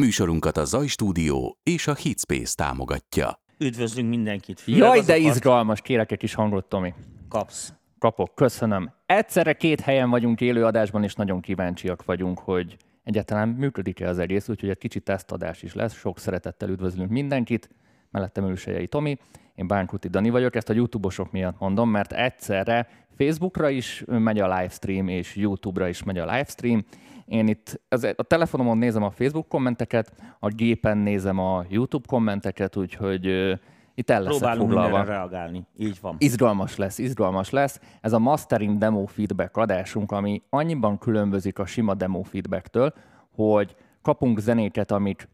Műsorunkat 0.00 0.56
a 0.56 0.64
Zaj 0.64 0.86
Stúdió 0.86 1.58
és 1.62 1.86
a 1.86 1.94
Hitspace 1.94 2.54
támogatja. 2.54 3.40
Üdvözlünk 3.58 4.08
mindenkit. 4.08 4.62
Jaj, 4.66 5.00
de 5.00 5.16
izgalmas, 5.16 5.80
kérek 5.80 6.12
egy 6.12 6.18
kis 6.18 6.34
hangot, 6.34 6.64
Tomi. 6.64 6.94
Kapsz. 7.28 7.72
Kapok, 7.98 8.34
köszönöm. 8.34 8.92
Egyszerre 9.06 9.52
két 9.52 9.80
helyen 9.80 10.10
vagyunk 10.10 10.40
élőadásban, 10.40 11.02
és 11.02 11.14
nagyon 11.14 11.40
kíváncsiak 11.40 12.04
vagyunk, 12.04 12.38
hogy 12.38 12.76
egyáltalán 13.04 13.48
működik-e 13.48 14.08
az 14.08 14.18
egész, 14.18 14.48
úgyhogy 14.48 14.68
egy 14.68 14.78
kicsit 14.78 15.02
tesztadás 15.02 15.62
is 15.62 15.74
lesz. 15.74 15.94
Sok 15.94 16.18
szeretettel 16.18 16.68
üdvözlünk 16.68 17.10
mindenkit. 17.10 17.70
Mellettem 18.10 18.44
ülősejei 18.44 18.86
Tomi, 18.86 19.18
én 19.54 19.66
Bánkuti 19.66 20.08
Dani 20.08 20.30
vagyok, 20.30 20.54
ezt 20.54 20.68
a 20.68 20.72
YouTube-osok 20.72 21.32
miatt 21.32 21.58
mondom, 21.58 21.90
mert 21.90 22.12
egyszerre 22.12 22.88
Facebookra 23.16 23.68
is 23.68 24.04
megy 24.06 24.38
a 24.38 24.56
livestream, 24.56 25.08
és 25.08 25.36
YouTube-ra 25.36 25.88
is 25.88 26.02
megy 26.02 26.18
a 26.18 26.24
livestream. 26.24 26.84
Én 27.30 27.48
itt 27.48 27.80
a 28.16 28.22
telefonomon 28.22 28.78
nézem 28.78 29.02
a 29.02 29.10
Facebook 29.10 29.48
kommenteket, 29.48 30.12
a 30.38 30.48
gépen 30.48 30.98
nézem 30.98 31.38
a 31.38 31.64
YouTube 31.68 32.04
kommenteket, 32.08 32.76
úgyhogy 32.76 33.26
itt 33.94 34.10
el 34.10 34.22
leszek 34.22 34.54
foglalva. 34.54 35.02
reagálni. 35.02 35.66
Így 35.78 35.98
van. 36.00 36.14
Izgalmas 36.18 36.76
lesz, 36.76 36.98
izgalmas 36.98 37.50
lesz. 37.50 37.80
Ez 38.00 38.12
a 38.12 38.18
mastering 38.18 38.78
demo 38.78 39.06
feedback 39.06 39.56
adásunk, 39.56 40.12
ami 40.12 40.42
annyiban 40.48 40.98
különbözik 40.98 41.58
a 41.58 41.66
sima 41.66 41.94
demo 41.94 42.22
feedbacktől, 42.22 42.92
hogy 43.34 43.76
kapunk 44.02 44.38
zenéket, 44.38 44.90
amik 44.90 45.28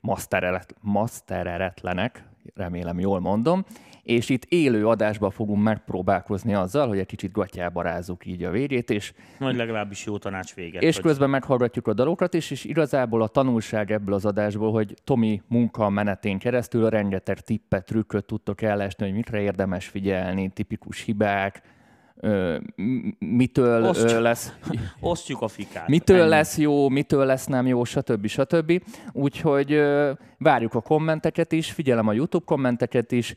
mastereretlenek, 0.80 2.24
remélem 2.54 3.00
jól 3.00 3.20
mondom, 3.20 3.64
és 4.06 4.28
itt 4.28 4.44
élő 4.44 4.86
adásban 4.86 5.30
fogunk 5.30 5.62
megpróbálkozni 5.62 6.54
azzal, 6.54 6.88
hogy 6.88 6.98
egy 6.98 7.06
kicsit 7.06 7.32
gatyába 7.32 7.82
rázzuk 7.82 8.26
így 8.26 8.42
a 8.42 8.50
végét, 8.50 8.90
és... 8.90 9.12
Majd 9.38 9.56
legalábbis 9.56 10.04
jó 10.04 10.18
tanács 10.18 10.54
véget. 10.54 10.82
És 10.82 10.94
hogy... 10.94 11.04
közben 11.04 11.30
meghallgatjuk 11.30 11.86
a 11.86 11.92
dalokat 11.92 12.34
is, 12.34 12.50
és 12.50 12.64
igazából 12.64 13.22
a 13.22 13.28
tanulság 13.28 13.90
ebből 13.90 14.14
az 14.14 14.24
adásból, 14.24 14.72
hogy 14.72 14.94
Tomi 15.04 15.42
munka 15.48 15.88
menetén 15.88 16.38
keresztül 16.38 16.90
rengeteg 16.90 17.40
tippet, 17.40 17.84
trükköt 17.84 18.24
tudtok 18.24 18.62
ellesni, 18.62 19.04
hogy 19.04 19.14
mikre 19.14 19.40
érdemes 19.40 19.86
figyelni, 19.86 20.48
tipikus 20.48 21.02
hibák, 21.02 21.62
mitől 23.18 23.84
Osztjuk, 23.84 24.20
lesz... 24.20 24.52
Osztjuk 25.00 25.42
a 25.42 25.48
fikát. 25.48 25.88
Mitől 25.88 26.20
ennyi. 26.20 26.28
lesz 26.28 26.58
jó, 26.58 26.88
mitől 26.88 27.24
lesz 27.24 27.46
nem 27.46 27.66
jó, 27.66 27.84
stb. 27.84 28.26
stb. 28.26 28.82
Úgyhogy 29.12 29.82
várjuk 30.38 30.74
a 30.74 30.80
kommenteket 30.80 31.52
is, 31.52 31.70
figyelem 31.70 32.08
a 32.08 32.12
YouTube 32.12 32.44
kommenteket 32.44 33.12
is, 33.12 33.34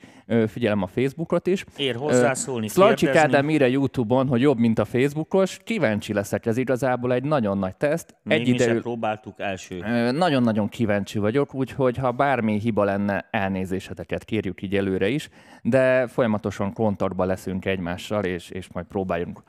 figyelem 0.48 0.82
a 0.82 0.88
Facebookot 0.88 1.48
is. 1.48 1.66
Ér 1.78 1.96
hozzászólni, 1.96 2.68
Szlajcsi 2.68 3.06
Kádám 3.06 3.50
írja 3.50 3.68
YouTube-on, 3.68 4.28
hogy 4.28 4.42
jobb, 4.42 4.58
mint 4.58 4.80
a 4.80 4.86
Facebookos. 4.86 5.60
Kíváncsi 5.64 6.14
leszek, 6.14 6.46
ez 6.46 6.58
igazából 6.58 7.14
egy 7.14 7.24
nagyon 7.24 7.58
nagy 7.58 7.76
teszt. 7.76 8.16
Még 8.24 8.40
egy 8.40 8.48
idejű... 8.48 8.80
próbáltuk 8.80 9.40
első. 9.40 9.80
Nagyon-nagyon 10.12 10.68
kíváncsi 10.68 11.20
vagyok, 11.20 11.54
úgyhogy 11.54 11.98
ha 11.98 12.12
bármi 12.12 12.60
hiba 12.60 12.84
lenne, 12.84 13.28
elnézéseteket 13.32 14.24
kérjük 14.24 14.62
így 14.62 14.76
előre 14.76 15.08
is, 15.08 15.30
de 15.62 16.08
folyamatosan 16.08 16.74
kontaktban 16.74 17.28
leszünk 17.28 17.66
egymással, 17.66 18.24
és, 18.24 18.50
és 18.50 18.68
majd 18.74 18.86
próbáljunk 18.86 19.44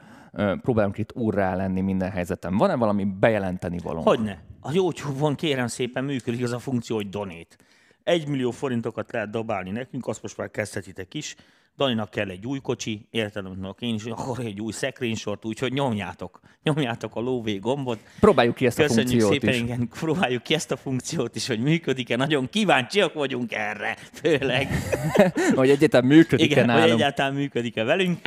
próbálunk 0.62 0.98
itt 0.98 1.14
úrrá 1.14 1.54
lenni 1.54 1.80
minden 1.80 2.10
helyzetem. 2.10 2.56
Van-e 2.56 2.74
valami 2.74 3.04
bejelenteni 3.04 3.78
való? 3.78 4.00
Hogyne. 4.00 4.42
A 4.60 4.72
YouTube-on 4.72 5.34
kérem 5.34 5.66
szépen 5.66 6.04
működik 6.04 6.42
az 6.42 6.52
a 6.52 6.58
funkció, 6.58 6.96
hogy 6.96 7.08
donét. 7.08 7.56
Egy 8.02 8.28
millió 8.28 8.50
forintokat 8.50 9.12
lehet 9.12 9.30
dobálni 9.30 9.70
nekünk, 9.70 10.06
azt 10.06 10.22
most 10.22 10.36
már 10.36 10.50
kezdhetitek 10.50 11.14
is. 11.14 11.36
Daninak 11.76 12.10
kell 12.10 12.28
egy 12.28 12.46
új 12.46 12.58
kocsi, 12.58 13.06
értelemnek 13.10 13.76
én 13.78 13.94
is, 13.94 14.04
akkor 14.04 14.38
egy 14.38 14.60
új 14.60 14.72
szekrénysort, 14.72 15.44
úgyhogy 15.44 15.72
nyomjátok, 15.72 16.40
nyomjátok 16.62 17.16
a 17.16 17.20
lóvé 17.20 17.56
gombot. 17.56 17.98
Próbáljuk 18.20 18.54
ki 18.54 18.66
ezt 18.66 18.76
Köszönjük 18.76 19.22
a 19.22 19.26
funkciót 19.26 19.32
szépen, 19.32 19.54
is. 19.54 19.60
Igen, 19.60 19.88
próbáljuk 19.88 20.42
ki 20.42 20.54
ezt 20.54 20.70
a 20.70 20.76
funkciót 20.76 21.36
is, 21.36 21.46
hogy 21.46 21.60
működik-e. 21.60 22.16
Nagyon 22.16 22.48
kíváncsiak 22.48 23.14
vagyunk 23.14 23.52
erre, 23.52 23.96
főleg. 24.12 24.68
hogy 25.54 25.70
egyáltalán 25.70 26.06
működik-e 26.06 26.50
Igen, 26.50 26.66
nálunk. 26.66 26.84
hogy 26.84 26.94
egyáltalán 26.94 27.34
működik-e 27.34 27.84
velünk. 27.84 28.18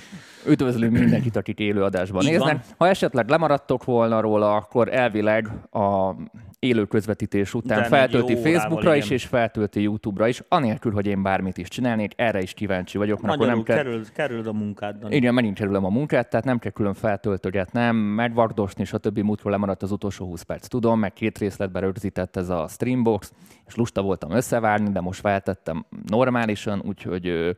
Üdvözlünk 0.48 0.98
mindenkit, 0.98 1.36
akik 1.36 1.60
élőadásban 1.60 2.24
Így 2.24 2.30
néznek. 2.30 2.52
van. 2.52 2.62
Ha 2.78 2.88
esetleg 2.88 3.30
lemaradtok 3.30 3.84
volna 3.84 4.22
róla, 4.22 4.56
akkor 4.56 4.94
elvileg 4.94 5.48
a 5.72 6.16
élő 6.60 6.86
közvetítés 6.86 7.54
után 7.54 7.78
Utána 7.78 7.96
feltölti 7.96 8.36
Facebookra 8.36 8.96
is, 8.96 9.06
igen. 9.06 9.18
és 9.18 9.26
feltölti 9.26 9.82
YouTube-ra 9.82 10.28
is, 10.28 10.42
anélkül, 10.48 10.92
hogy 10.92 11.06
én 11.06 11.24
bármit 11.24 11.58
is 11.58 11.68
csinálnék. 11.68 12.12
Erre 12.16 12.42
is 12.42 12.54
kíváncsi 12.54 12.98
vagyok, 12.98 13.22
mert 13.22 13.34
akkor 13.34 13.48
nem 13.48 13.64
kell... 13.64 13.76
kerül, 13.76 14.04
kerül 14.14 14.48
a 14.48 14.52
munkád. 14.52 15.00
Dani. 15.00 15.16
Igen, 15.16 15.34
megint 15.34 15.58
kerülöm 15.58 15.86
a 15.86 15.90
munkát, 15.90 16.30
tehát 16.30 16.46
nem 16.46 16.60
kell 16.60 16.72
külön 16.72 16.94
feltöltögetnem, 16.94 17.96
megvagdosni, 17.96 18.86
stb. 18.86 19.20
Múltkor 19.20 19.52
lemaradt 19.52 19.84
az 19.84 19.92
utolsó 19.92 20.26
20 20.26 20.42
perc. 20.42 20.68
Tudom, 20.68 21.00
meg 21.00 21.14
két 21.14 21.38
részletben 21.38 21.82
rögzített 21.82 22.36
ez 22.36 22.50
a 22.50 22.68
Streambox, 22.70 23.34
és 23.68 23.76
lusta 23.76 24.02
voltam 24.02 24.32
összevárni, 24.32 24.92
de 24.92 25.02
most 25.02 25.20
feltettem 25.20 25.86
normálisan, 26.08 26.82
úgyhogy 26.86 27.56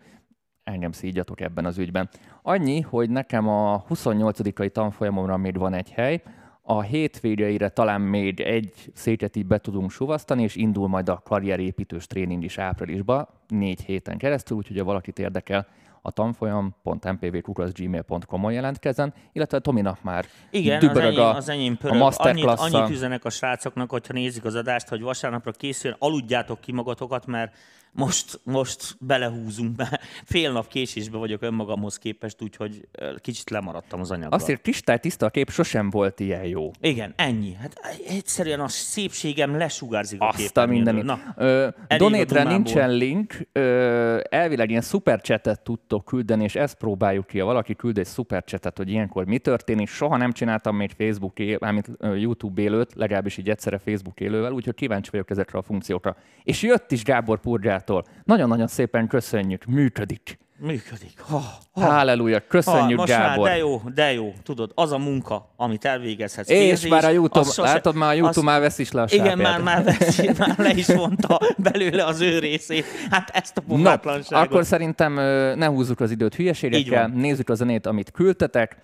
engem 0.66 0.92
szígyatok 0.92 1.42
ebben 1.42 1.66
az 1.66 1.78
ügyben. 1.78 2.10
Annyi, 2.42 2.82
hogy 2.82 3.10
nekem 3.10 3.48
a 3.48 3.84
28. 3.88 4.72
tanfolyamomra 4.72 5.38
még 5.38 5.58
van 5.58 5.74
egy 5.74 5.92
hely, 5.92 6.22
a 6.62 6.82
hétvégeire 6.82 7.70
talán 7.70 8.02
még 8.02 8.40
egy 8.40 8.92
széket 8.94 9.36
így 9.36 9.46
be 9.46 9.58
tudunk 9.58 9.92
suvasztani, 9.92 10.44
és 10.44 10.56
indul 10.56 10.88
majd 10.88 11.10
a 11.10 11.22
karrierépítős 11.24 12.08
tréning 12.08 12.44
is 12.44 12.58
áprilisba, 12.58 13.28
négy 13.48 13.82
héten 13.82 14.18
keresztül, 14.18 14.58
úgyhogy 14.58 14.78
ha 14.78 14.84
valakit 14.84 15.20
érdekel, 15.20 15.68
a 16.02 16.12
tanfolyam.mpvkukaszgmail.com-on 16.12 18.52
jelentkezzen, 18.52 19.14
illetve 19.32 19.60
Tominak 19.60 20.04
már 20.04 20.26
Igen, 20.50 20.90
az 20.90 20.98
enyém, 20.98 21.20
a, 21.20 21.36
az 21.36 21.50
enyém 21.50 21.74
a 21.74 21.78
pörög. 21.78 21.94
Annyit, 21.94 22.04
masterclass 22.04 22.74
annyit 22.74 22.90
üzenek 22.90 23.26
a 23.26 23.30
srácoknak, 23.30 23.90
hogyha 23.90 24.14
nézik 24.14 24.46
az 24.46 24.56
adást, 24.56 24.88
hogy 24.88 25.02
vasárnapra 25.02 25.52
készüljön, 25.52 26.00
aludjátok 26.02 26.60
ki 26.60 26.72
magatokat, 26.72 27.26
mert 27.26 27.56
most, 27.96 28.40
most 28.44 28.98
belehúzunk, 29.00 29.78
mert 29.78 30.02
fél 30.26 30.52
nap 30.52 30.68
késésbe 30.68 31.18
vagyok 31.18 31.42
önmagamhoz 31.42 31.98
képest, 31.98 32.42
úgyhogy 32.42 32.88
kicsit 33.18 33.50
lemaradtam 33.50 34.00
az 34.00 34.12
anyaggal. 34.12 34.40
Azért 34.40 34.62
kristály 34.62 34.98
tiszta 34.98 35.26
a 35.26 35.30
kép 35.30 35.50
sosem 35.50 35.90
volt 35.90 36.20
ilyen 36.20 36.46
jó. 36.46 36.72
Igen, 36.80 37.14
ennyi. 37.16 37.54
Hát 37.54 37.74
egyszerűen 38.08 38.60
a 38.60 38.68
szépségem 38.68 39.58
lesugárzik 39.58 40.22
a 40.22 40.28
Azt 40.28 40.58
a 40.58 40.66
mindenit. 40.66 41.04
Na, 41.04 41.20
Ö, 41.36 41.68
Donétre 41.98 42.44
nincsen 42.44 42.92
link, 42.92 43.48
ö, 43.52 44.20
elvileg 44.30 44.70
ilyen 44.70 44.82
szupercsetet 44.82 45.62
tudtok 45.62 46.06
küldeni, 46.06 46.44
és 46.44 46.56
ezt 46.56 46.76
próbáljuk 46.76 47.28
ki. 47.28 47.40
Ha 47.40 47.46
valaki 47.46 47.76
küld 47.76 47.98
egy 47.98 48.06
szupercsetet, 48.06 48.78
hogy 48.78 48.90
ilyenkor 48.90 49.26
mi 49.26 49.38
történik, 49.38 49.88
soha 49.88 50.18
nem 50.18 50.32
csináltam 50.32 50.76
még 50.76 50.92
Facebook, 50.98 51.40
él, 51.40 51.58
mármint 51.60 51.90
YouTube 52.00 52.62
élőt, 52.62 52.94
legalábbis 52.94 53.38
így 53.38 53.50
egyszerre 53.50 53.78
Facebook 53.78 54.20
élővel, 54.20 54.52
úgyhogy 54.52 54.76
kíváncsi 54.76 55.10
vagyok 55.12 55.30
ezekre 55.30 55.58
a 55.58 55.62
funkciókra. 55.62 56.16
És 56.44 56.62
jött 56.62 56.92
is 56.92 57.04
Gábor 57.04 57.40
Purgától. 57.86 58.06
Nagyon-nagyon 58.24 58.68
szépen 58.68 59.08
köszönjük, 59.08 59.66
működik. 59.66 60.38
működik. 60.60 61.20
Ha, 61.20 61.42
Halleluja, 61.72 62.48
köszönjük 62.48 62.98
most 63.00 63.12
Gábor. 63.12 63.44
Már, 63.48 63.54
de 63.54 63.58
jó, 63.58 63.82
de 63.94 64.12
jó. 64.14 64.34
Tudod, 64.44 64.72
az 64.76 64.92
a 64.92 64.98
munka, 64.98 65.54
amit 65.56 65.86
elvégezhetsz. 65.86 66.50
és 66.50 66.58
félzés, 66.58 66.90
már 66.90 67.04
a 67.06 67.10
YouTube, 67.10 67.46
sose- 67.46 67.62
látod, 67.62 67.96
már 67.96 68.10
a 68.10 68.14
YouTube 68.14 68.38
az- 68.40 68.44
már 68.46 68.60
vesz 68.60 68.80
is 68.80 68.92
le 68.92 69.02
a 69.02 69.06
Igen, 69.10 69.38
már, 69.38 69.62
már, 69.62 69.84
veszi, 69.84 70.30
már 70.38 70.58
le 70.58 70.70
is 70.74 70.88
vonta 70.88 71.40
belőle 71.58 72.06
az 72.06 72.22
ő 72.22 72.40
részét. 72.40 72.86
Hát 73.10 73.30
ezt 73.30 73.58
a 73.58 73.62
No, 73.68 73.76
pofátlanságot. 73.76 74.48
akkor 74.48 74.66
szerintem 74.66 75.14
ne 75.58 75.66
húzzuk 75.66 76.00
az 76.00 76.12
időt 76.12 76.36
hülyeségekkel, 76.36 77.08
nézzük 77.08 77.50
a 77.50 77.54
zenét, 77.56 77.86
amit 77.86 78.12
küldtetek. 78.12 78.78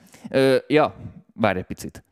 Ja, 0.67 0.95
várj 1.34 1.57
egy 1.59 1.66
picit. 1.66 2.03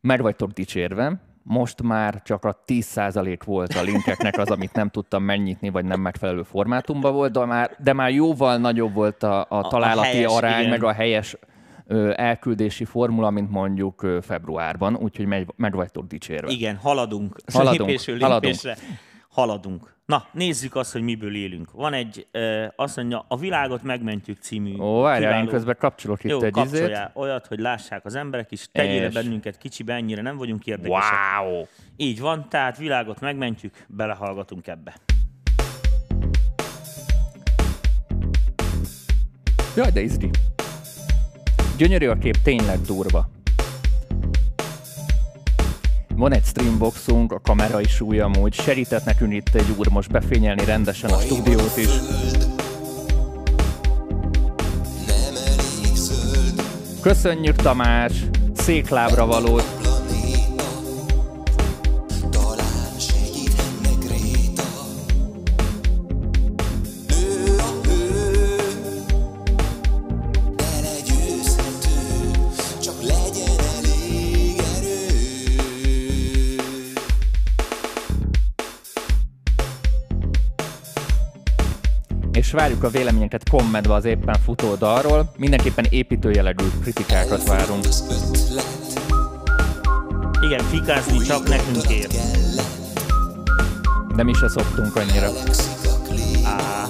Meg 0.00 0.22
vagytok 0.22 0.50
dicsérve, 0.50 1.20
most 1.48 1.82
már 1.82 2.22
csak 2.22 2.44
a 2.44 2.62
10% 2.66 3.38
volt 3.44 3.74
a 3.74 3.82
linkeknek 3.82 4.38
az, 4.38 4.50
amit 4.50 4.72
nem 4.72 4.88
tudtam 4.88 5.22
megnyitni, 5.22 5.68
vagy 5.68 5.84
nem 5.84 6.00
megfelelő 6.00 6.42
formátumban 6.42 7.12
volt, 7.12 7.32
de 7.32 7.44
már, 7.44 7.76
de 7.78 7.92
már 7.92 8.10
jóval 8.10 8.56
nagyobb 8.56 8.94
volt 8.94 9.22
a, 9.22 9.40
a, 9.40 9.46
a 9.48 9.68
találati 9.68 10.06
helyes, 10.08 10.32
arány, 10.32 10.58
igen. 10.58 10.70
meg 10.70 10.84
a 10.84 10.92
helyes 10.92 11.36
ö, 11.86 12.12
elküldési 12.16 12.84
formula, 12.84 13.30
mint 13.30 13.50
mondjuk 13.50 14.02
ö, 14.02 14.18
februárban, 14.22 14.96
úgyhogy 14.96 15.26
meg, 15.26 15.52
meg 15.56 15.74
vagytok 15.74 16.06
dicsérve. 16.06 16.50
Igen, 16.50 16.76
haladunk. 16.76 17.36
Haladunk, 17.52 17.80
Lépésről 17.80 18.18
haladunk. 18.18 18.42
lépésre. 18.42 18.76
Haladunk. 19.28 19.95
Na, 20.06 20.26
nézzük 20.32 20.74
azt, 20.74 20.92
hogy 20.92 21.02
miből 21.02 21.36
élünk. 21.36 21.70
Van 21.72 21.92
egy, 21.92 22.26
ö, 22.30 22.66
azt 22.76 22.96
mondja, 22.96 23.24
a 23.28 23.36
világot 23.36 23.82
megmentjük 23.82 24.38
című. 24.40 24.78
Ó, 24.78 25.00
várjál, 25.00 25.22
én 25.30 25.36
kiváló- 25.38 25.50
közben 25.50 25.76
kapcsolok 25.78 26.24
itt 26.24 26.30
Jó, 26.30 26.40
egy 26.42 26.56
izét. 26.56 26.98
olyat, 27.14 27.46
hogy 27.46 27.58
lássák 27.58 28.04
az 28.04 28.14
emberek 28.14 28.50
is, 28.52 28.68
tegyél 28.72 29.02
És- 29.02 29.14
bennünket 29.14 29.58
kicsibe, 29.58 29.94
ennyire 29.94 30.22
nem 30.22 30.36
vagyunk 30.36 30.66
érdekesek. 30.66 31.12
Wow! 31.42 31.64
Így 31.96 32.20
van, 32.20 32.46
tehát 32.48 32.76
világot 32.78 33.20
megmentjük, 33.20 33.84
belehallgatunk 33.88 34.66
ebbe. 34.66 34.94
Jaj, 39.76 39.90
de 39.90 40.00
izgi. 40.00 40.30
Gyönyörű 41.76 42.06
a 42.08 42.18
kép, 42.18 42.36
tényleg 42.42 42.80
durva. 42.80 43.28
Van 46.16 46.32
egy 46.32 46.44
streamboxunk, 46.44 47.32
a 47.32 47.40
kamera 47.42 47.80
is 47.80 48.00
új 48.00 48.20
amúgy. 48.20 48.54
Segített 48.54 49.04
nekünk 49.04 49.32
itt 49.32 49.54
egy 49.54 49.74
úr 49.76 49.88
most 49.88 50.10
befényelni 50.10 50.64
rendesen 50.64 51.10
a 51.10 51.20
stúdiót 51.20 51.76
is. 51.76 51.90
Köszönjük 57.00 57.56
Tamás! 57.56 58.12
Széklábra 58.54 59.26
valót. 59.26 59.85
Várjuk 82.56 82.82
a 82.82 82.88
véleményeket 82.88 83.48
kommentbe 83.48 83.94
az 83.94 84.04
éppen 84.04 84.36
futó 84.44 84.74
dalról. 84.74 85.32
Mindenképpen 85.36 85.84
építőjelegű 85.90 86.64
kritikákat 86.82 87.48
várunk. 87.48 87.84
Igen, 90.40 90.64
fikázni 90.64 91.18
csak 91.18 91.48
nekünk 91.48 91.90
ér. 91.90 92.06
De 94.16 94.22
mi 94.22 94.32
se 94.32 94.48
szoktunk 94.48 94.96
annyira. 94.96 95.28
Á, 96.44 96.84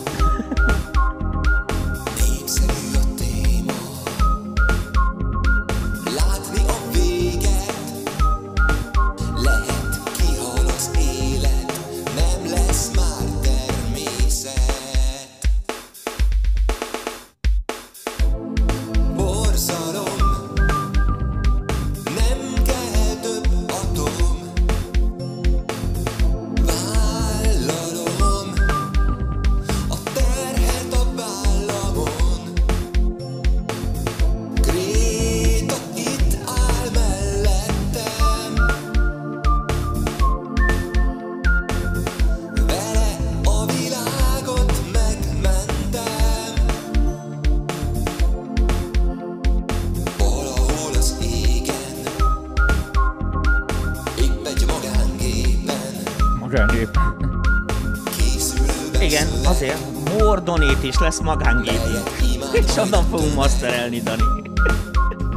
lesz 61.06 61.20
magángépünk. 61.20 62.10
És 62.52 62.76
onnan 62.76 63.04
fogunk 63.10 63.34
masterelni, 63.34 64.00
Dani. 64.00 64.22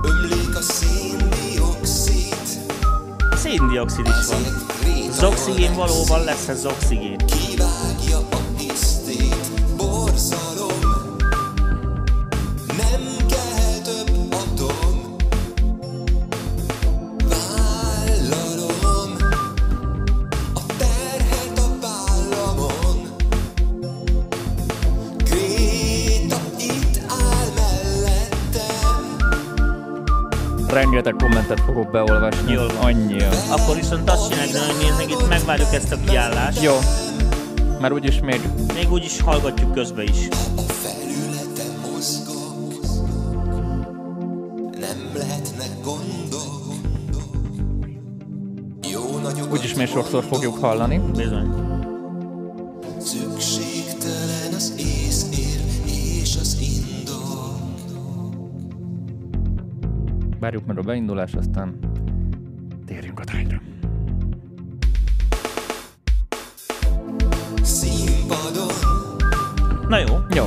Ömlik 0.04 0.56
a 0.56 0.62
széndiokszid 0.62 2.36
Széndiokszid 3.36 4.07
is 4.07 4.27
van. 4.27 4.42
Az 5.10 5.24
oxigén 5.24 5.74
valóban 5.74 6.24
lesz 6.24 6.48
ez 6.48 6.66
oxigén. 6.66 7.18
Kivágja 7.18 7.48
Rengeteg 31.09 31.29
kommentet 31.29 31.59
fogok 31.59 31.91
beolvasni. 31.91 32.51
Jól 32.51 32.67
van. 32.67 32.77
Annyi. 32.77 33.23
Akkor 33.50 33.75
viszont 33.75 34.09
azt 34.09 34.29
csináljuk, 34.29 34.57
hogy 34.57 34.75
nézzük, 34.77 35.11
itt 35.11 35.29
megvárjuk 35.29 35.73
ezt 35.73 35.91
a 35.91 35.97
kiállást. 36.06 36.61
Jó. 36.61 36.73
Mert 37.79 37.94
úgyis 37.94 38.19
még 38.19 38.41
Még 38.73 38.91
úgy 38.91 39.03
is 39.03 39.21
hallgatjuk 39.21 39.73
közben 39.73 40.07
is. 40.07 40.27
Jó 48.91 49.01
úgyis 49.51 49.73
még 49.73 49.88
sokszor 49.88 50.23
fogjuk 50.23 50.57
hallani. 50.57 51.01
Bizony. 51.15 51.78
Várjuk 60.59 60.75
meg 60.75 60.85
a 60.85 60.88
beindulás, 60.88 61.33
aztán 61.33 61.79
térjünk 62.85 63.19
a. 63.19 63.23
Színpadon 67.61 68.67
Na 69.88 69.97
jó. 69.97 70.15
Jó, 70.35 70.45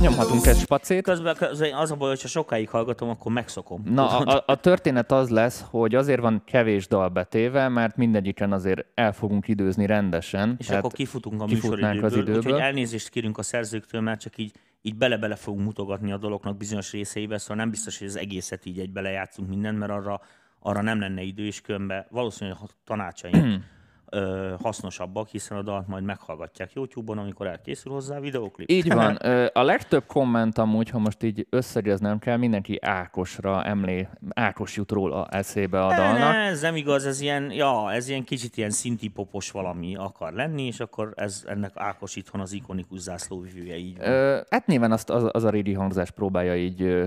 nyomhatunk 0.00 0.46
egy 0.46 0.56
spacét. 0.56 1.02
Közben, 1.02 1.36
az 1.74 1.90
a 1.90 1.96
baj, 1.96 2.08
hogyha 2.08 2.28
sokáig 2.28 2.68
hallgatom, 2.68 3.08
akkor 3.08 3.32
megszokom. 3.32 3.82
Na, 3.84 4.18
a, 4.18 4.42
a, 4.46 4.56
történet 4.56 5.12
az 5.12 5.28
lesz, 5.28 5.64
hogy 5.70 5.94
azért 5.94 6.20
van 6.20 6.42
kevés 6.46 6.88
dal 6.88 7.08
betéve, 7.08 7.68
mert 7.68 7.96
mindegyiken 7.96 8.52
azért 8.52 8.84
el 8.94 9.12
fogunk 9.12 9.48
időzni 9.48 9.86
rendesen. 9.86 10.56
És 10.58 10.66
Tehát 10.66 10.84
akkor 10.84 10.96
kifutunk 10.96 11.42
a 11.42 11.44
kifutnánk 11.44 12.02
az 12.02 12.02
műsoridőből, 12.02 12.36
úgyhogy 12.36 12.52
időből. 12.52 12.66
elnézést 12.66 13.08
kérünk 13.08 13.38
a 13.38 13.42
szerzőktől, 13.42 14.00
mert 14.00 14.20
csak 14.20 14.38
így, 14.38 14.52
így 14.86 14.96
bele-bele 14.96 15.36
fogunk 15.36 15.64
mutogatni 15.64 16.12
a 16.12 16.16
dolognak 16.16 16.56
bizonyos 16.56 16.92
részeibe, 16.92 17.38
szóval 17.38 17.56
nem 17.56 17.70
biztos, 17.70 17.98
hogy 17.98 18.06
az 18.06 18.16
egészet 18.16 18.66
így 18.66 18.78
egy 18.78 18.92
belejátszunk 18.92 19.48
mindent, 19.48 19.78
mert 19.78 19.92
arra, 19.92 20.20
arra 20.58 20.82
nem 20.82 21.00
lenne 21.00 21.22
idő, 21.22 21.44
és 21.44 21.60
különben 21.60 22.06
valószínűleg 22.10 22.58
a 22.62 22.68
tanácsaink 22.84 23.62
ö, 24.10 24.54
hasznosabbak, 24.62 25.28
hiszen 25.28 25.58
a 25.58 25.62
dalt 25.62 25.86
majd 25.88 26.04
meghallgatják 26.04 26.72
YouTube-on, 26.72 27.18
amikor 27.18 27.46
elkészül 27.46 27.92
hozzá 27.92 28.16
a 28.16 28.20
videóklip. 28.20 28.70
Így 28.70 28.92
van. 28.92 29.14
A 29.52 29.62
legtöbb 29.62 30.06
komment 30.06 30.58
amúgy, 30.58 30.90
ha 30.90 30.98
most 30.98 31.22
így 31.22 31.46
összegyeznem 31.50 32.18
kell, 32.18 32.36
mindenki 32.36 32.78
Ákosra 32.80 33.64
emlé, 33.64 34.08
Ákos 34.34 34.76
jut 34.76 34.90
róla 34.90 35.26
eszébe 35.30 35.84
a 35.84 35.88
Ne, 35.88 35.96
dalnak. 35.96 36.18
ne, 36.32 36.38
ez 36.38 36.60
nem 36.60 36.76
igaz, 36.76 37.06
ez 37.06 37.20
ilyen, 37.20 37.50
ja, 37.50 37.92
ez 37.92 38.08
ilyen 38.08 38.24
kicsit 38.24 38.56
ilyen 38.56 38.70
szinti 38.70 39.08
popos 39.08 39.50
valami 39.50 39.96
akar 39.96 40.32
lenni, 40.32 40.62
és 40.62 40.80
akkor 40.80 41.12
ez 41.16 41.44
ennek 41.46 41.70
Ákos 41.74 42.16
itthon 42.16 42.40
az 42.40 42.52
ikonikus 42.52 42.98
zászlóvivője 43.00 43.76
így 43.76 43.98
van. 43.98 44.06
Ö, 44.08 44.40
hát 44.50 44.66
nyilván 44.66 44.92
azt, 44.92 45.10
az, 45.10 45.28
az 45.32 45.44
a 45.44 45.50
régi 45.50 45.72
hangzás 45.72 46.10
próbálja 46.10 46.56
így 46.56 47.02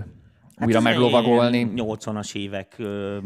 Hát 0.60 0.68
újra 0.68 0.82
meglovagolni. 0.82 1.58
ilyen 1.58 1.72
80-as 1.76 2.36
évek. 2.36 2.76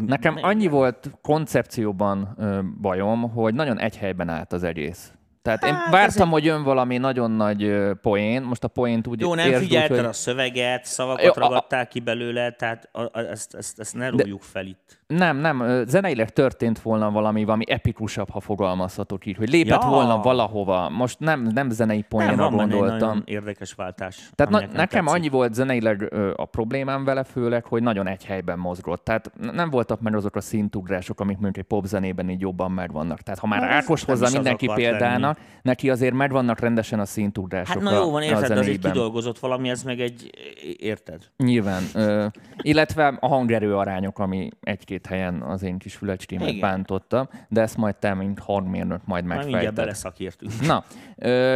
Nekem 0.06 0.38
annyi 0.42 0.68
volt 0.68 1.12
koncepcióban 1.22 2.38
bajom, 2.82 3.32
hogy 3.32 3.54
nagyon 3.54 3.80
egy 3.80 3.98
helyben 3.98 4.30
állt 4.30 4.54
az 4.54 4.64
egész. 4.64 5.12
Tehát 5.42 5.64
én 5.64 5.74
Hát, 5.74 5.92
vártam, 5.92 6.28
ez 6.28 6.34
hogy 6.34 6.44
jön 6.44 6.64
valami 6.64 6.98
nagyon 6.98 7.32
nagy 7.32 7.74
poén, 8.02 8.42
most 8.42 8.64
a 8.64 8.68
poént 8.68 9.08
úgy 9.08 9.20
Jó, 9.22 9.34
nem 9.34 9.48
értsd 9.48 9.62
úgy, 9.62 9.68
figyelted 9.68 9.98
hogy 9.98 10.06
a 10.06 10.14
szöveget, 10.14 10.86
szavakat 10.86 11.24
Jó, 11.24 11.32
Jó, 11.36 11.42
a- 11.44 11.48
ragadtál 11.48 11.88
ki 11.88 12.00
belőle, 12.00 12.52
tehát 12.52 12.90
a, 12.92 13.02
a, 13.02 13.20
ezt, 13.20 13.56
ezt, 13.56 13.80
ezt 13.80 13.96
ne 13.96 14.10
rúgjuk 14.10 14.42
fel 14.42 14.66
itt. 14.66 15.03
Nem, 15.08 15.38
nem, 15.38 15.84
zeneileg 15.88 16.30
történt 16.30 16.80
volna 16.82 17.12
valami, 17.12 17.44
valami 17.44 17.64
epikusabb, 17.68 18.30
ha 18.30 18.40
fogalmazhatok 18.40 19.26
így, 19.26 19.36
hogy 19.38 19.50
lépett 19.50 19.82
Ja. 19.84 19.90
volna 19.90 20.18
valahova. 20.22 20.90
Most 20.90 21.20
nem, 21.20 21.42
nem 21.54 21.70
zenei 21.70 22.02
poénra 22.02 22.46
egy 22.46 22.52
gondoltam. 22.52 23.22
érdekes 23.26 23.74
váltás. 23.74 24.30
Tehát 24.36 24.52
na, 24.52 24.60
nekem 24.60 24.76
tetszik. 25.06 25.10
annyi 25.20 25.30
volt 25.30 25.54
zeneileg 25.54 26.08
ö, 26.10 26.32
a 26.36 26.46
problémám 26.46 27.04
vele 27.04 27.24
főleg, 27.24 27.66
hogy 27.66 27.82
nagyon 27.84 28.08
egy 28.08 28.26
helyben 28.26 28.60
mozgott. 28.60 29.04
Tehát 29.04 29.32
nem 29.52 29.70
voltak 29.70 30.02
meg 30.02 30.16
azok 30.16 30.36
a 30.36 30.42
szintugrások, 30.42 31.20
amik 31.20 31.38
mondjuk 31.38 31.58
egy 31.58 31.70
popzenében 31.78 32.30
így 32.30 32.42
jobban 32.42 32.72
megvannak. 32.72 33.22
Tehát 33.22 33.40
ha 33.40 33.48
már 33.48 33.60
Na, 33.62 33.68
Ákos 33.68 34.04
hozza 34.04 34.30
mindenki 34.34 34.70
példának, 34.76 35.38
neki 35.62 35.90
azért 35.90 36.14
megvannak 36.14 36.60
rendesen 36.60 37.00
a 37.00 37.06
szintugrások 37.06 37.74
Hát 37.82 37.92
na 37.92 37.96
jó 38.00 38.12
van, 38.12 38.22
érted, 38.22 38.58
az 38.58 38.68
egy 38.68 38.80
kidolgozott 38.80 39.40
valami, 39.40 39.70
ez 39.70 39.84
meg 39.84 40.00
egy, 40.00 40.30
érted? 40.78 41.22
Nyilván. 41.38 41.84
Ö, 41.94 42.26
illetve 42.62 43.18
a 43.20 43.28
hangerő 43.28 43.76
arányok, 43.76 44.20
ami 44.20 44.50
egy-két 44.94 45.08
helyen 45.12 45.42
az 45.42 45.64
én 45.64 45.78
kis 45.78 45.96
fülecskémet 45.96 46.48
Igen. 46.48 46.60
bántotta, 46.60 47.30
de 47.50 47.62
ezt 47.62 47.78
majd 47.78 47.96
te, 47.96 48.14
mint 48.14 48.40
hangmérnök, 48.40 49.06
majd 49.06 49.26
Már 49.26 49.38
mindjárt 49.38 49.52
megfejted. 49.52 49.74
beleszakértünk. 49.86 50.52
Na, 50.62 50.84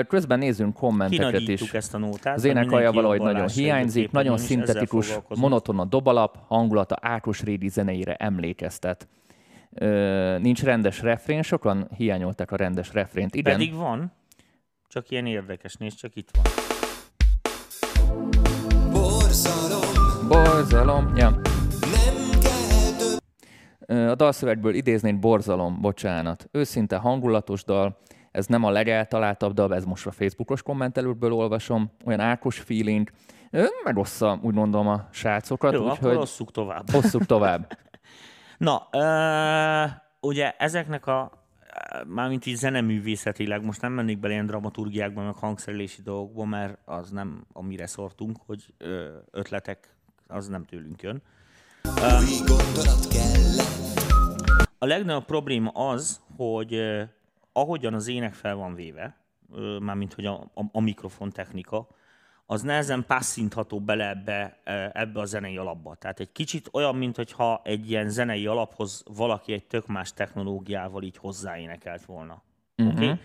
közben 0.04 0.40
nézzünk 0.40 0.74
kommenteket 0.74 1.48
is. 1.48 1.74
ezt 1.74 1.94
a 1.94 1.98
nótát. 1.98 2.36
Az 2.36 2.44
mindenki 2.44 2.70
valahogy 2.70 3.22
nagyon 3.22 3.48
hiányzik, 3.48 4.12
nagyon 4.12 4.38
szintetikus, 4.38 5.20
monoton 5.36 5.80
a 5.80 5.86
dobalap, 5.86 6.38
hangulata 6.48 6.98
Ákos 7.02 7.44
Rédi 7.44 7.68
zeneire 7.68 8.16
emlékeztet. 8.16 9.08
Ö, 9.74 10.38
nincs 10.42 10.64
rendes 10.64 11.02
refrén, 11.02 11.42
sokan 11.42 11.88
hiányolták 11.98 12.52
a 12.52 12.56
rendes 12.56 12.94
refrént. 12.94 13.36
Igen, 13.36 13.54
Pedig 13.54 13.74
van, 13.74 14.12
csak 14.88 15.10
ilyen 15.10 15.26
érdekes, 15.26 15.76
nézd, 15.76 15.98
csak 15.98 16.16
itt 16.16 16.30
van. 16.32 16.44
Borzalom 18.92 20.28
borzalom. 20.28 21.16
Ja. 21.16 21.42
A 23.88 24.16
dalszövegből 24.16 24.74
idéznék 24.74 25.20
borzalom, 25.20 25.82
bocsánat. 25.82 26.50
Őszinte 26.52 26.96
hangulatos 26.96 27.64
dal, 27.64 27.98
ez 28.32 28.46
nem 28.46 28.64
a 28.64 28.70
legeltaláltabb 28.70 29.54
dal, 29.54 29.76
ez 29.76 29.86
most 29.86 30.06
a 30.06 30.12
Facebookos 30.12 30.62
kommentelőkből 30.62 31.34
olvasom, 31.34 31.92
olyan 32.06 32.20
Ákos 32.20 32.60
feeling, 32.60 33.10
megossza, 33.84 34.40
úgy 34.42 34.54
mondom, 34.54 34.88
a 34.88 35.08
srácokat, 35.12 35.74
Jó, 35.74 35.86
akkor 35.86 35.92
úgyhogy 35.92 36.16
osszuk 36.16 36.52
tovább. 36.52 36.90
hosszuk 36.92 37.26
tovább. 37.26 37.78
Na, 38.58 38.88
ö, 38.92 39.84
ugye 40.20 40.52
ezeknek 40.58 41.08
a 41.08 41.32
mármint 42.08 42.46
így 42.46 42.56
zeneművészetileg, 42.56 43.66
most 43.66 43.82
nem 43.82 43.94
mennék 43.94 44.20
bele 44.20 44.34
ilyen 44.34 44.46
dramaturgiákban, 44.46 45.26
meg 45.26 45.36
hangszerelési 45.36 46.02
dolgokba, 46.02 46.46
mert 46.46 46.78
az 46.86 47.12
nem 47.12 47.46
amire 47.54 47.88
szortunk, 47.88 48.38
hogy 48.46 48.74
ötletek, 49.32 49.96
az 50.28 50.48
nem 50.48 50.64
tőlünk 50.66 51.02
jön. 51.02 51.22
Új 51.96 52.38
gondolat 52.46 53.08
kellett 53.08 54.68
A 54.78 54.86
legnagyobb 54.86 55.26
probléma 55.26 55.70
az, 55.70 56.22
hogy 56.36 56.74
eh, 56.74 57.08
ahogyan 57.54 57.94
az 57.94 58.08
ének 58.08 58.34
fel 58.34 58.56
van 58.56 58.76
véve, 58.76 59.18
ö, 59.54 59.78
mármint 59.80 60.14
hogy 60.14 60.26
a, 60.26 60.34
a, 60.34 60.64
a 60.72 60.82
mikrofon 60.82 61.32
technika, 61.32 61.88
az 62.46 62.62
nehezen 62.62 63.06
passzintható 63.08 63.80
bele 63.80 64.10
ebbe, 64.10 64.60
eh, 64.64 64.90
ebbe 64.94 65.20
a 65.20 65.26
zenei 65.26 65.58
alapba. 65.58 65.96
Tehát 65.96 66.20
egy 66.20 66.32
kicsit 66.32 66.70
olyan, 66.72 66.96
mintha 66.96 67.62
egy 67.64 67.90
ilyen 67.90 68.10
zenei 68.10 68.48
alaphoz 68.48 69.04
valaki 69.06 69.54
egy 69.54 69.66
tök 69.66 69.88
más 69.88 70.14
technológiával 70.14 71.04
így 71.04 71.18
hozzáénekelt 71.18 72.06
volna. 72.06 72.44
Uh-huh. 72.78 72.96
Okay? 72.96 73.20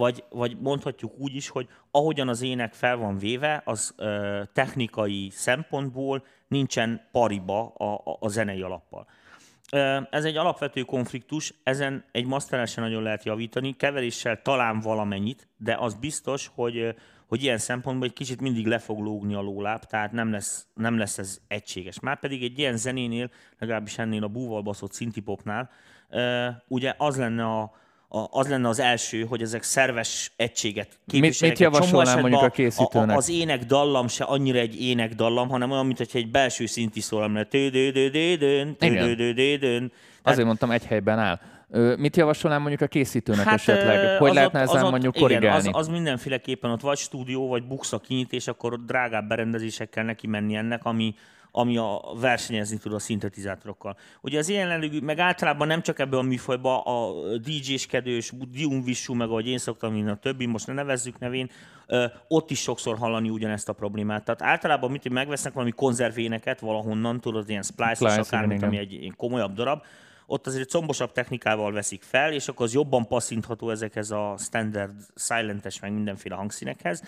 Vagy, 0.00 0.24
vagy 0.28 0.56
mondhatjuk 0.60 1.18
úgy 1.18 1.34
is, 1.34 1.48
hogy 1.48 1.68
ahogyan 1.90 2.28
az 2.28 2.42
ének 2.42 2.72
fel 2.72 2.96
van 2.96 3.18
véve, 3.18 3.62
az 3.64 3.94
ö, 3.96 4.42
technikai 4.52 5.28
szempontból 5.30 6.24
nincsen 6.48 7.08
pariba 7.12 7.68
a, 7.68 7.94
a, 7.94 8.16
a 8.20 8.28
zenei 8.28 8.62
alappal. 8.62 9.06
Ez 10.10 10.24
egy 10.24 10.36
alapvető 10.36 10.82
konfliktus, 10.82 11.54
ezen 11.62 12.04
egy 12.12 12.26
masteresen 12.26 12.84
nagyon 12.84 13.02
lehet 13.02 13.24
javítani, 13.24 13.76
keveréssel 13.76 14.42
talán 14.42 14.80
valamennyit, 14.80 15.48
de 15.56 15.74
az 15.74 15.94
biztos, 15.94 16.50
hogy, 16.54 16.94
hogy 17.26 17.42
ilyen 17.42 17.58
szempontból 17.58 18.06
egy 18.06 18.12
kicsit 18.12 18.40
mindig 18.40 18.66
le 18.66 18.78
fog 18.78 18.98
lógni 18.98 19.34
a 19.34 19.40
lóláb, 19.40 19.84
tehát 19.84 20.12
nem 20.12 20.30
lesz, 20.30 20.66
nem 20.74 20.98
lesz 20.98 21.18
ez 21.18 21.40
egységes. 21.48 22.00
Márpedig 22.00 22.42
egy 22.42 22.58
ilyen 22.58 22.76
zenénél, 22.76 23.30
legalábbis 23.58 23.98
ennél 23.98 24.24
a 24.24 24.28
búval 24.28 24.62
baszott 24.62 24.92
szintipopnál, 24.92 25.70
ugye 26.68 26.94
az 26.98 27.16
lenne 27.16 27.44
a, 27.44 27.72
a, 28.12 28.26
az 28.30 28.48
lenne 28.48 28.68
az 28.68 28.78
első, 28.80 29.24
hogy 29.24 29.42
ezek 29.42 29.62
szerves 29.62 30.32
egységet 30.36 30.88
képviselnek. 31.06 31.58
mit 31.58 31.68
csomó 31.68 31.74
javasolnál 31.74 32.20
mondjuk 32.20 32.42
a 32.42 32.44
A, 32.44 32.48
készítőnek? 32.48 33.16
a, 33.16 33.18
az 33.18 33.28
ének 33.28 33.64
dallam 33.64 34.08
se 34.08 34.24
annyira 34.24 34.58
egy 34.58 34.82
ének 34.82 35.14
dallam, 35.14 35.48
hanem 35.48 35.70
olyan, 35.70 35.86
mintha 35.86 36.18
egy 36.18 36.30
belső 36.30 36.66
szinti 36.66 37.00
szól, 37.00 37.20
lenne. 37.20 37.46
Azért 40.22 40.46
mondtam, 40.46 40.70
egy 40.70 40.84
helyben 40.84 41.18
áll. 41.18 41.40
Mit 41.96 42.16
javasolnál 42.16 42.58
mondjuk 42.60 42.80
a 42.80 42.86
készítőnek 42.86 43.44
hát, 43.44 43.54
esetleg? 43.54 44.18
Hogy 44.18 44.28
az 44.28 44.34
lehetne 44.34 44.60
ezen 44.60 44.84
ott- 44.84 44.90
mondjuk 44.90 45.16
igen, 45.16 45.28
korrigálni? 45.28 45.68
Az, 45.68 45.76
az 45.76 45.88
mindenféleképpen 45.88 46.70
ott 46.70 46.80
vagy 46.80 46.98
stúdió, 46.98 47.48
vagy 47.48 47.64
buksz 47.66 47.92
a 47.92 47.98
kinyités, 47.98 48.46
akkor 48.46 48.84
drágább 48.84 49.28
berendezésekkel 49.28 50.04
neki 50.04 50.26
menni 50.26 50.54
ennek, 50.54 50.84
ami, 50.84 51.14
ami 51.52 51.76
a 51.76 52.02
versenyezni 52.20 52.78
tud 52.78 52.92
a 52.92 52.98
szintetizátorokkal. 52.98 53.96
Ugye 54.20 54.38
az 54.38 54.48
ilyen 54.48 54.68
jellegű, 54.68 55.00
meg 55.00 55.18
általában 55.18 55.66
nem 55.66 55.82
csak 55.82 55.98
ebben 55.98 56.18
a 56.18 56.22
műfajban 56.22 56.80
a 56.84 57.12
DJ-skedős, 57.36 58.32
Diumvissú, 58.50 59.14
meg 59.14 59.28
ahogy 59.28 59.48
én 59.48 59.58
szoktam, 59.58 59.92
mint 59.92 60.08
a 60.08 60.16
többi, 60.16 60.46
most 60.46 60.66
ne 60.66 60.72
nevezzük 60.72 61.18
nevén, 61.18 61.50
ott 62.28 62.50
is 62.50 62.60
sokszor 62.60 62.98
hallani 62.98 63.28
ugyanezt 63.30 63.68
a 63.68 63.72
problémát. 63.72 64.24
Tehát 64.24 64.42
általában 64.42 64.90
mit, 64.90 65.02
hogy 65.02 65.12
megvesznek 65.12 65.52
valami 65.52 65.72
konzervéneket 65.72 66.60
valahonnan, 66.60 67.20
tudod, 67.20 67.48
ilyen 67.48 67.62
splice-os 67.62 68.12
Splice, 68.12 68.20
akármit, 68.20 68.62
ami 68.62 68.78
egy 68.78 68.92
ilyen 68.92 69.16
komolyabb 69.16 69.54
darab, 69.54 69.82
ott 70.26 70.46
azért 70.46 70.70
combosabb 70.70 71.12
technikával 71.12 71.72
veszik 71.72 72.02
fel, 72.02 72.32
és 72.32 72.48
akkor 72.48 72.66
az 72.66 72.74
jobban 72.74 73.06
passzintható 73.06 73.70
ezekhez 73.70 74.10
a 74.10 74.34
standard, 74.38 74.92
silentes, 75.16 75.80
meg 75.80 75.92
mindenféle 75.92 76.34
hangszínekhez. 76.34 77.02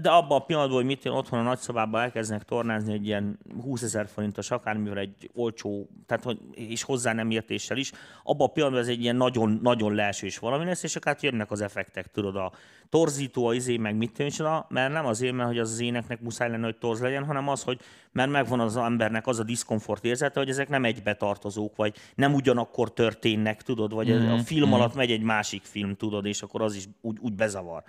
De 0.00 0.10
abban 0.10 0.40
a 0.40 0.44
pillanatban, 0.44 0.78
hogy 0.78 0.86
mit 0.86 1.04
jön 1.04 1.14
otthon 1.14 1.38
a 1.38 1.42
nagyszobában 1.42 2.00
elkezdenek 2.00 2.42
tornázni 2.42 2.92
egy 2.92 3.06
ilyen 3.06 3.38
20 3.62 3.82
ezer 3.82 4.06
forintos 4.06 4.50
akármivel 4.50 4.98
egy 4.98 5.30
olcsó, 5.34 5.88
tehát 6.06 6.24
hogy, 6.24 6.38
és 6.52 6.82
hozzá 6.82 7.12
nem 7.12 7.30
értéssel 7.30 7.76
is, 7.76 7.92
abban 8.24 8.46
a 8.46 8.50
pillanatban 8.50 8.84
ez 8.84 8.90
egy 8.90 9.02
ilyen 9.02 9.16
nagyon, 9.16 9.58
nagyon 9.62 9.94
leesős 9.94 10.38
valami 10.38 10.64
lesz, 10.64 10.82
és 10.82 10.96
akkor 10.96 11.12
hát 11.12 11.22
jönnek 11.22 11.50
az 11.50 11.60
effektek, 11.60 12.10
tudod, 12.10 12.36
a 12.36 12.52
torzító, 12.88 13.46
a 13.46 13.54
izé, 13.54 13.76
meg 13.76 13.96
mit 13.96 14.12
tűncsoda, 14.12 14.66
mert 14.68 14.92
nem 14.92 15.06
azért, 15.06 15.34
mert 15.34 15.48
hogy 15.48 15.58
az 15.58 15.70
az 15.70 15.80
éneknek 15.80 16.20
muszáj 16.20 16.50
lenne, 16.50 16.64
hogy 16.64 16.78
torz 16.78 17.00
legyen, 17.00 17.24
hanem 17.24 17.48
az, 17.48 17.62
hogy 17.62 17.80
mert 18.12 18.30
megvan 18.30 18.60
az 18.60 18.76
embernek 18.76 19.26
az 19.26 19.38
a 19.38 19.42
diszkomfort 19.44 20.04
érzete, 20.04 20.38
hogy 20.38 20.48
ezek 20.48 20.68
nem 20.68 20.84
egybetartozók, 20.84 21.76
vagy 21.76 21.94
nem 22.14 22.34
ugyanakkor 22.34 22.92
történnek, 22.92 23.62
tudod, 23.62 23.92
vagy 23.92 24.12
mm, 24.12 24.28
a 24.28 24.38
film 24.38 24.72
alatt 24.72 24.94
megy 24.94 25.10
egy 25.10 25.22
másik 25.22 25.62
film, 25.62 25.96
tudod, 25.96 26.26
és 26.26 26.42
akkor 26.42 26.62
az 26.62 26.74
is 26.74 26.88
úgy, 27.00 27.18
úgy 27.20 27.32
bezavar. 27.32 27.82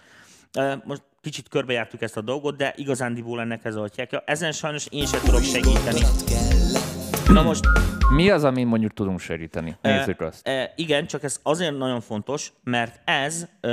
Most 0.83 1.01
kicsit 1.21 1.47
körbejártuk 1.47 2.01
ezt 2.01 2.17
a 2.17 2.21
dolgot, 2.21 2.57
de 2.57 2.73
igazándiból 2.77 3.41
ennek 3.41 3.65
ez 3.65 3.75
atyákja. 3.75 4.23
Ezen 4.25 4.51
sajnos 4.51 4.87
én 4.89 5.05
sem 5.05 5.19
tudok 5.19 5.43
segíteni. 5.43 5.99
Na 7.33 7.41
most 7.41 7.63
Mi 8.09 8.29
az, 8.29 8.43
amin 8.43 8.67
mondjuk 8.67 8.93
tudunk 8.93 9.19
segíteni? 9.19 9.77
Nézzük 9.81 10.21
azt. 10.21 10.47
E, 10.47 10.73
igen, 10.75 11.07
csak 11.07 11.23
ez 11.23 11.39
azért 11.43 11.77
nagyon 11.77 12.01
fontos, 12.01 12.53
mert 12.63 13.09
ez, 13.09 13.47
e, 13.61 13.69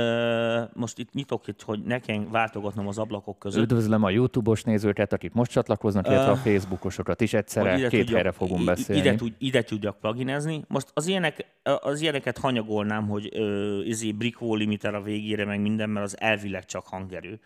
most 0.73 0.97
itt 0.97 1.13
nyitok 1.13 1.47
itt, 1.47 1.61
hogy 1.61 1.83
nekem 1.83 2.31
váltogatnom 2.31 2.87
az 2.87 2.97
ablakok 2.97 3.39
között. 3.39 3.63
Üdvözlöm 3.63 4.03
a 4.03 4.09
YouTube-os 4.09 4.63
nézőket, 4.63 5.13
akik 5.13 5.33
most 5.33 5.51
csatlakoznak, 5.51 6.07
illetve 6.07 6.31
a 6.31 6.35
Facebookosokat 6.35 7.21
is 7.21 7.33
egyszerre. 7.33 7.75
Két 7.75 7.89
tudjak- 7.89 8.09
helyre 8.09 8.31
fogunk 8.31 8.65
beszélni. 8.65 9.01
Ide, 9.01 9.15
tud, 9.15 9.33
ide 9.37 9.63
tudjak 9.63 9.99
pluginezni. 9.99 10.63
Most 10.67 10.87
az, 10.93 11.07
ilyenek, 11.07 11.45
az 11.81 12.01
ilyeneket 12.01 12.37
hanyagolnám, 12.37 13.07
hogy 13.07 13.29
ö, 13.33 13.79
izé 13.81 14.11
brick 14.11 14.41
limiter 14.41 14.95
a 14.95 15.01
végére, 15.01 15.45
meg 15.45 15.61
minden, 15.61 15.89
mert 15.89 16.05
az 16.05 16.19
elvileg 16.19 16.65
csak 16.65 16.87
hangerő. 16.87 17.39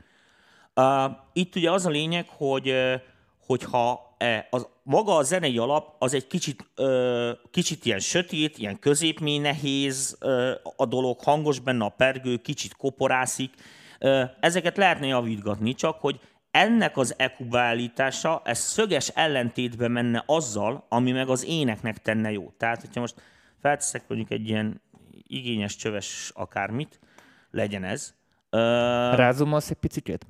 Uh, 0.76 1.12
itt 1.34 1.56
ugye 1.56 1.72
az 1.72 1.86
a 1.86 1.90
lényeg, 1.90 2.26
hogy 2.28 2.74
hogyha 3.46 4.13
e, 4.13 4.13
az, 4.50 4.68
maga 4.84 5.16
a 5.16 5.24
zenei 5.24 5.58
alap 5.58 5.96
az 6.00 6.14
egy 6.14 6.28
kicsit, 6.28 6.66
ö, 6.76 7.32
kicsit 7.52 7.86
ilyen 7.86 8.00
sötét, 8.00 8.58
ilyen 8.58 8.80
középmély 8.80 9.38
nehéz 9.38 10.18
ö, 10.20 10.52
a 10.76 10.86
dolog, 10.86 11.20
hangos 11.20 11.60
benne 11.60 11.86
a 11.86 11.90
pergő, 11.90 12.38
kicsit 12.38 12.76
koporászik. 12.76 13.54
Ö, 14.00 14.24
ezeket 14.40 14.78
lehetne 14.78 15.08
javítgatni, 15.08 15.74
csak 15.74 16.00
hogy 16.00 16.20
ennek 16.52 16.98
az 16.98 17.14
EQ 17.18 17.44
beállítása, 17.50 18.42
ez 18.46 18.60
szöges 18.60 19.08
ellentétbe 19.08 19.88
menne 19.88 20.24
azzal, 20.26 20.86
ami 20.90 21.12
meg 21.12 21.30
az 21.30 21.46
éneknek 21.46 21.98
tenne 21.98 22.32
jó. 22.32 22.54
Tehát, 22.58 22.82
hogyha 22.82 23.00
most 23.00 23.22
felteszek 23.62 24.04
mondjuk 24.08 24.32
egy 24.32 24.50
ilyen 24.50 24.82
igényes 25.28 25.76
csöves 25.76 26.32
akármit, 26.34 27.00
legyen 27.52 27.84
ez, 27.84 28.14
ö, 28.50 28.58
Rázumolsz 29.16 29.70
egy 29.70 29.78
picit? 29.78 30.26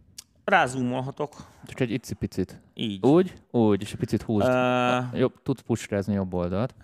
Rázumolhatok, 0.45 1.33
Csak 1.65 1.79
egy 1.79 1.91
icipicit. 1.91 2.61
így. 2.73 3.05
Úgy? 3.05 3.33
Úgy, 3.51 3.81
és 3.81 3.91
egy 3.91 3.99
picit 3.99 4.21
húzd. 4.21 4.47
Ö, 4.47 4.97
Jobb, 5.13 5.41
tudsz 5.43 5.61
pusrázni 5.61 6.13
jobb 6.13 6.33
oldalt. 6.33 6.75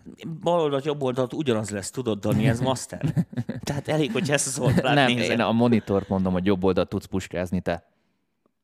bal 0.41 0.59
oldalt, 0.59 0.85
jobb 0.85 1.03
oldalt 1.03 1.33
ugyanaz 1.33 1.69
lesz, 1.69 1.91
tudod, 1.91 2.19
Dani, 2.19 2.47
ez 2.47 2.59
master. 2.59 3.01
Tehát 3.63 3.87
elég, 3.87 4.11
hogy 4.11 4.31
ezt 4.31 4.47
az 4.47 4.59
oldalát 4.59 4.95
Nem, 4.95 5.13
nézed. 5.13 5.31
én 5.31 5.39
a 5.41 5.51
monitort 5.51 6.09
mondom, 6.09 6.33
hogy 6.33 6.45
jobb 6.45 6.63
oldalt 6.63 6.89
tudsz 6.89 7.05
puskázni 7.05 7.61
te. 7.61 7.87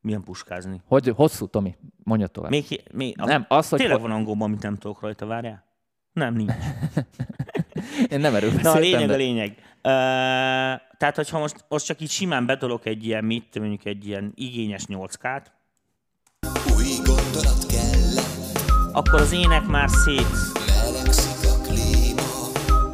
Milyen 0.02 0.24
puskázni? 0.24 0.82
Hogy 0.88 1.08
hosszú, 1.16 1.48
Tomi? 1.48 1.75
Mondja 2.04 2.28
tovább. 2.28 2.52
Még, 2.52 2.84
még 2.94 3.16
Nem, 3.18 3.46
az, 3.48 3.70
hogy 3.70 3.80
Tényleg 3.80 3.98
ho- 3.98 4.08
van 4.08 4.16
angolban, 4.18 4.48
amit 4.48 4.62
nem 4.62 4.75
tudok 4.75 5.02
rajta, 5.02 5.25
várjál? 5.25 5.64
Nem, 6.14 6.34
nincs. 6.34 6.52
Én 8.12 8.20
nem 8.20 8.36
erről 8.36 8.52
Na, 8.62 8.72
a 8.72 8.78
lényeg 8.80 9.08
de... 9.08 9.14
a 9.14 9.18
lényeg. 9.18 9.50
Uh, 9.84 10.82
tehát, 10.98 11.16
hogyha 11.16 11.40
most, 11.40 11.66
most 11.68 11.86
csak 11.86 12.02
így 12.02 12.10
simán 12.10 12.46
betolok 12.46 12.86
egy 12.86 13.06
ilyen, 13.06 13.24
mit, 13.24 13.60
mondjuk 13.60 13.86
egy 13.86 14.08
ilyen 14.08 14.32
igényes 14.36 14.86
nyolckát, 14.86 15.54
Új 16.75 16.96
gondolat 17.04 17.66
kellett 17.66 18.36
akkor 18.96 19.22
az 19.22 19.32
ének 19.32 19.66
már 19.66 19.90
szét. 19.90 20.28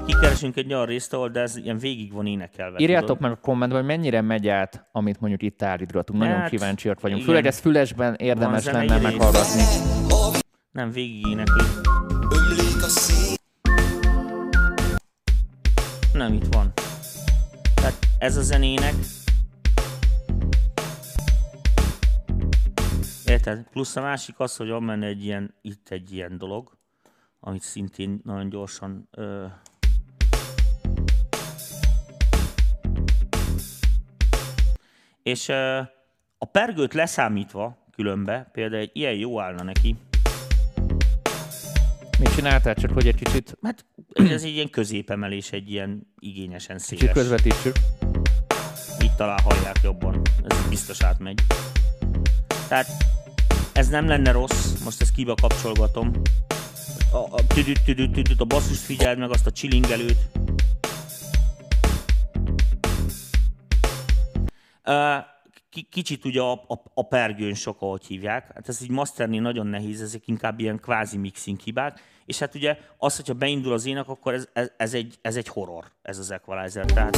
Kikeresünk 0.05 0.55
egy 0.55 0.73
olyan 0.73 0.85
részt, 0.85 1.13
ahol 1.13 1.29
de 1.29 1.39
ez 1.39 1.55
ilyen 1.55 1.77
végig 1.77 2.13
van 2.13 2.25
énekelve. 2.25 2.79
Írjátok 2.79 3.07
tudod. 3.07 3.21
meg 3.21 3.31
a 3.31 3.35
kommentben, 3.35 3.79
hogy 3.79 3.89
mennyire 3.89 4.21
megy 4.21 4.47
át, 4.47 4.87
amit 4.91 5.19
mondjuk 5.19 5.41
itt 5.41 5.61
állítgatunk. 5.61 6.19
Nagyon 6.19 6.35
Hát, 6.35 6.49
kíváncsiak 6.49 6.99
vagyunk. 7.01 7.21
igen. 7.21 7.33
Főleg 7.33 7.47
ez 7.51 7.59
fülesben 7.59 8.15
érdemes 8.15 8.61
zenei 8.61 8.87
lenne 8.87 9.01
meghallgatni. 9.01 9.61
Nem, 10.71 10.91
végig 10.91 11.27
énekli. 11.27 11.63
Nem, 16.13 16.33
itt 16.33 16.45
van. 16.51 16.73
Ez 18.21 18.37
a 18.37 18.41
zenének. 18.41 18.93
Érted? 23.25 23.67
Plusz 23.71 23.95
a 23.95 24.01
másik 24.01 24.39
az, 24.39 24.55
hogy 24.55 24.69
van 24.69 24.85
benne 24.85 25.05
egy 25.05 25.23
ilyen, 25.23 25.53
itt 25.61 25.89
egy 25.89 26.13
ilyen 26.13 26.37
dolog, 26.37 26.77
amit 27.39 27.61
szintén 27.61 28.21
nagyon 28.23 28.49
gyorsan 28.49 29.07
ö, 29.11 29.45
És 35.23 35.47
ö, 35.47 35.77
a 36.37 36.45
pergőt 36.45 36.93
leszámítva 36.93 37.77
különbe, 37.91 38.49
például 38.51 38.81
egy 38.81 38.91
ilyen 38.93 39.13
jó 39.13 39.39
állna 39.39 39.63
neki, 39.63 39.95
Mit 42.19 42.35
csináltál? 42.35 42.75
Csak 42.75 42.91
hogy 42.91 43.07
egy 43.07 43.15
kicsit, 43.15 43.57
hát 43.61 43.85
ez 44.13 44.43
egy 44.43 44.53
ilyen 44.53 44.69
középemelés, 44.69 45.51
egy 45.51 45.71
ilyen 45.71 46.13
igényesen 46.19 46.77
kicsit 46.77 46.97
széles. 46.97 47.13
közvetítsük. 47.13 47.75
Talán 49.21 49.39
hallják 49.39 49.79
jobban. 49.83 50.21
Ez 50.47 50.67
biztos 50.69 51.01
átmegy. 51.03 51.41
Tehát 52.67 52.87
ez 53.73 53.87
nem 53.87 54.07
lenne 54.07 54.31
rossz, 54.31 54.83
most 54.83 55.01
ezt 55.01 55.13
kibe 55.13 55.33
kapcsolgatom. 55.41 56.11
A, 57.11 57.17
a, 57.17 57.47
tüdüt, 57.47 57.83
tüdüt, 57.83 58.11
tüdüt, 58.11 58.41
a 58.41 58.45
basszust 58.45 58.81
figyeld 58.81 59.17
meg, 59.17 59.29
azt 59.29 59.47
a 59.47 59.51
csilingelőt. 59.51 60.17
Kicsit 65.89 66.25
ugye 66.25 66.41
a, 66.41 66.51
a, 66.51 66.81
a 66.93 67.07
pergőn 67.07 67.53
sok, 67.53 67.81
ahogy 67.81 68.05
hívják. 68.05 68.51
Hát 68.53 68.69
ez 68.69 68.81
így 68.81 68.89
masternél 68.89 69.41
nagyon 69.41 69.67
nehéz, 69.67 70.01
ezek 70.01 70.27
inkább 70.27 70.59
ilyen 70.59 70.79
kvázi 70.79 71.17
mixing 71.17 71.59
hibák. 71.59 72.01
És 72.25 72.39
hát 72.39 72.55
ugye 72.55 72.77
az, 72.97 73.15
hogyha 73.15 73.33
beindul 73.33 73.73
az 73.73 73.85
ének, 73.85 74.07
akkor 74.07 74.33
ez, 74.33 74.47
ez, 74.53 74.71
ez, 74.77 74.93
egy, 74.93 75.17
ez 75.21 75.35
egy 75.35 75.47
horror, 75.47 75.91
ez 76.01 76.17
az 76.17 76.31
equalizer. 76.31 76.85
Tehát 76.85 77.17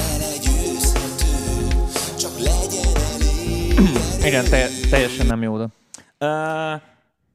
csak 2.23 2.39
legyen 2.39 2.95
elég 2.95 4.25
Igen, 4.25 4.43
te, 4.49 4.67
teljesen 4.89 5.25
nem 5.25 5.41
jó 5.41 5.53
oda. 5.53 5.69
Ö, 6.17 6.27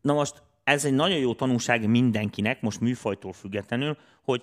Na 0.00 0.12
most 0.12 0.42
ez 0.64 0.84
egy 0.84 0.92
nagyon 0.92 1.18
jó 1.18 1.34
tanulság 1.34 1.88
mindenkinek, 1.88 2.60
most 2.60 2.80
műfajtól 2.80 3.32
függetlenül, 3.32 3.96
hogy 4.24 4.42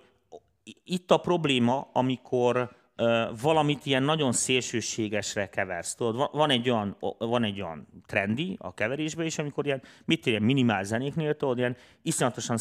itt 0.84 1.12
a 1.12 1.18
probléma, 1.18 1.90
amikor 1.94 2.72
ö, 2.96 3.26
valamit 3.42 3.86
ilyen 3.86 4.04
nagyon 4.04 4.32
szélsőségesre 4.32 5.50
keversz. 5.50 5.96
Tudod, 5.96 6.16
va- 6.16 6.32
van 6.32 6.50
egy 6.50 6.70
olyan, 6.70 6.98
van 7.18 7.44
egy 7.44 7.62
olyan 7.62 7.88
trendi 8.06 8.56
a 8.60 8.74
keverésben 8.74 9.26
is, 9.26 9.38
amikor 9.38 9.66
ilyen, 9.66 9.82
mit 10.06 10.26
ilyen 10.26 10.42
minimál 10.42 10.84
zenéknél, 10.84 11.36
tudod, 11.36 11.58
ilyen 11.58 11.76
iszonyatosan 12.02 12.58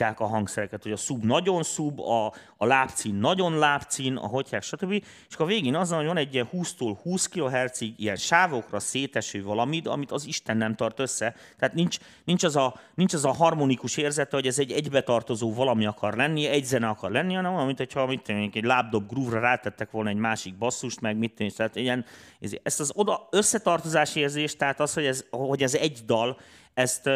szétválasztják 0.00 0.20
a 0.20 0.26
hangszereket, 0.26 0.82
hogy 0.82 0.92
a 0.92 0.96
szub 0.96 1.24
nagyon 1.24 1.62
szub, 1.62 2.00
a, 2.00 2.32
a 2.56 2.66
lábcín 2.66 3.14
nagyon 3.14 3.58
lábcín, 3.58 4.16
a 4.16 4.26
hogyják, 4.26 4.62
stb. 4.62 4.90
És 4.92 5.34
akkor 5.34 5.46
a 5.46 5.48
végén 5.48 5.74
az 5.74 5.90
hogy 5.90 6.06
van 6.06 6.16
egy 6.16 6.34
ilyen 6.34 6.48
20-tól 6.52 6.96
20 7.02 7.26
kHz-ig 7.26 7.94
ilyen 7.96 8.16
sávokra 8.16 8.80
széteső 8.80 9.42
valamit, 9.42 9.86
amit 9.86 10.10
az 10.10 10.26
Isten 10.26 10.56
nem 10.56 10.74
tart 10.74 10.98
össze. 10.98 11.34
Tehát 11.58 11.74
nincs, 11.74 11.98
nincs, 12.24 12.44
az, 12.44 12.56
a, 12.56 12.74
nincs 12.94 13.14
az 13.14 13.24
a 13.24 13.32
harmonikus 13.32 13.96
érzete, 13.96 14.36
hogy 14.36 14.46
ez 14.46 14.58
egy 14.58 14.72
egybetartozó 14.72 15.54
valami 15.54 15.86
akar 15.86 16.14
lenni, 16.14 16.46
egy 16.46 16.64
zene 16.64 16.88
akar 16.88 17.10
lenni, 17.10 17.34
hanem 17.34 17.54
olyan, 17.54 17.66
mint 17.66 17.78
hogyha 17.78 18.06
mit 18.06 18.28
én, 18.28 18.50
egy 18.54 18.64
lábdob 18.64 19.08
groove-ra 19.08 19.40
rátettek 19.40 19.90
volna 19.90 20.08
egy 20.08 20.16
másik 20.16 20.58
basszust, 20.58 21.00
meg 21.00 21.16
mit 21.16 21.40
én, 21.40 21.50
tehát 21.56 21.76
ilyen, 21.76 22.04
ez- 22.40 22.58
ezt 22.62 22.80
az 22.80 22.92
oda 22.94 23.28
összetartozás 23.30 24.16
érzést, 24.16 24.58
tehát 24.58 24.80
az, 24.80 24.94
hogy 24.94 25.06
ez, 25.06 25.24
hogy 25.30 25.62
ez 25.62 25.74
egy 25.74 25.98
dal, 26.06 26.38
ezt, 26.74 27.10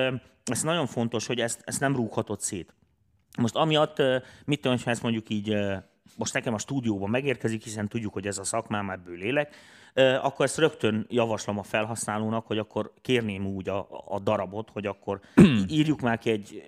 ö, 0.50 0.52
ezt 0.52 0.64
nagyon 0.64 0.86
fontos, 0.86 1.26
hogy 1.26 1.40
ezt, 1.40 1.62
ezt 1.64 1.80
nem 1.80 1.96
rúghatod 1.96 2.40
szét. 2.40 2.74
Most 3.38 3.54
amiatt, 3.54 4.02
mit 4.44 4.60
tudom, 4.60 4.78
ha 4.84 4.90
ezt 4.90 5.02
mondjuk 5.02 5.28
így, 5.28 5.56
most 6.16 6.32
nekem 6.32 6.54
a 6.54 6.58
stúdióban 6.58 7.10
megérkezik, 7.10 7.62
hiszen 7.62 7.88
tudjuk, 7.88 8.12
hogy 8.12 8.26
ez 8.26 8.38
a 8.38 8.44
szakmám, 8.44 8.90
ebből 8.90 9.22
élek, 9.22 9.54
akkor 10.22 10.44
ezt 10.44 10.58
rögtön 10.58 11.06
javaslom 11.08 11.58
a 11.58 11.62
felhasználónak, 11.62 12.46
hogy 12.46 12.58
akkor 12.58 12.92
kérném 13.02 13.46
úgy 13.46 13.68
a, 13.68 13.88
a 14.08 14.18
darabot, 14.18 14.68
hogy 14.72 14.86
akkor 14.86 15.20
írjuk 15.68 16.00
már 16.00 16.18
ki 16.18 16.30
egy 16.30 16.62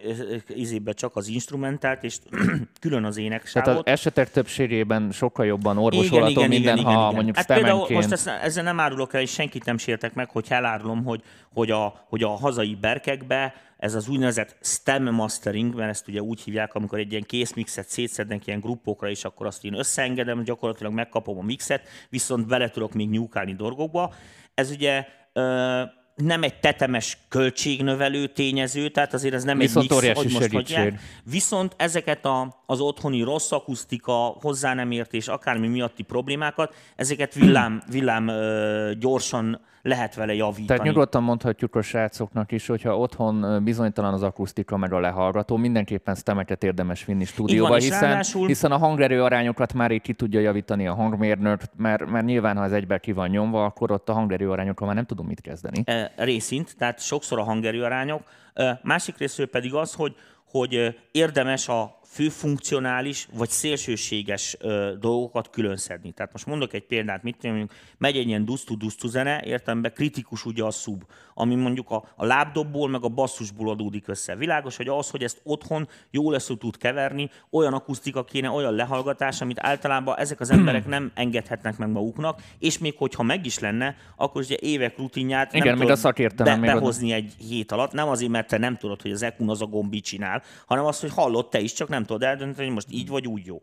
izébe 0.48 0.92
csak 0.92 1.16
az 1.16 1.28
instrumentált, 1.28 2.04
és 2.04 2.18
külön 2.80 3.04
az 3.04 3.14
Tehát 3.14 3.30
éneksávot. 3.30 3.86
az 3.86 3.92
esetek 3.92 4.30
többségében 4.30 5.10
sokkal 5.10 5.46
jobban 5.46 5.78
orvosolható 5.78 6.46
minden, 6.46 6.78
ha 6.78 7.12
mondjuk 7.12 7.36
hát 7.36 7.46
például 7.46 7.86
most 7.90 8.12
ezt, 8.12 8.28
ezzel 8.28 8.64
nem 8.64 8.80
árulok 8.80 9.14
el, 9.14 9.20
és 9.20 9.30
senkit 9.30 9.64
nem 9.64 9.78
sértek 9.78 10.14
meg, 10.14 10.30
hogy 10.30 10.46
elárulom, 10.48 11.04
hogy, 11.04 11.22
hogy, 11.52 11.70
a, 11.70 12.04
hogy 12.08 12.22
a 12.22 12.28
hazai 12.28 12.74
berkekbe 12.80 13.54
ez 13.76 13.94
az 13.94 14.08
úgynevezett 14.08 14.56
stem 14.60 15.02
mastering, 15.02 15.74
mert 15.74 15.90
ezt 15.90 16.08
ugye 16.08 16.20
úgy 16.20 16.40
hívják, 16.40 16.74
amikor 16.74 16.98
egy 16.98 17.10
ilyen 17.10 17.24
készmixet 17.26 17.88
szétszednek 17.88 18.46
ilyen 18.46 18.60
gruppokra, 18.60 19.08
és 19.10 19.24
akkor 19.24 19.46
azt 19.46 19.64
én 19.64 19.74
összeengedem, 19.74 20.42
gyakorlatilag 20.42 20.92
megkapom 20.92 21.38
a 21.38 21.42
mixet, 21.42 21.88
viszont 22.08 22.46
bele 22.46 22.70
tudok 22.70 22.92
még 22.92 23.08
nyúkálni 23.10 23.54
dolgokba. 23.54 24.14
Ez 24.54 24.70
ugye 24.70 25.06
ö, 25.32 25.82
nem 26.16 26.42
egy 26.42 26.60
tetemes 26.60 27.18
költségnövelő 27.28 28.26
tényező, 28.26 28.88
tehát 28.88 29.14
azért 29.14 29.34
ez 29.34 29.44
nem 29.44 29.58
Viszont 29.58 29.92
egy 29.92 30.02
mix, 30.02 30.16
hogy 30.16 30.32
most 30.32 30.52
hagyják. 30.52 31.00
Viszont 31.24 31.74
ezeket 31.76 32.24
a, 32.24 32.62
az 32.66 32.80
otthoni 32.80 33.22
rossz 33.22 33.52
akusztika, 33.52 34.12
hozzá 34.40 34.74
nem 34.74 34.90
értés, 34.90 35.28
akármi 35.28 35.68
miatti 35.68 36.02
problémákat, 36.02 36.74
ezeket 36.96 37.34
villám, 37.34 37.82
villám 37.90 38.28
ö, 38.28 38.92
gyorsan 38.98 39.60
lehet 39.86 40.14
vele 40.14 40.34
javítani. 40.34 40.66
Tehát 40.66 40.82
nyugodtan 40.82 41.22
mondhatjuk 41.22 41.74
a 41.74 41.82
srácoknak 41.82 42.52
is, 42.52 42.66
hogyha 42.66 42.98
otthon 42.98 43.64
bizonytalan 43.64 44.12
az 44.12 44.22
akusztika 44.22 44.76
meg 44.76 44.92
a 44.92 45.00
lehallgató, 45.00 45.56
mindenképpen 45.56 46.14
stemeket 46.14 46.64
érdemes 46.64 47.04
vinni 47.04 47.24
stúdióba, 47.24 47.76
és 47.76 47.84
hiszen, 47.84 48.00
ráadásul- 48.00 48.46
hiszen 48.46 48.72
a 48.72 48.78
hangerő 48.78 49.22
arányokat 49.22 49.72
már 49.72 49.90
így 49.90 50.02
ki 50.02 50.12
tudja 50.12 50.40
javítani 50.40 50.86
a 50.86 50.94
hangmérnök, 50.94 51.60
mert, 51.76 52.10
mert 52.10 52.24
nyilván, 52.24 52.56
ha 52.56 52.64
ez 52.64 52.72
egybe 52.72 52.98
ki 52.98 53.12
van 53.12 53.28
nyomva, 53.28 53.64
akkor 53.64 53.90
ott 53.90 54.08
a 54.08 54.12
hangerő 54.12 54.50
arányokkal 54.50 54.86
már 54.86 54.96
nem 54.96 55.06
tudunk 55.06 55.28
mit 55.28 55.40
kezdeni. 55.40 55.82
e, 55.84 56.12
részint, 56.16 56.76
tehát 56.78 57.00
sokszor 57.00 57.38
a 57.38 57.42
hangerőarányok. 57.42 58.22
E, 58.54 58.80
Másik 58.82 59.18
részről 59.18 59.46
pedig 59.46 59.74
az, 59.74 59.94
hogy, 59.94 60.14
hogy 60.50 60.96
érdemes 61.10 61.68
a 61.68 61.95
főfunkcionális 62.08 63.28
vagy 63.32 63.48
szélsőséges 63.48 64.56
ö, 64.60 64.92
dolgokat 65.00 65.50
külön 65.50 65.76
szedni. 65.76 66.12
Tehát 66.12 66.32
most 66.32 66.46
mondok 66.46 66.72
egy 66.72 66.86
példát, 66.86 67.22
mit 67.22 67.42
mondjuk, 67.42 67.70
megy 67.98 68.16
egy 68.16 68.26
ilyen 68.26 68.44
dusztu-dusztu 68.44 69.08
zene, 69.08 69.42
értelemben 69.44 69.92
kritikus 69.92 70.44
ugye 70.44 70.64
a 70.64 70.70
szub, 70.70 71.04
ami 71.34 71.54
mondjuk 71.54 71.90
a, 71.90 72.04
a 72.16 72.24
lábdobból 72.24 72.88
meg 72.88 73.04
a 73.04 73.08
basszusból 73.08 73.70
adódik 73.70 74.08
össze. 74.08 74.36
Világos, 74.36 74.76
hogy 74.76 74.88
az, 74.88 75.10
hogy 75.10 75.22
ezt 75.22 75.40
otthon 75.42 75.88
jól 76.10 76.32
lesz 76.32 76.50
tud 76.58 76.76
keverni, 76.76 77.30
olyan 77.50 77.72
akusztika 77.72 78.24
kéne, 78.24 78.50
olyan 78.50 78.74
lehallgatás, 78.74 79.40
amit 79.40 79.58
általában 79.60 80.18
ezek 80.18 80.40
az 80.40 80.50
emberek 80.50 80.86
nem 80.86 81.10
engedhetnek 81.14 81.78
meg 81.78 81.88
maguknak, 81.88 82.40
és 82.58 82.78
még 82.78 82.94
hogyha 82.96 83.22
meg 83.22 83.46
is 83.46 83.58
lenne, 83.58 83.96
akkor 84.16 84.42
ugye 84.42 84.56
évek 84.60 84.98
rutinját 84.98 85.52
Igen, 85.52 85.66
nem 85.66 85.72
még 85.72 85.82
tudod 85.82 85.96
a 85.96 86.00
szakértelem 86.00 86.54
be, 86.54 86.60
még 86.60 86.70
oda- 86.70 86.80
behozni 86.80 87.12
egy 87.12 87.34
hét 87.48 87.72
alatt, 87.72 87.92
nem 87.92 88.08
azért, 88.08 88.30
mert 88.30 88.48
te 88.48 88.58
nem 88.58 88.76
tudod, 88.76 89.02
hogy 89.02 89.10
az 89.10 89.22
EQ-n 89.22 89.48
az 89.48 89.62
a 89.62 89.66
gomb 89.66 89.90
mit 89.90 90.04
csinál, 90.04 90.42
hanem 90.66 90.84
azt, 90.84 91.00
hogy 91.00 91.12
hallod 91.12 91.48
te 91.48 91.60
is, 91.60 91.72
csak 91.72 91.88
nem 91.96 92.04
tudod 92.04 92.22
eldönteni, 92.22 92.64
hogy 92.64 92.74
most 92.74 92.88
így 92.90 93.08
vagy 93.08 93.26
úgy 93.26 93.46
jó. 93.46 93.60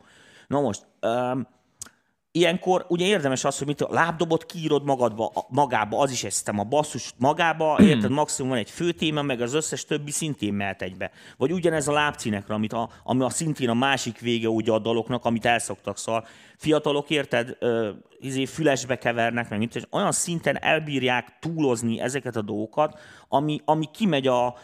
Na 0.47 0.61
most, 0.61 0.85
um, 1.01 1.47
ilyenkor 2.35 2.85
ugye 2.87 3.05
érdemes 3.05 3.43
az, 3.43 3.57
hogy 3.57 3.67
mit 3.67 3.81
a 3.81 3.87
lábdobot 3.91 4.45
kiírod 4.45 4.83
magadba, 4.83 5.45
magába, 5.49 5.99
az 5.99 6.11
is 6.11 6.23
ezt 6.23 6.49
a 6.49 6.63
basszus 6.63 7.13
magába, 7.17 7.77
érted, 7.79 8.11
maximum 8.21 8.49
van 8.49 8.59
egy 8.59 8.69
fő 8.69 8.91
téma, 8.91 9.21
meg 9.21 9.41
az 9.41 9.53
összes 9.53 9.85
többi 9.85 10.11
szintén 10.11 10.53
mehet 10.53 10.81
egybe. 10.81 11.11
Vagy 11.37 11.51
ugyanez 11.51 11.87
a 11.87 11.91
lábcínekre, 11.91 12.53
amit 12.53 12.73
a, 12.73 12.89
ami 13.03 13.23
a 13.23 13.29
szintén 13.29 13.69
a 13.69 13.73
másik 13.73 14.19
vége 14.19 14.47
ugye 14.47 14.71
a 14.71 14.79
daloknak, 14.79 15.25
amit 15.25 15.45
elszoktak, 15.45 15.97
szóval 15.97 16.27
fiatalok, 16.57 17.09
érted, 17.09 17.57
ö, 17.59 17.89
izé 18.19 18.45
fülesbe 18.45 18.97
kevernek, 18.97 19.49
meg 19.49 19.59
mit, 19.59 19.75
és 19.75 19.83
olyan 19.91 20.11
szinten 20.11 20.61
elbírják 20.61 21.39
túlozni 21.39 21.99
ezeket 21.99 22.35
a 22.35 22.41
dolgokat, 22.41 22.99
ami, 23.27 23.61
ami 23.65 23.85
kimegy 23.91 24.27
a, 24.27 24.55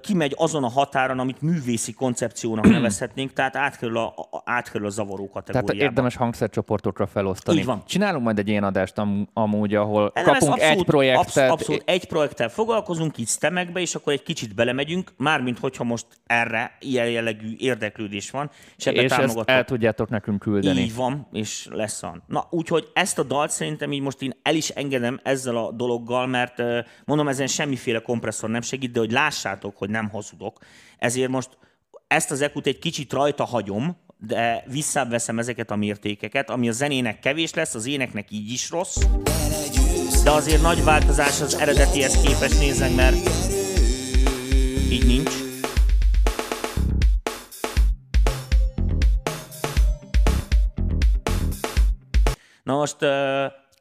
kimegy 0.00 0.34
azon 0.36 0.64
a 0.64 0.68
határon, 0.68 1.18
amit 1.18 1.42
művészi 1.42 1.92
koncepciónak 1.92 2.68
nevezhetnénk, 2.78 3.32
tehát 3.32 3.56
átkerül 3.56 3.96
a, 3.96 4.14
átkerül 4.44 4.86
a 4.86 4.90
zavaró 4.90 5.26
Tehát 5.26 5.46
kategóriába. 5.46 5.84
érdemes 5.84 6.16
hangszercsoportokra 6.16 7.06
felosztani. 7.06 7.58
Így 7.58 7.64
van. 7.64 7.82
Csinálunk 7.86 8.24
majd 8.24 8.38
egy 8.38 8.48
ilyen 8.48 8.64
adást 8.64 8.98
am- 8.98 9.28
amúgy, 9.32 9.74
ahol 9.74 10.10
Ez 10.14 10.24
kapunk 10.24 10.52
abszolút, 10.52 10.78
egy 10.78 10.84
projektet. 10.84 11.26
Abszolút, 11.26 11.50
abszolút 11.50 11.82
egy 11.84 12.06
projekttel 12.06 12.48
foglalkozunk, 12.48 13.18
így 13.18 13.28
stemekbe, 13.28 13.80
és 13.80 13.94
akkor 13.94 14.12
egy 14.12 14.22
kicsit 14.22 14.54
belemegyünk, 14.54 15.12
mármint 15.16 15.58
hogyha 15.58 15.84
most 15.84 16.06
erre 16.26 16.76
ilyen 16.80 17.10
jellegű 17.10 17.54
érdeklődés 17.58 18.30
van, 18.30 18.50
és 18.76 18.86
ebben 18.86 19.04
és 19.04 19.10
ezt 19.10 19.38
el 19.44 19.64
tudjátok 19.64 20.08
nekünk 20.08 20.38
küldeni. 20.38 20.80
Így 20.80 20.94
van, 20.94 21.26
és 21.32 21.68
lesz 21.70 22.02
an. 22.02 22.22
Na, 22.26 22.46
úgyhogy 22.50 22.90
ezt 22.92 23.18
a 23.18 23.22
dalt 23.22 23.50
szerintem 23.50 23.92
így 23.92 24.00
most 24.00 24.22
én 24.22 24.32
el 24.42 24.54
is 24.54 24.68
engedem 24.68 25.20
ezzel 25.22 25.56
a 25.56 25.72
dologgal, 25.72 26.26
mert 26.26 26.62
mondom, 27.04 27.28
ezen 27.28 27.46
semmiféle 27.46 27.98
kompresszor 27.98 28.50
nem 28.50 28.60
segít, 28.60 28.92
de 28.92 28.98
hogy 28.98 29.10
lássátok, 29.48 29.76
hogy 29.76 29.90
nem 29.90 30.08
hazudok. 30.08 30.58
Ezért 30.98 31.30
most 31.30 31.58
ezt 32.06 32.30
az 32.30 32.40
ekut 32.40 32.66
egy 32.66 32.78
kicsit 32.78 33.12
rajta 33.12 33.44
hagyom, 33.44 33.96
de 34.18 34.64
visszaveszem 34.66 35.38
ezeket 35.38 35.70
a 35.70 35.76
mértékeket, 35.76 36.50
ami 36.50 36.68
a 36.68 36.72
zenének 36.72 37.18
kevés 37.18 37.54
lesz, 37.54 37.74
az 37.74 37.86
éneknek 37.86 38.30
így 38.30 38.50
is 38.50 38.70
rossz, 38.70 38.96
de 40.24 40.30
azért 40.30 40.62
nagy 40.62 40.84
változás 40.84 41.40
az 41.40 41.54
eredetihez 41.54 42.20
képest 42.20 42.58
nézek, 42.58 42.94
mert 42.94 43.16
így 44.90 45.06
nincs. 45.06 45.30
Na 52.62 52.74
most, 52.74 52.96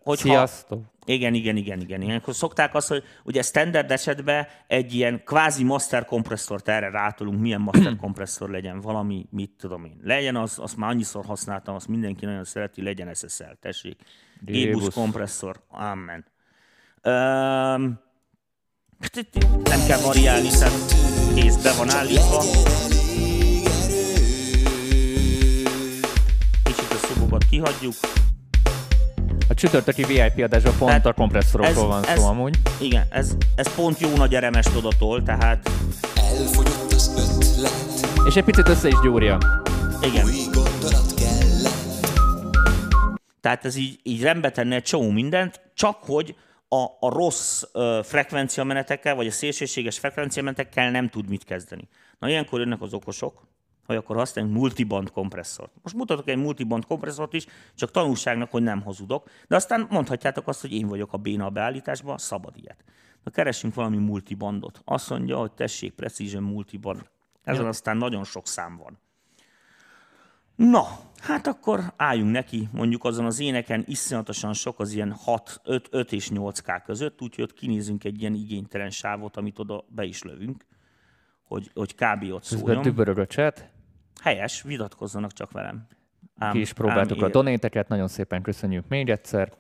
hogyha... 0.03 0.27
Sziasztok! 0.27 0.96
Igen, 1.09 1.33
igen, 1.33 1.55
igen, 1.55 1.79
igen. 1.79 2.01
Ilyenkor 2.01 2.35
szokták 2.35 2.75
azt, 2.75 2.87
hogy 2.87 3.03
ugye 3.23 3.41
standard 3.41 3.91
esetben 3.91 4.47
egy 4.67 4.93
ilyen 4.93 5.23
kvázi 5.23 5.63
master 5.63 6.05
kompresszort 6.05 6.67
erre 6.67 6.89
rátolunk, 6.89 7.39
milyen 7.39 7.61
master 7.61 7.95
kompresszor 8.01 8.49
legyen, 8.49 8.81
valami, 8.81 9.27
mit 9.29 9.51
tudom 9.57 9.85
én. 9.85 9.99
Legyen 10.03 10.35
az, 10.35 10.59
azt 10.59 10.77
már 10.77 10.89
annyiszor 10.89 11.25
használtam, 11.25 11.75
azt 11.75 11.87
mindenki 11.87 12.25
nagyon 12.25 12.43
szereti, 12.43 12.83
legyen 12.83 13.13
SSL, 13.13 13.43
tessék. 13.59 13.99
G-bus 14.39 14.93
kompresszor, 14.93 15.63
amen. 15.67 16.25
Um, 17.03 17.99
nem 19.63 19.85
kell 19.87 19.99
variálni, 20.01 20.49
tehát 20.49 20.95
kész 21.35 21.55
be 21.55 21.73
van 21.77 21.89
állítva. 21.89 22.39
Kicsit 26.63 26.91
a 26.91 26.95
szobokat 26.95 27.45
kihagyjuk. 27.49 27.93
A 29.57 29.59
csütörtöki 29.59 30.03
VIP 30.03 30.43
adásban 30.43 30.73
pont 30.77 30.89
Tehát 30.91 31.05
a 31.05 31.13
kompresszorokról 31.13 31.87
van 31.87 32.05
ez- 32.05 32.19
szó 32.19 32.25
amúgy. 32.27 32.57
Igen, 32.81 33.05
ez, 33.09 33.35
ez 33.55 33.75
pont 33.75 33.99
jó 33.99 34.15
nagy 34.15 34.35
RMS 34.35 34.65
odatól, 34.77 35.23
tehát 35.23 35.69
Elfogyott 36.15 36.91
az 36.91 37.11
ötlet, 37.17 38.27
És 38.27 38.35
egy 38.35 38.43
picit 38.43 38.67
össze 38.67 38.87
is 38.87 38.95
gyúrja. 39.03 39.37
igen. 40.01 40.25
új 40.25 40.43
gondolat 40.53 41.13
kellett. 41.13 42.05
Tehát 43.41 43.65
ez 43.65 43.75
így, 43.75 43.99
így 44.03 44.21
rendbe 44.21 44.51
tenne 44.51 44.75
egy 44.75 44.83
csomó 44.83 45.09
mindent, 45.09 45.61
csak 45.73 45.97
hogy 46.03 46.35
a, 46.67 46.83
a 46.99 47.09
rossz 47.09 47.63
ö, 47.73 47.99
frekvenciamenetekkel, 48.03 49.15
vagy 49.15 49.27
a 49.27 49.31
szélsőséges 49.31 49.99
frekvenciamenetekkel 49.99 50.91
nem 50.91 51.09
tud 51.09 51.29
mit 51.29 51.43
kezdeni. 51.43 51.87
Na 52.19 52.29
ilyenkor 52.29 52.59
jönnek 52.59 52.81
az 52.81 52.93
okosok, 52.93 53.47
hogy 53.87 53.95
akkor 53.95 54.15
használjunk 54.15 54.57
multiband 54.57 55.11
kompresszort. 55.11 55.71
Most 55.81 55.95
mutatok 55.95 56.27
egy 56.27 56.37
multiband 56.37 56.85
kompresszort 56.85 57.33
is, 57.33 57.45
csak 57.75 57.91
tanulságnak, 57.91 58.51
hogy 58.51 58.63
nem 58.63 58.81
hazudok, 58.81 59.29
de 59.47 59.55
aztán 59.55 59.87
mondhatjátok 59.89 60.47
azt, 60.47 60.61
hogy 60.61 60.73
én 60.73 60.87
vagyok 60.87 61.13
a 61.13 61.17
béna 61.17 61.45
a 61.45 61.49
beállításban, 61.49 62.17
szabad 62.17 62.57
ilyet. 62.57 62.83
Na 63.23 63.31
keressünk 63.31 63.73
valami 63.73 63.97
multibandot. 63.97 64.81
Azt 64.85 65.09
mondja, 65.09 65.37
hogy 65.37 65.51
tessék, 65.51 65.93
Precision 65.93 66.43
multiband. 66.43 67.09
Ezen 67.43 67.65
aztán 67.65 67.97
nagyon 67.97 68.23
sok 68.23 68.47
szám 68.47 68.77
van. 68.77 68.99
Na, 70.55 70.87
hát 71.17 71.47
akkor 71.47 71.93
álljunk 71.95 72.31
neki, 72.31 72.69
mondjuk 72.71 73.03
azon 73.03 73.25
az 73.25 73.39
éneken 73.39 73.83
iszonyatosan 73.87 74.53
sok 74.53 74.79
az 74.79 74.91
ilyen 74.91 75.11
6, 75.11 75.61
5, 75.63 75.87
5 75.91 76.11
és 76.11 76.29
8K 76.33 76.81
között, 76.85 77.21
úgyhogy 77.21 77.43
ott 77.43 77.53
kinézünk 77.53 78.03
egy 78.03 78.21
ilyen 78.21 78.33
igénytelen 78.33 78.89
sávot, 78.89 79.37
amit 79.37 79.59
oda 79.59 79.85
be 79.89 80.03
is 80.03 80.23
lövünk, 80.23 80.65
hogy, 81.43 81.71
hogy 81.73 81.95
kb. 81.95 82.23
ott 82.23 82.47
Közben 82.47 82.59
szóljon. 82.59 82.81
dübörög 82.81 83.17
a 83.17 83.25
chat. 83.25 83.69
Helyes, 84.21 84.61
vitatkozzanak 84.61 85.33
csak 85.33 85.51
velem. 85.51 85.87
Ám, 86.37 86.51
Ki 86.51 86.59
is 86.59 86.73
próbáltuk 86.73 87.21
a 87.21 87.29
donéteket, 87.29 87.87
nagyon 87.87 88.07
szépen 88.07 88.41
köszönjük 88.41 88.87
még 88.87 89.09
egyszer. 89.09 89.51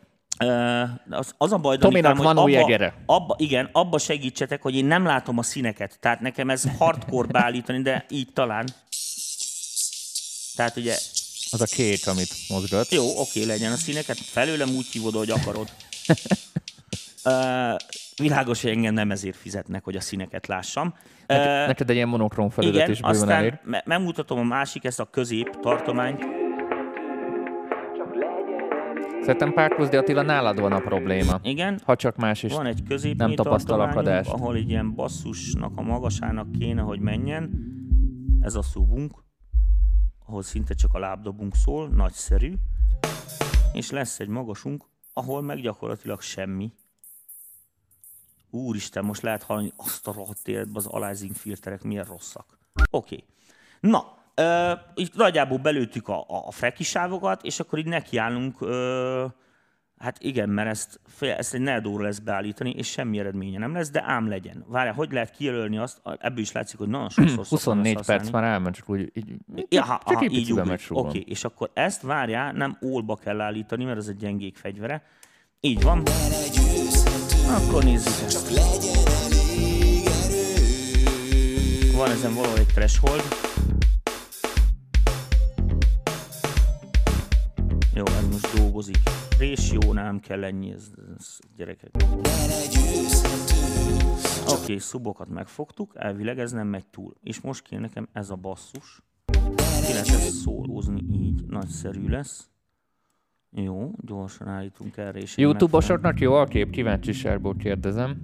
Az, 1.09 1.33
az 1.37 1.51
a 1.51 1.57
baj, 1.57 1.77
Tominak 1.77 2.11
Danikám, 2.11 2.35
van 2.35 2.43
új 2.45 2.55
abba, 2.55 2.65
egere. 2.65 2.93
abba, 3.05 3.35
igen, 3.37 3.69
abba 3.71 3.97
segítsetek, 3.97 4.61
hogy 4.61 4.75
én 4.75 4.85
nem 4.85 5.05
látom 5.05 5.37
a 5.37 5.43
színeket. 5.43 5.97
Tehát 5.99 6.19
nekem 6.19 6.49
ez 6.49 6.63
hardcore 6.77 7.27
beállítani, 7.27 7.81
de 7.81 8.05
így 8.09 8.33
talán. 8.33 8.67
Tehát 10.55 10.77
ugye, 10.77 10.93
Az 11.51 11.61
a 11.61 11.65
két, 11.65 12.03
amit 12.05 12.33
mozgat. 12.49 12.91
jó, 12.91 13.19
oké, 13.19 13.43
legyen 13.43 13.71
a 13.71 13.75
színeket, 13.75 14.17
felőlem 14.17 14.69
úgy 14.75 14.85
hívod, 14.91 15.15
hogy 15.15 15.29
akarod. 15.29 15.69
Világos, 18.17 18.61
hogy 18.61 18.71
engem 18.71 18.93
nem 18.93 19.11
ezért 19.11 19.35
fizetnek, 19.35 19.83
hogy 19.83 19.95
a 19.95 19.99
színeket 20.01 20.47
lássam. 20.47 20.93
Ö, 21.27 21.33
Neked 21.67 21.89
egy 21.89 21.95
ilyen 21.95 22.07
monokrom 22.07 22.49
felület 22.49 22.75
igen, 22.75 22.89
is 22.91 22.97
bőven 23.01 23.15
aztán 23.15 23.29
elég. 23.37 23.53
me- 23.63 23.85
megmutatom 23.85 24.39
a 24.39 24.43
másik, 24.43 24.83
ezt 24.83 24.99
a 24.99 25.05
közép 25.05 25.59
tartományt. 25.61 26.25
Szerintem 29.21 29.53
Párkozdi 29.53 29.95
Attila, 29.97 30.21
nálad 30.21 30.59
van 30.59 30.71
a 30.71 30.79
probléma. 30.79 31.39
Igen, 31.43 31.79
Ha 31.85 31.95
csak 31.95 32.15
más 32.15 32.43
is. 32.43 32.53
Van 32.53 32.65
egy 32.65 32.83
közép 32.87 33.17
nem 33.17 33.35
tapasztal 33.35 33.81
akadást. 33.81 34.29
ahol 34.31 34.55
egy 34.55 34.69
ilyen 34.69 34.95
basszusnak 34.95 35.71
a 35.75 35.81
magasának 35.81 36.51
kéne, 36.51 36.81
hogy 36.81 36.99
menjen. 36.99 37.49
Ez 38.41 38.55
a 38.55 38.61
szubunk, 38.61 39.23
ahol 40.25 40.41
szinte 40.41 40.73
csak 40.73 40.93
a 40.93 40.99
lábdobunk 40.99 41.55
szól, 41.55 41.89
nagyszerű. 41.89 42.53
És 43.73 43.91
lesz 43.91 44.19
egy 44.19 44.27
magasunk, 44.27 44.83
ahol 45.13 45.41
meg 45.41 45.61
gyakorlatilag 45.61 46.21
semmi. 46.21 46.71
Úristen, 48.57 49.05
most 49.05 49.21
lehet 49.21 49.43
hallani 49.43 49.73
azt 49.75 50.07
a 50.07 50.11
rohadt 50.11 50.47
életben 50.47 50.75
az 50.75 50.85
aliasing 50.85 51.35
filterek 51.35 51.83
milyen 51.83 52.03
rosszak. 52.03 52.57
Oké. 52.89 53.15
Okay. 53.15 53.25
Na, 53.79 54.17
ö, 54.35 54.71
így 54.95 55.11
nagyjából 55.13 55.57
belőttük 55.57 56.07
a, 56.07 56.19
a, 56.19 56.47
a 56.47 56.51
frekisávokat, 56.51 57.43
és 57.43 57.59
akkor 57.59 57.79
így 57.79 57.85
nekiállunk, 57.85 58.61
ö, 58.61 59.25
hát 59.97 60.17
igen, 60.19 60.49
mert 60.49 60.69
ezt, 60.69 60.99
ezt 61.19 61.53
egy 61.53 61.61
negyed 61.61 62.01
lesz 62.01 62.19
beállítani, 62.19 62.69
és 62.69 62.87
semmi 62.87 63.19
eredménye 63.19 63.59
nem 63.59 63.73
lesz, 63.73 63.89
de 63.89 64.03
ám 64.05 64.27
legyen. 64.27 64.65
Várjál, 64.67 64.93
hogy 64.93 65.11
lehet 65.11 65.31
kijelölni 65.31 65.77
azt, 65.77 66.01
ebből 66.19 66.39
is 66.39 66.51
látszik, 66.51 66.77
hogy 66.77 66.87
nagyon 66.87 67.09
sokszor 67.09 67.45
szoktam 67.45 67.47
24 67.47 67.95
ezt 67.95 68.05
perc 68.05 68.21
használni. 68.21 68.47
már 68.47 68.55
elment, 68.55 68.75
csak 68.75 68.89
úgy 68.89 69.11
így, 69.13 69.35
Ja, 69.69 69.83
ha, 69.83 70.01
csak 70.05 70.17
ha, 70.17 70.23
egy 70.23 70.33
így 70.33 70.77
súgom. 70.77 71.05
Oké, 71.05 71.19
és 71.19 71.43
akkor 71.43 71.69
ezt 71.73 72.01
várjál, 72.01 72.51
nem 72.51 72.77
ólba 72.85 73.15
kell 73.15 73.41
állítani, 73.41 73.83
mert 73.83 73.97
ez 73.97 74.07
egy 74.07 74.17
gyengék 74.17 74.57
fegyvere. 74.57 75.03
Így 75.59 75.83
van. 75.83 76.03
Akkor 77.47 77.83
nézzük 77.83 78.25
ezt. 78.25 78.49
Van 81.95 82.11
ezen 82.11 82.33
valahol 82.33 82.57
egy 82.57 82.65
threshold. 82.65 83.21
Jó, 87.93 88.05
ez 88.05 88.27
most 88.31 88.55
dolgozik. 88.55 88.97
Ratio 89.39 89.93
nem 89.93 90.19
kell 90.19 90.43
ennyi, 90.43 90.71
ez, 90.71 90.83
ez 91.17 91.37
gyerekek. 91.55 91.91
Oké, 94.47 94.61
okay, 94.61 94.77
szubokat 94.77 95.29
megfogtuk, 95.29 95.91
elvileg 95.95 96.39
ez 96.39 96.51
nem 96.51 96.67
megy 96.67 96.85
túl. 96.85 97.13
És 97.23 97.41
most 97.41 97.61
kéne 97.61 97.81
nekem 97.81 98.07
ez 98.13 98.29
a 98.29 98.35
basszus. 98.35 99.01
Ki 99.85 99.93
lehet 99.93 100.07
ezt 100.07 100.41
szólózni 100.41 101.01
így, 101.11 101.45
nagyszerű 101.45 102.07
lesz. 102.07 102.49
Jó, 103.63 103.91
gyorsan 104.01 104.47
állítunk 104.47 104.97
erre 104.97 105.19
is. 105.19 105.37
YouTube-osoknak 105.37 106.19
jó 106.19 106.33
a 106.33 106.45
kép? 106.45 106.69
Kíváncsiságból 106.69 107.55
kérdezem. 107.55 108.21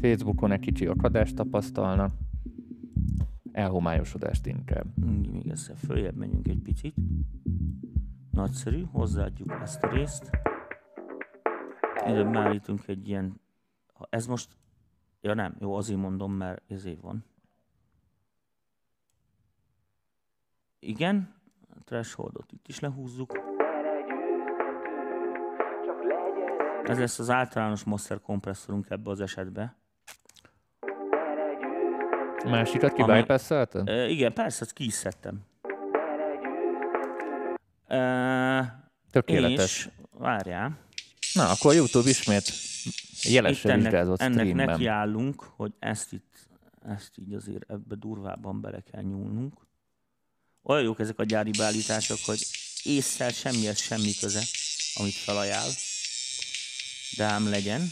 Facebookon 0.00 0.52
egy 0.52 0.60
kicsi 0.60 0.86
akadást 0.86 1.34
tapasztalnak. 1.34 2.12
Elhomályosodást 3.52 4.46
inkább. 4.46 4.86
megfelelő- 4.96 5.30
Még 5.32 5.48
ezzel 5.48 5.76
följebb 5.76 6.14
megyünk 6.16 6.48
egy 6.48 6.60
picit. 6.62 6.94
Nagyszerű, 8.30 8.82
hozzáadjuk 8.92 9.50
ezt 9.62 9.82
a 9.82 9.92
részt. 9.92 10.30
Ide 12.08 12.24
beállítunk 12.24 12.86
egy 12.88 13.08
ilyen... 13.08 13.40
Ha 13.92 14.06
ez 14.10 14.26
most... 14.26 14.56
Ja 15.20 15.34
nem, 15.34 15.56
jó, 15.60 15.74
azért 15.74 16.00
mondom, 16.00 16.32
mert 16.32 16.62
ezért 16.70 17.00
van. 17.00 17.24
Igen, 20.78 21.34
thresholdot 21.88 22.52
itt 22.52 22.68
is 22.68 22.80
lehúzzuk. 22.80 23.38
Ez 26.84 26.98
lesz 26.98 27.18
az 27.18 27.30
általános 27.30 27.84
master 27.84 28.20
kompresszorunk 28.20 28.86
ebbe 28.90 29.10
az 29.10 29.20
esetbe. 29.20 29.76
Másikat 32.44 32.98
Amely- 32.98 33.16
kibypasszelted? 33.22 33.88
E, 33.88 34.08
igen, 34.08 34.32
persze, 34.32 34.62
ezt 34.64 34.72
ki 34.72 34.84
is 34.84 34.92
szedtem. 34.92 35.40
E, 37.86 38.90
Tökéletes. 39.10 39.86
és 39.86 39.88
várjál, 40.10 40.78
Na, 41.34 41.48
akkor 41.50 41.74
YouTube 41.74 42.08
ismét 42.08 42.52
jelesen 43.22 43.70
ennek, 43.70 43.82
vizsgázott 43.84 44.20
ennek 44.20 44.38
streamben. 44.38 44.66
nekiállunk, 44.66 45.42
hogy 45.56 45.72
ezt 45.78 46.12
itt, 46.12 46.48
ezt 46.88 47.18
így 47.18 47.34
azért 47.34 47.70
ebbe 47.70 47.94
durvábban 47.94 48.60
bele 48.60 48.80
kell 48.80 49.02
nyúlnunk. 49.02 49.66
Olyan 50.68 50.82
jók 50.82 51.00
ezek 51.00 51.18
a 51.18 51.24
gyári 51.24 51.50
beállítások, 51.50 52.18
hogy 52.24 52.46
észszel 52.82 53.30
semmihez 53.30 53.80
semmi 53.80 54.12
köze, 54.20 54.42
amit 54.94 55.14
felajánl. 55.14 55.70
De 57.16 57.24
ám 57.24 57.48
legyen. 57.48 57.88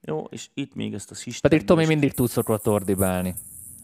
Jó, 0.00 0.24
és 0.30 0.48
itt 0.54 0.74
még 0.74 0.94
ezt 0.94 1.10
a 1.10 1.14
sistert. 1.14 1.42
Pedig 1.42 1.64
Tomi 1.66 1.86
mindig 1.86 2.12
tud 2.12 2.30
szokott 2.30 2.68
ordibálni. 2.68 3.34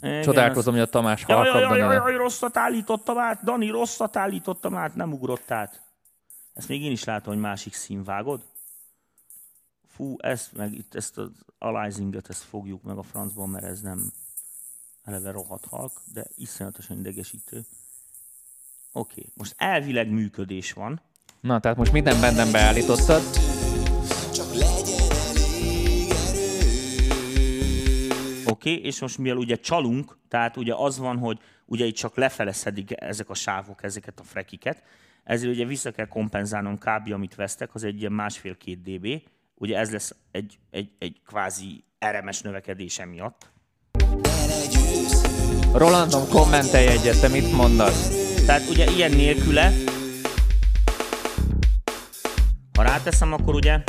Csodálkozom, 0.01 0.73
hogy 0.73 0.83
a 0.83 0.87
Tamás 0.87 1.25
Jaj, 1.29 1.37
jaj, 1.37 1.51
halkabban 1.51 1.79
jaj, 1.79 1.95
él. 1.95 2.01
jaj, 2.01 2.17
rosszat 2.17 2.57
állítottam 2.57 3.19
át, 3.19 3.43
Dani, 3.45 3.69
rosszat 3.69 4.17
állítottam 4.17 4.75
át, 4.75 4.95
nem 4.95 5.13
ugrott 5.13 5.51
át. 5.51 5.83
Ezt 6.53 6.69
még 6.69 6.83
én 6.83 6.91
is 6.91 7.05
látom, 7.05 7.33
hogy 7.33 7.43
másik 7.43 7.75
szín 7.75 8.05
vágod. 8.05 8.45
Fú, 9.95 10.17
ezt 10.19 10.53
meg 10.53 10.75
itt 10.75 10.95
ezt 10.95 11.19
az 11.19 11.31
aliasinget, 11.59 12.29
ezt 12.29 12.43
fogjuk 12.43 12.83
meg 12.83 12.97
a 12.97 13.03
francban, 13.03 13.49
mert 13.49 13.65
ez 13.65 13.81
nem 13.81 14.13
eleve 15.05 15.31
rohadt 15.31 15.65
halk, 15.65 16.01
de 16.13 16.27
iszonyatosan 16.37 16.99
idegesítő. 16.99 17.65
Oké, 18.93 19.23
most 19.35 19.55
elvileg 19.57 20.11
működés 20.11 20.73
van. 20.73 21.01
Na, 21.41 21.61
tehát 21.61 21.77
most 21.77 21.93
minden 21.93 22.21
bennem 22.21 22.53
beállítottad. 22.53 23.23
Oké, 28.47 28.73
okay, 28.73 28.85
és 28.85 29.01
most 29.01 29.19
mivel 29.19 29.37
ugye 29.37 29.57
csalunk, 29.57 30.19
tehát 30.29 30.57
ugye 30.57 30.75
az 30.75 30.99
van, 30.99 31.19
hogy 31.19 31.39
ugye 31.67 31.85
itt 31.85 31.95
csak 31.95 32.17
lefele 32.17 32.53
szedik 32.53 32.91
ezek 33.01 33.31
a 33.31 33.35
sávok, 33.35 33.83
ezeket 33.83 34.21
a 34.21 34.23
frekiket, 34.23 34.83
ezért 35.25 35.53
ugye 35.53 35.65
vissza 35.65 35.91
kell 35.91 36.07
kompenzálnom 36.07 36.79
kb. 36.79 37.13
amit 37.13 37.35
vesztek, 37.35 37.75
az 37.75 37.85
egy 37.85 38.01
ilyen 38.01 38.13
másfél-két 38.13 38.83
dB, 38.83 39.23
ugye 39.55 39.79
ez 39.79 39.93
lesz 39.93 40.15
egy, 40.31 40.59
egy, 40.71 40.91
egy 40.99 41.21
kvázi 41.27 41.85
RMS 42.07 42.41
növekedése 42.41 43.05
miatt. 43.05 43.51
Rolandom, 45.73 46.29
kommentelj 46.29 46.87
egyet, 46.87 47.21
te 47.21 47.29
mit 47.29 47.53
mondasz? 47.53 48.30
Tehát 48.47 48.69
ugye 48.71 48.91
ilyen 48.91 49.11
nélküle, 49.11 49.73
ha 52.77 52.83
ráteszem, 52.83 53.33
akkor 53.33 53.55
ugye 53.55 53.83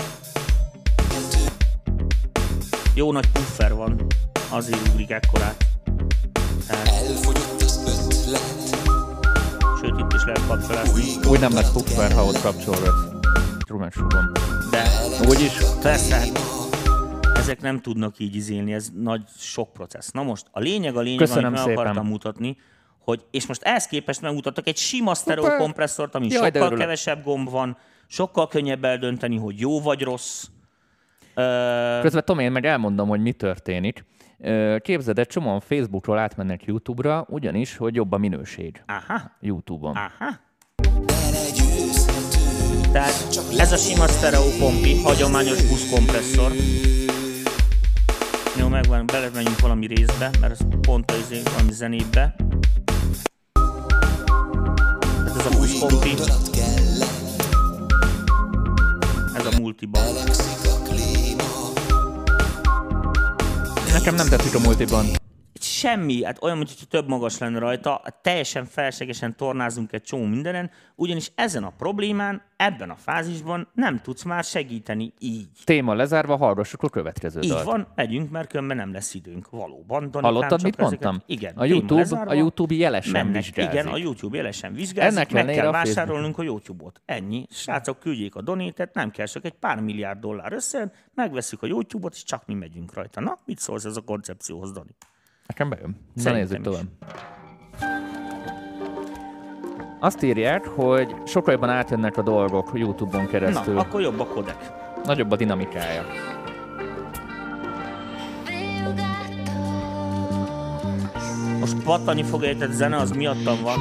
jó 2.96 3.12
nagy 3.12 3.32
puffer 3.32 3.74
van, 3.74 4.06
azért 4.50 4.88
ugrik 4.88 5.10
ekkorát. 5.10 5.66
Tehát, 6.68 6.88
Elfogyott 6.88 7.62
az 7.62 8.08
ötlet 8.10 8.42
sőt, 9.82 10.00
itt 10.00 10.14
is 10.14 10.24
lehet 10.26 10.48
kapcsolásni. 10.48 11.04
Úgy 11.30 11.40
nem 11.40 11.54
lesz 11.54 11.72
puffer, 11.72 12.12
ha 12.12 12.24
ott 12.26 12.42
kapcsolgatsz. 12.42 13.06
Trumansúgom. 13.66 14.32
De 14.72 14.84
Úgyis 15.30 15.52
persze, 15.82 16.16
hát 16.16 16.40
ezek 17.38 17.62
nem 17.62 17.82
tudnak 17.82 18.20
így 18.20 18.36
izélni, 18.36 18.74
ez 18.74 18.90
nagy 18.96 19.22
sok 19.38 19.74
processz. 19.74 20.12
Na 20.12 20.24
most, 20.24 20.46
a 20.52 20.60
lényeg 20.60 20.96
a 20.96 21.02
lényeg, 21.02 21.20
Köszönöm 21.20 21.44
amit 21.44 21.58
meg 21.58 21.68
szépen. 21.68 21.78
akartam 21.82 22.08
mutatni, 22.08 22.58
hogy, 23.04 23.26
és 23.32 23.48
most 23.48 23.62
ehhez 23.64 23.86
képest 23.88 24.22
megmutattak 24.22 24.68
egy 24.68 24.78
sima 24.78 25.16
sztereó 25.16 25.44
Hoppá. 25.44 25.58
kompresszort, 25.58 26.16
ami 26.16 26.28
Jaj, 26.30 26.52
sokkal 26.54 26.78
kevesebb 26.78 27.24
gomb 27.24 27.50
van, 27.50 27.78
sokkal 28.08 28.48
könnyebb 28.48 28.84
eldönteni, 28.84 29.38
hogy 29.38 29.60
jó 29.60 29.82
vagy 29.82 30.02
rossz. 30.02 30.46
Közben 32.02 32.26
Tom, 32.26 32.40
én 32.40 32.52
meg 32.52 32.66
elmondom, 32.66 33.08
hogy 33.08 33.22
mi 33.22 33.32
történik. 33.32 34.06
Képzeld, 34.82 35.20
egy 35.20 35.28
csomóan 35.28 35.60
Facebookról 35.60 36.18
átmennek 36.18 36.64
YouTube-ra, 36.66 37.26
ugyanis, 37.30 37.78
hogy 37.78 37.96
jobb 37.96 38.12
a 38.12 38.18
minőség 38.18 38.84
aha, 38.88 39.32
YouTube-on. 39.40 39.96
aha. 39.96 40.40
Tehát 42.92 43.28
ez 43.58 43.72
a 43.72 43.78
sima 43.78 44.08
sztereó 44.08 44.44
kompi, 44.60 45.02
hagyományos 45.02 45.68
buszkompresszor. 45.68 46.52
Jó, 48.58 48.68
megvan, 48.68 49.06
belemegyünk 49.06 49.60
valami 49.60 49.88
részbe, 49.88 50.30
mert 50.40 50.52
ez 50.52 50.60
pont 50.82 51.12
a 51.12 51.16
izé, 51.16 51.42
valami 51.54 51.72
zenébe. 51.72 52.36
Ez 55.41 55.47
a 55.47 55.58
kell, 56.51 57.08
ez 59.36 59.45
a 59.45 59.60
multiba. 59.60 59.99
melegszik 59.99 60.71
a 60.71 60.82
klíma. 60.84 61.71
Nekem 63.93 64.15
nem 64.15 64.27
tetszik 64.27 64.56
a 64.56 64.60
multiban. 64.60 65.20
Semmi, 65.82 66.24
hát 66.24 66.44
olyan, 66.44 66.58
mintha 66.58 66.86
több 66.89 67.08
magas 67.08 67.38
lenne 67.38 67.60
rajta, 67.60 68.02
teljesen 68.22 68.65
feleslegesen 68.65 69.36
tornázunk 69.36 69.91
egy 69.91 70.02
csomó 70.02 70.26
mindenen, 70.26 70.72
ugyanis 70.96 71.32
ezen 71.36 71.63
a 71.63 71.70
problémán, 71.78 72.41
ebben 72.58 72.89
a 72.89 72.96
fázisban 72.96 73.67
nem 73.74 74.02
tudsz 74.02 74.24
már 74.24 74.44
segíteni 74.44 75.13
így. 75.20 75.48
Téma 75.63 75.94
lezárva, 75.94 76.36
hallgassuk 76.38 76.84
a 76.84 76.89
következő 76.89 77.39
Így 77.41 77.50
dalt. 77.50 77.63
van, 77.63 77.88
megyünk, 77.96 78.30
mert 78.30 78.50
különben 78.50 78.78
nem 78.78 78.94
lesz 78.94 79.13
időnk. 79.13 79.50
Valóban. 79.50 80.00
Danikám, 80.00 80.22
Hallottad, 80.24 80.63
mit 80.63 80.80
ezeket- 80.80 81.04
mondtam? 81.04 81.22
Igen. 81.36 81.54
A 81.56 81.65
YouTube, 81.65 81.96
lezárva, 82.02 82.32
a 82.32 82.34
YouTube 82.34 82.74
jelesen 82.74 83.12
mennek. 83.26 83.44
vizsgázik. 83.44 83.72
Igen, 83.74 83.88
a 83.88 83.98
YouTube 83.98 84.38
jelesen 84.38 84.74
vizsgázik, 84.74 85.17
Ennek 85.17 85.32
meg 85.32 85.56
kell 85.56 85.67
a 85.67 85.72
vásárolnunk 85.72 86.38
a 86.38 86.44
YouTube-ot. 86.44 87.02
Ennyi. 87.06 87.46
Srácok, 87.50 88.00
küldjék 88.00 88.36
a 88.36 88.41
donétet, 88.41 88.94
nem 88.94 89.12
kell 89.12 89.26
csak 89.26 89.46
egy 89.46 89.54
pár 89.60 89.80
milliárd 89.80 90.20
dollár 90.20 90.54
össze, 90.54 90.91
megveszük 91.13 91.63
a 91.63 91.67
YouTube-ot, 91.67 92.13
és 92.13 92.24
csak 92.24 92.46
mi 92.46 92.54
megyünk 92.54 92.94
rajta. 92.94 93.22
Na, 93.22 93.38
mit 93.46 93.60
szólsz 93.60 93.86
ez 93.86 93.98
a 93.98 94.02
koncepcióhoz, 94.02 94.72
Dani? 94.72 94.96
Nekem 95.52 95.70
bejön. 95.70 95.96
Na 96.14 96.32
nézzük 96.32 96.62
tovább. 96.62 96.86
Azt 100.00 100.24
írják, 100.24 100.68
hogy 100.68 101.16
sokkal 101.26 101.54
jobban 101.54 101.70
átjönnek 101.70 102.18
a 102.18 102.22
dolgok 102.22 102.72
YouTube-on 102.74 103.28
keresztül. 103.28 103.74
Na, 103.74 103.80
akkor 103.80 104.02
jobb 104.02 104.20
a 104.20 104.26
kodek. 104.26 104.72
Nagyobb 105.04 105.32
a 105.32 105.36
dinamikája. 105.36 106.06
Most 111.60 111.84
pattani 111.84 112.24
fog 112.24 112.44
érted 112.44 112.72
zene, 112.72 112.98
az 112.98 113.12
miattam 113.12 113.58
van. 113.64 113.80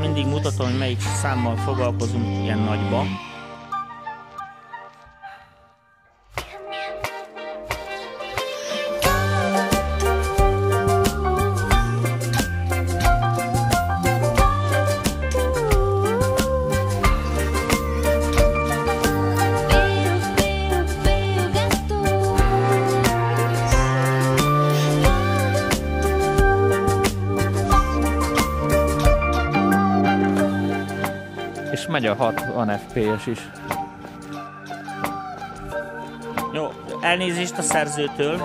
Mindig 0.00 0.26
mutatom, 0.26 0.66
hogy 0.66 0.78
melyik 0.78 1.00
számmal 1.00 1.56
foglalkozunk 1.56 2.42
ilyen 2.42 2.58
nagyba. 2.58 3.04
60 32.64 32.78
FPS 32.78 33.26
is. 33.26 33.38
Jó, 36.52 36.70
elnézést 37.00 37.58
a 37.58 37.62
szerzőtől. 37.62 38.40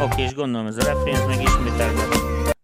Oké, 0.00 0.22
és 0.22 0.34
gondolom 0.34 0.66
ez 0.66 0.76
a 0.76 0.84
refrén, 0.84 1.14
ez 1.14 1.26
meg 1.26 1.40
ismételve. 1.42 2.02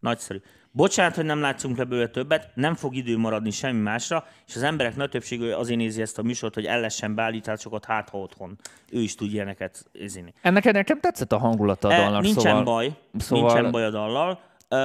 Nagyszerű. 0.01 0.41
Bocsánat, 0.71 1.15
hogy 1.15 1.25
nem 1.25 1.41
látszunk 1.41 1.77
belőle 1.77 2.07
többet, 2.09 2.51
nem 2.55 2.75
fog 2.75 2.95
idő 2.95 3.17
maradni 3.19 3.51
semmi 3.51 3.81
másra, 3.81 4.25
és 4.47 4.57
az 4.57 4.63
emberek 4.63 4.97
nagy 4.97 5.11
többsége 5.11 5.57
azért 5.57 5.79
nézi 5.79 6.01
ezt 6.01 6.19
a 6.19 6.23
műsort, 6.23 6.55
hogy 6.55 6.65
el 6.65 6.77
lehessen 6.77 7.15
beállításokat, 7.15 7.85
hát 7.85 8.09
ha 8.09 8.19
otthon. 8.19 8.59
Ő 8.91 9.01
is 9.01 9.15
tud 9.15 9.33
ilyeneket 9.33 9.85
ézini. 9.93 10.33
Ennek 10.43 10.73
nekem 10.73 11.01
tetszett 11.01 11.33
a 11.33 11.39
hangulata 11.39 11.89
a 11.89 11.93
E, 11.93 11.97
dalnak, 11.97 12.23
nincsen 12.23 12.43
szóval... 12.43 12.63
baj, 12.63 12.93
szóval- 13.19 13.53
nincsen 13.53 13.71
baj 13.71 13.85
a 13.85 13.91
dallal. 13.91 14.41
E, 14.69 14.77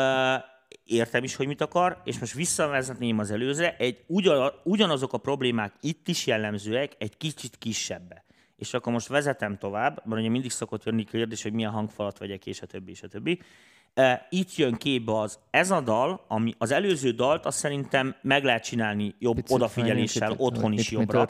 értem 0.91 1.23
is, 1.23 1.35
hogy 1.35 1.47
mit 1.47 1.61
akar, 1.61 2.01
és 2.03 2.19
most 2.19 2.33
visszavezetném 2.33 3.19
az 3.19 3.31
előzőre, 3.31 3.75
egy, 3.77 4.03
ugyan, 4.07 4.51
ugyanazok 4.63 5.13
a 5.13 5.17
problémák 5.17 5.73
itt 5.81 6.07
is 6.07 6.27
jellemzőek, 6.27 6.91
egy 6.97 7.17
kicsit 7.17 7.57
kisebbe. 7.57 8.23
És 8.55 8.73
akkor 8.73 8.93
most 8.93 9.07
vezetem 9.07 9.57
tovább, 9.57 10.01
mert 10.05 10.21
ugye 10.21 10.29
mindig 10.29 10.51
szokott 10.51 10.83
jönni 10.83 11.03
kérdés, 11.03 11.43
hogy 11.43 11.53
milyen 11.53 11.71
hangfalat 11.71 12.17
vegyek, 12.17 12.45
és 12.45 12.61
a 12.61 12.65
többi, 12.65 12.91
és 12.91 13.03
a 13.03 13.07
többi. 13.07 13.39
Itt 14.29 14.55
jön 14.55 14.73
képbe 14.73 15.19
az, 15.19 15.39
ez 15.49 15.71
a 15.71 15.81
dal, 15.81 16.25
ami 16.27 16.53
az 16.57 16.71
előző 16.71 17.11
dalt, 17.11 17.45
azt 17.45 17.57
szerintem 17.57 18.15
meg 18.21 18.43
lehet 18.43 18.63
csinálni 18.63 19.15
jobb 19.19 19.35
Picit 19.35 19.51
odafigyeléssel, 19.55 20.31
itt- 20.31 20.39
otthon 20.39 20.71
is 20.73 20.91
jobbra. 20.91 21.27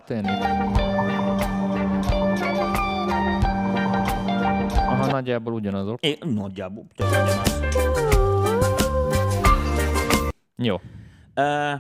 Aha, 4.76 5.06
nagyjából 5.12 5.54
ugyanazok. 5.54 6.06
É, 6.06 6.18
nagyjából 6.20 6.86
ugyanaz. 6.98 7.61
Jó. 10.56 10.82
Ö, 11.34 11.74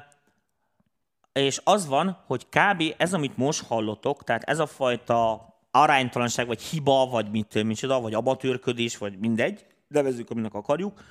és 1.33 1.61
az 1.63 1.87
van, 1.87 2.17
hogy 2.25 2.45
kb. 2.45 2.83
ez, 2.97 3.13
amit 3.13 3.37
most 3.37 3.63
hallotok, 3.63 4.23
tehát 4.23 4.43
ez 4.43 4.59
a 4.59 4.65
fajta 4.65 5.49
aránytalanság, 5.71 6.47
vagy 6.47 6.61
hiba, 6.61 7.05
vagy 7.05 7.31
mit, 7.31 7.63
micsoda, 7.63 8.01
vagy 8.01 8.13
amatőrködés, 8.13 8.97
vagy 8.97 9.19
mindegy, 9.19 9.65
nevezzük, 9.87 10.29
aminek 10.29 10.53
akarjuk, 10.53 11.01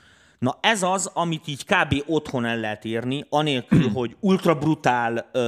Na 0.41 0.59
ez 0.61 0.83
az, 0.83 1.11
amit 1.15 1.47
így 1.47 1.65
kb. 1.65 2.03
otthon 2.07 2.45
el 2.45 2.57
lehet 2.61 2.85
érni, 2.85 3.25
anélkül, 3.29 3.89
hogy 3.95 4.17
ultra 4.21 4.55
brutál 4.55 5.31
uh, 5.35 5.43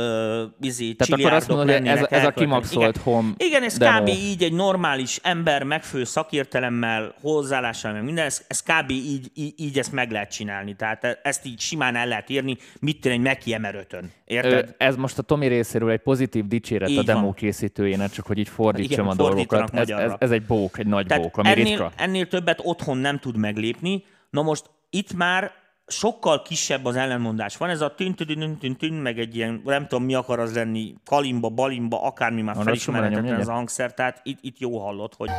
izé, 0.60 0.92
Tehát 0.92 1.20
akkor 1.22 1.32
azt 1.32 1.48
mondod, 1.48 1.70
hogy 1.76 1.86
ez, 1.86 2.06
ez 2.10 2.24
a 2.24 2.30
kimaxolt 2.30 2.96
Igen. 2.96 3.02
home 3.02 3.32
Igen, 3.36 3.62
ez 3.62 3.78
demo. 3.78 4.00
kb. 4.00 4.08
így 4.08 4.42
egy 4.42 4.52
normális 4.52 5.18
ember 5.22 5.62
megfő 5.62 6.04
szakértelemmel, 6.04 7.14
hozzáállással, 7.20 7.92
meg 7.92 8.04
minden, 8.04 8.24
ez, 8.24 8.44
ez 8.48 8.62
kb. 8.62 8.90
Így, 8.90 9.30
így, 9.34 9.54
így 9.56 9.78
ezt 9.78 9.92
meg 9.92 10.10
lehet 10.10 10.30
csinálni. 10.30 10.76
Tehát 10.76 11.18
ezt 11.22 11.46
így 11.46 11.60
simán 11.60 11.96
el 11.96 12.06
lehet 12.06 12.30
érni, 12.30 12.56
mit 12.80 13.00
tenni 13.00 13.14
egy 13.14 13.20
Mackie 13.20 13.58
M5-ön. 13.62 14.04
Érted? 14.24 14.68
Ö, 14.78 14.84
Ez 14.84 14.96
most 14.96 15.18
a 15.18 15.22
Tomi 15.22 15.46
részéről 15.46 15.90
egy 15.90 16.00
pozitív 16.02 16.46
dicséret 16.46 16.88
Így 16.88 16.98
a 16.98 17.02
demo 17.02 17.20
van. 17.24 17.34
készítőjének, 17.34 18.10
csak 18.10 18.26
hogy 18.26 18.38
így 18.38 18.48
fordítsam 18.48 19.04
Igen, 19.04 19.18
a 19.18 19.22
dolgokat. 19.28 19.74
Ez, 19.74 19.88
ez, 19.88 20.12
ez, 20.18 20.30
egy 20.30 20.42
bók, 20.42 20.78
egy 20.78 20.86
nagy 20.86 21.06
Tehát 21.06 21.22
bók, 21.22 21.36
ami 21.36 21.48
ennél, 21.48 21.64
ritka. 21.64 21.92
ennél 21.96 22.26
többet 22.28 22.60
otthon 22.62 22.96
nem 22.98 23.18
tud 23.18 23.36
meglépni. 23.36 24.04
Na 24.32 24.42
most 24.42 24.70
itt 24.90 25.12
már 25.12 25.52
sokkal 25.86 26.42
kisebb 26.42 26.84
az 26.84 26.96
ellenmondás. 26.96 27.56
Van 27.56 27.70
ez 27.70 27.80
a 27.80 27.94
tün 27.94 28.14
tün 28.14 28.58
tün 28.58 28.76
tün 28.76 28.92
meg 28.92 29.18
egy 29.18 29.36
ilyen, 29.36 29.62
nem 29.64 29.86
tudom 29.86 30.04
mi 30.04 30.14
akar 30.14 30.38
az 30.38 30.54
lenni, 30.54 30.94
kalimba, 31.04 31.48
balimba, 31.48 32.02
akármi 32.02 32.42
már 32.42 32.56
felismerhetetlen 32.62 33.40
ez 33.40 33.48
a 33.48 33.52
hangszer, 33.52 33.94
tehát 33.94 34.20
itt, 34.22 34.38
itt 34.40 34.58
jó 34.58 34.78
hallott, 34.78 35.14
hogy 35.14 35.30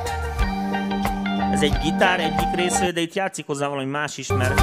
ez 1.52 1.62
egy 1.62 1.78
gitár 1.84 2.20
egyik 2.20 2.56
része, 2.56 2.92
de 2.92 3.02
itt 3.02 3.14
játszik 3.14 3.46
hozzá 3.46 3.68
valami 3.68 3.90
más 3.90 4.18
is, 4.18 4.28
mert 4.28 4.62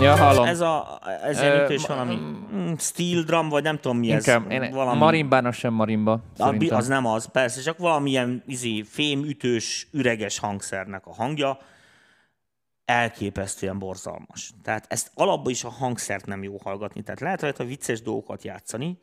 Ja, 0.00 0.16
hallom. 0.16 0.44
ez 0.44 0.60
a 0.60 0.98
ez 1.22 1.40
ilyen 1.40 1.64
ütős 1.64 1.86
ma- 1.86 1.94
valami 1.94 2.14
mm, 2.54 2.72
steel 2.78 3.22
drum, 3.22 3.48
vagy 3.48 3.62
nem 3.62 3.78
tudom 3.78 3.98
mi 3.98 4.06
Inkább, 4.06 4.50
ez. 4.50 4.62
én, 4.62 4.70
valami, 4.72 4.98
marimbának 4.98 5.52
sem 5.52 5.72
marimba, 5.72 6.20
szerintem. 6.36 6.76
az 6.76 6.86
nem 6.86 7.06
az, 7.06 7.30
persze, 7.32 7.60
csak 7.60 7.78
valamilyen 7.78 8.42
izé, 8.46 8.82
fémütős, 8.82 9.88
üreges 9.92 10.38
hangszernek 10.38 11.06
a 11.06 11.12
hangja 11.14 11.58
elképesztően 12.84 13.78
borzalmas. 13.78 14.52
Tehát 14.62 14.86
ezt 14.88 15.10
alapban 15.14 15.52
is 15.52 15.64
a 15.64 15.70
hangszert 15.70 16.26
nem 16.26 16.42
jó 16.42 16.56
hallgatni, 16.64 17.02
tehát 17.02 17.20
lehet 17.20 17.40
rajta 17.40 17.64
vicces 17.64 18.02
dolgokat 18.02 18.42
játszani. 18.42 18.98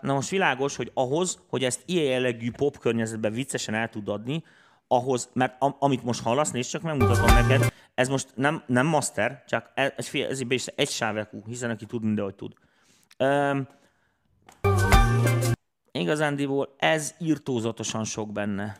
Na 0.00 0.12
most 0.14 0.28
világos, 0.28 0.76
hogy 0.76 0.90
ahhoz, 0.94 1.38
hogy 1.48 1.64
ezt 1.64 1.82
ilyen 1.86 2.04
jellegű 2.04 2.50
pop 2.50 2.78
környezetben 2.78 3.32
viccesen 3.32 3.74
el 3.74 3.88
tud 3.88 4.08
adni, 4.08 4.42
ahhoz, 4.92 5.28
mert 5.32 5.56
am, 5.58 5.76
amit 5.78 6.02
most 6.02 6.22
hallasz, 6.22 6.50
nézd 6.50 6.70
csak 6.70 6.82
megmutatom 6.82 7.26
neked, 7.26 7.72
ez 7.94 8.08
most 8.08 8.28
nem, 8.34 8.62
nem 8.66 8.86
master, 8.86 9.44
csak 9.46 9.70
ez, 9.74 9.92
ez, 9.96 10.14
ez 10.14 10.40
is 10.48 10.66
egy 10.66 10.90
sávekú, 10.90 11.42
hiszen 11.46 11.70
aki 11.70 11.86
tud, 11.86 12.02
mindenhogy 12.02 12.34
tud. 12.34 12.52
Um, 13.18 13.68
Igazándiból 15.92 16.74
ez 16.78 17.14
írtózatosan 17.18 18.04
sok 18.04 18.32
benne. 18.32 18.76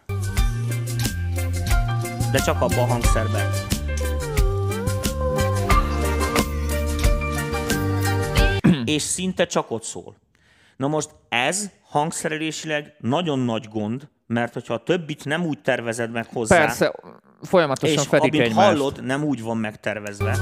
De 2.33 2.38
csak 2.38 2.61
abban 2.61 2.79
a 2.79 2.87
hangszerben. 2.87 3.51
és 8.94 9.03
szinte 9.03 9.46
csak 9.46 9.70
ott 9.70 9.83
szól. 9.83 10.16
Na 10.77 10.88
most 10.88 11.11
ez 11.29 11.70
hangszerelésileg 11.83 12.96
nagyon 12.99 13.38
nagy 13.38 13.68
gond, 13.68 14.09
mert 14.31 14.53
hogyha 14.53 14.75
a 14.75 14.83
többit 14.83 15.25
nem 15.25 15.45
úgy 15.45 15.59
tervezed 15.62 16.11
meg 16.11 16.27
hozzá, 16.33 16.59
Persze, 16.59 16.95
folyamatosan 17.43 18.03
és 18.03 18.09
fedik 18.09 18.40
egymást. 18.40 18.55
hallod, 18.55 19.05
nem 19.05 19.25
úgy 19.25 19.43
van 19.43 19.57
megtervezve. 19.57 20.37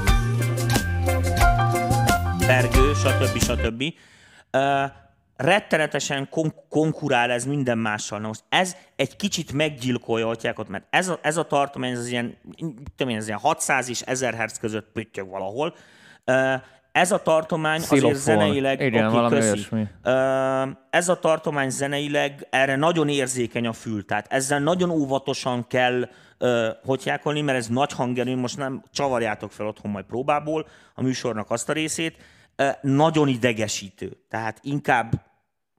Pergő, 2.45 2.93
stb. 2.93 3.37
stb. 3.41 3.83
Uh, 4.51 4.91
rettenetesen 5.35 6.29
kon- 6.29 6.55
konkurál 6.69 7.31
ez 7.31 7.45
minden 7.45 7.77
mással. 7.77 8.19
Na 8.19 8.27
most 8.27 8.43
ez 8.49 8.75
egy 8.95 9.15
kicsit 9.15 9.51
meggyilkolja 9.51 10.29
a 10.29 10.35
tyákot, 10.35 10.69
mert 10.69 10.85
ez 10.89 11.07
a, 11.07 11.19
ez 11.21 11.37
a 11.37 11.43
tartomány, 11.43 11.91
ez 11.91 12.07
ilyen, 12.07 12.37
mit 12.57 12.91
tudom 12.95 13.13
én, 13.13 13.17
ez 13.19 13.27
ilyen 13.27 13.39
600 13.39 13.89
és 13.89 14.01
1000 14.01 14.33
Hz 14.33 14.57
között 14.59 14.91
püttyög 14.93 15.29
valahol. 15.29 15.75
Uh, 16.25 16.53
ez 16.91 17.11
a 17.11 17.21
tartomány 17.21 17.79
Xilofon. 17.79 18.09
azért 18.09 18.23
zeneileg... 18.23 18.81
Igen, 18.81 19.11
valami 19.11 19.35
köszi. 19.35 19.47
olyasmi. 19.47 19.87
Ez 20.89 21.09
a 21.09 21.19
tartomány 21.19 21.69
zeneileg 21.69 22.47
erre 22.49 22.75
nagyon 22.75 23.09
érzékeny 23.09 23.67
a 23.67 23.73
fül, 23.73 24.05
tehát 24.05 24.27
ezzel 24.29 24.59
nagyon 24.59 24.89
óvatosan 24.89 25.67
kell 25.67 26.09
ö, 26.37 26.69
hotyákolni, 26.83 27.41
mert 27.41 27.57
ez 27.57 27.67
nagy 27.67 27.91
hangerő, 27.91 28.35
most 28.35 28.57
nem 28.57 28.83
csavarjátok 28.91 29.51
fel 29.51 29.67
otthon 29.67 29.91
majd 29.91 30.05
próbából 30.05 30.67
a 30.95 31.01
műsornak 31.01 31.51
azt 31.51 31.69
a 31.69 31.73
részét, 31.73 32.17
nagyon 32.81 33.27
idegesítő. 33.27 34.17
Tehát 34.29 34.59
inkább 34.61 35.27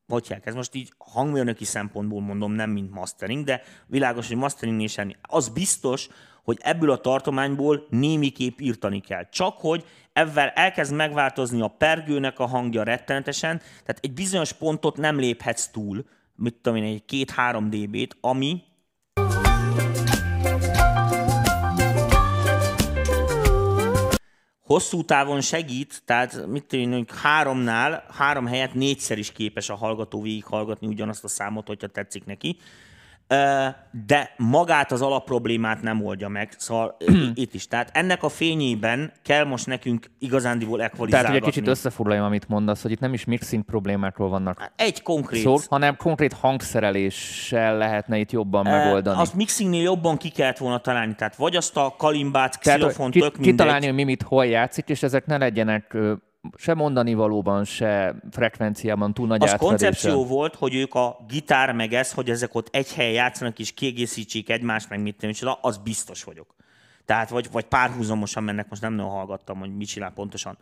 Hotyák, 0.09 0.47
ez 0.47 0.55
most 0.55 0.75
így 0.75 0.93
hangmérnöki 0.99 1.65
szempontból 1.65 2.21
mondom, 2.21 2.53
nem 2.53 2.71
mint 2.71 2.91
mastering, 2.91 3.45
de 3.45 3.63
világos, 3.87 4.29
hogy 4.29 4.37
mastering 4.37 4.89
semmi. 4.89 5.17
Az 5.23 5.49
biztos, 5.49 6.09
hogy 6.51 6.59
ebből 6.63 6.91
a 6.91 6.97
tartományból 6.97 7.87
némiképp 7.91 8.61
írtani 8.61 9.01
kell. 9.01 9.29
Csak 9.29 9.59
hogy 9.59 9.85
ezzel 10.13 10.49
elkezd 10.49 10.95
megváltozni 10.95 11.61
a 11.61 11.69
pergőnek 11.69 12.39
a 12.39 12.47
hangja 12.47 12.83
rettenetesen, 12.83 13.59
tehát 13.59 13.99
egy 14.01 14.13
bizonyos 14.13 14.53
pontot 14.53 14.97
nem 14.97 15.19
léphetsz 15.19 15.69
túl, 15.69 16.05
mit 16.35 16.55
tudom 16.55 16.79
én, 16.79 17.03
egy 17.07 17.27
2-3 17.37 17.67
dB-t, 17.69 18.17
ami 18.21 18.63
hosszú 24.61 25.05
távon 25.05 25.41
segít, 25.41 26.03
tehát 26.05 26.47
mit 26.47 26.65
tudom 26.65 26.93
én, 26.93 27.07
háromnál, 27.23 28.05
három 28.13 28.47
helyet 28.47 28.75
négyszer 28.75 29.19
is 29.19 29.33
képes 29.33 29.69
a 29.69 29.75
hallgató 29.75 30.23
végighallgatni 30.23 30.87
ugyanazt 30.87 31.25
a 31.25 31.29
számot, 31.29 31.67
hogyha 31.67 31.87
tetszik 31.87 32.25
neki. 32.25 32.57
De 34.07 34.35
magát 34.37 34.93
az 34.93 35.03
alapproblémát 35.03 35.83
nem 35.83 36.05
oldja 36.05 36.29
meg, 36.29 36.53
szóval 36.57 36.97
itt 37.35 37.55
is. 37.55 37.67
Tehát 37.69 37.91
ennek 37.93 38.23
a 38.23 38.29
fényében 38.29 39.13
kell 39.23 39.45
most 39.45 39.67
nekünk 39.67 40.07
igazándiból 40.19 40.77
Tehát, 40.77 40.93
ekvalizálgatni. 40.93 41.39
hogy 41.39 41.49
egy 41.49 41.55
kicsit 41.55 41.69
összefoglaljam, 41.69 42.25
amit 42.25 42.49
mondasz, 42.49 42.83
hogy 42.83 42.91
itt 42.91 43.01
nem 43.01 43.13
is 43.13 43.25
mixing 43.25 43.65
problémákról 43.65 44.29
vannak 44.29 44.73
Egy 44.77 45.03
konkrét. 45.03 45.43
szó, 45.43 45.57
hanem 45.69 45.97
konkrét 45.97 46.33
hangszereléssel 46.33 47.77
lehetne 47.77 48.19
itt 48.19 48.31
jobban 48.31 48.65
megoldani. 48.65 49.21
Azt 49.21 49.35
mixingnél 49.35 49.83
jobban 49.83 50.17
ki 50.17 50.29
kellett 50.29 50.59
volna 50.59 50.79
találni. 50.79 51.15
Tehát 51.15 51.37
vagy 51.37 51.57
azt 51.57 51.77
a 51.77 51.95
kalimbát, 51.99 52.61
Tehát 52.61 52.79
xilofont, 52.79 53.13
ki, 53.13 53.21
tök 53.21 53.33
mindegy. 53.37 53.51
kitalálni, 53.51 53.87
hogy 53.87 53.95
mi 53.95 54.05
mit 54.05 54.23
hol 54.23 54.47
játszik, 54.47 54.89
és 54.89 55.03
ezek 55.03 55.27
ne 55.27 55.37
legyenek 55.37 55.97
se 56.57 56.75
mondani 56.75 57.15
valóban, 57.15 57.65
se 57.65 58.15
frekvenciában 58.31 59.15
túl 59.15 59.27
nagy 59.27 59.43
Az 59.43 59.51
átfedéssel. 59.51 59.69
koncepció 59.69 60.27
volt, 60.27 60.55
hogy 60.55 60.75
ők 60.75 60.95
a 60.95 61.25
gitár 61.29 61.73
meg 61.73 61.93
ez, 61.93 62.13
hogy 62.13 62.31
ezek 62.31 62.55
ott 62.55 62.69
egy 62.71 62.95
helyen 62.95 63.13
játszanak 63.13 63.59
és 63.59 63.73
kiegészítsék 63.73 64.51
egymást, 64.51 64.89
meg 64.89 65.01
mit 65.03 65.15
tudom, 65.15 65.31
és 65.31 65.45
az 65.61 65.77
biztos 65.79 66.25
vagyok. 66.25 66.55
Tehát 67.05 67.31
vagy, 67.31 67.49
vagy 67.53 67.65
párhuzamosan 67.65 68.43
mennek, 68.43 68.69
most 68.69 68.83
nem 68.83 68.93
nagyon 68.93 69.11
hallgattam, 69.11 69.59
hogy 69.59 69.77
mit 69.77 69.89
csinál 69.89 70.13
pontosan. 70.13 70.59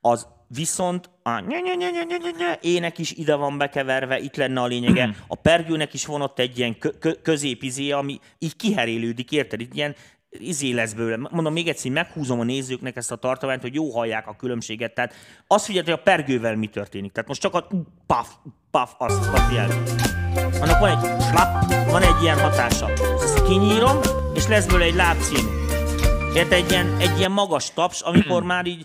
Az 0.00 0.26
viszont 0.46 1.10
a 1.22 1.40
nye, 1.40 1.60
nye, 1.60 1.74
nye, 1.74 1.90
nye, 1.90 2.02
nye, 2.02 2.16
nye, 2.16 2.30
nye, 2.38 2.58
ének 2.60 2.98
is 2.98 3.12
ide 3.12 3.34
van 3.34 3.58
bekeverve, 3.58 4.18
itt 4.18 4.36
lenne 4.36 4.60
a 4.60 4.66
lényege. 4.66 5.14
A 5.26 5.34
pergőnek 5.34 5.94
is 5.94 6.06
van 6.06 6.22
ott 6.22 6.38
egy 6.38 6.58
ilyen 6.58 6.78
kö, 6.78 6.90
kö, 6.98 7.12
középizé, 7.22 7.90
ami 7.90 8.18
így 8.38 8.56
kiherélődik, 8.56 9.32
érted? 9.32 9.60
Itt 9.60 9.74
ilyen 9.74 9.94
izé 10.38 10.72
lesz 10.72 10.92
belőle. 10.92 11.28
Mondom 11.30 11.52
még 11.52 11.68
egyszer, 11.68 11.90
meghúzom 11.90 12.40
a 12.40 12.44
nézőknek 12.44 12.96
ezt 12.96 13.12
a 13.12 13.16
tartományt, 13.16 13.62
hogy 13.62 13.74
jó 13.74 13.90
hallják 13.90 14.26
a 14.26 14.36
különbséget. 14.36 14.94
Tehát 14.94 15.14
azt 15.46 15.64
figyeld, 15.64 15.84
hogy 15.84 15.94
a 15.94 16.02
pergővel 16.02 16.56
mi 16.56 16.66
történik. 16.66 17.12
Tehát 17.12 17.28
most 17.28 17.40
csak 17.40 17.54
a 17.54 17.68
paf, 18.06 18.28
paf, 18.70 18.92
azt, 18.98 19.28
azt 19.32 19.46
figyeld. 19.46 19.72
Annak 20.60 20.78
van 20.80 20.90
egy 20.90 21.22
slap, 21.22 21.74
van 21.90 22.02
egy 22.02 22.22
ilyen 22.22 22.40
hatása. 22.40 22.90
Ezt 23.22 23.42
kinyírom, 23.42 23.98
és 24.34 24.46
lesz 24.46 24.66
belőle 24.66 24.84
egy 24.84 24.94
lábcím. 24.94 25.60
Érted? 26.34 26.52
Egy 26.52 26.70
ilyen, 26.70 26.96
egy 26.98 27.18
ilyen 27.18 27.32
magas 27.32 27.70
taps, 27.70 28.00
amikor 28.00 28.42
már 28.42 28.66
így 28.66 28.84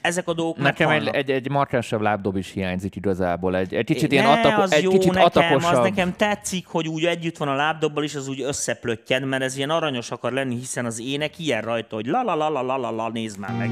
ezek 0.00 0.28
a 0.28 0.34
dolgok 0.34 0.58
Nekem 0.58 0.88
egy, 0.88 1.08
egy, 1.08 1.30
egy 1.30 1.50
markánsabb 1.50 2.00
lábdob 2.00 2.36
is 2.36 2.52
hiányzik 2.52 2.96
igazából. 2.96 3.56
Egy, 3.56 3.74
egy 3.74 3.84
kicsit 3.84 4.08
ne, 4.08 4.14
ilyen 4.14 4.26
atako, 4.26 4.60
az 4.60 4.72
egy 4.72 4.82
jó 4.82 4.90
kicsit 4.90 5.12
nekem, 5.12 5.24
atakosabb. 5.24 5.72
az 5.72 5.78
nekem 5.78 6.16
tetszik, 6.16 6.66
hogy 6.66 6.88
úgy 6.88 7.04
együtt 7.04 7.36
van 7.36 7.48
a 7.48 7.54
lábdobbal, 7.54 8.04
és 8.04 8.14
az 8.14 8.28
úgy 8.28 8.40
összeplöttyen, 8.40 9.22
mert 9.22 9.42
ez 9.42 9.56
ilyen 9.56 9.70
aranyos 9.70 10.10
akar 10.10 10.32
lenni, 10.32 10.54
hiszen 10.54 10.84
az 10.84 11.00
ének 11.00 11.38
ilyen 11.38 11.62
rajta, 11.62 11.94
hogy 11.94 12.06
la 12.06 12.22
la 12.22 12.34
la 12.34 12.48
la 12.48 12.62
la 12.62 12.76
la, 12.76 12.90
la 12.90 13.10
nézd 13.12 13.38
már 13.38 13.52
meg. 13.56 13.70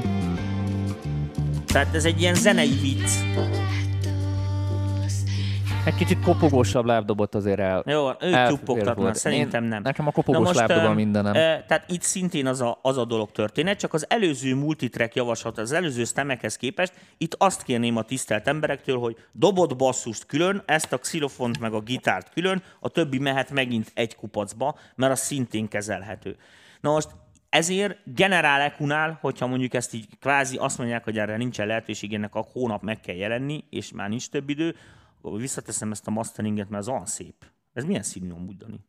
Tehát 1.65 1.95
ez 1.95 2.05
egy 2.05 2.21
ilyen 2.21 2.35
zenei 2.35 2.77
vicc. 2.81 3.09
Egy 5.85 5.95
kicsit 5.95 6.19
kopogósabb 6.19 6.85
lábdobot 6.85 7.35
azért 7.35 7.59
el. 7.59 7.83
Jó, 7.85 8.09
ők 8.09 8.33
elfér 8.33 8.57
tuppogtatnak, 8.57 8.95
volt. 8.97 9.15
szerintem 9.15 9.63
Én- 9.63 9.69
nem. 9.69 9.81
Nekem 9.81 10.07
a 10.07 10.11
kopogós 10.11 10.55
lábdobban 10.55 10.85
öm, 10.85 10.95
mindenem. 10.95 11.33
e, 11.33 11.63
tehát 11.67 11.83
itt 11.87 12.01
szintén 12.01 12.47
az 12.47 12.61
a, 12.61 12.79
az 12.81 12.97
a 12.97 13.05
dolog 13.05 13.31
történet, 13.31 13.79
csak 13.79 13.93
az 13.93 14.05
előző 14.09 14.55
multitrack 14.55 15.15
javaslat, 15.15 15.57
az 15.57 15.71
előző 15.71 16.03
stemekhez 16.03 16.55
képest, 16.55 16.93
itt 17.17 17.35
azt 17.37 17.63
kérném 17.63 17.97
a 17.97 18.01
tisztelt 18.01 18.47
emberektől, 18.47 18.97
hogy 18.99 19.17
dobott 19.31 19.75
basszust 19.75 20.25
külön, 20.25 20.63
ezt 20.65 20.93
a 20.93 20.97
xilofont 20.97 21.59
meg 21.59 21.73
a 21.73 21.79
gitárt 21.79 22.29
külön, 22.33 22.63
a 22.79 22.89
többi 22.89 23.19
mehet 23.19 23.51
megint 23.51 23.91
egy 23.93 24.15
kupacba, 24.15 24.75
mert 24.95 25.11
az 25.11 25.19
szintén 25.19 25.67
kezelhető. 25.67 26.35
Na 26.81 26.91
most 26.91 27.09
ezért 27.49 27.97
generál 28.03 28.61
ekunál, 28.61 29.17
hogyha 29.21 29.47
mondjuk 29.47 29.73
ezt 29.73 29.93
így 29.93 30.05
kvázi 30.19 30.57
azt 30.57 30.77
mondják, 30.77 31.03
hogy 31.03 31.17
erre 31.17 31.37
nincsen 31.37 31.67
lehetőség, 31.67 32.13
ennek 32.13 32.35
a 32.35 32.47
hónap 32.53 32.81
meg 32.81 32.99
kell 32.99 33.15
jelenni, 33.15 33.63
és 33.69 33.91
már 33.91 34.09
nincs 34.09 34.29
több 34.29 34.49
idő, 34.49 34.75
visszateszem 35.21 35.91
ezt 35.91 36.07
a 36.07 36.11
masteringet, 36.11 36.69
mert 36.69 36.81
az 36.83 36.89
olyan 36.89 37.05
szép. 37.05 37.35
Ez 37.73 37.83
milyen 37.83 38.03
színű 38.03 38.31
amúgy, 38.31 38.57
Dani? 38.57 38.79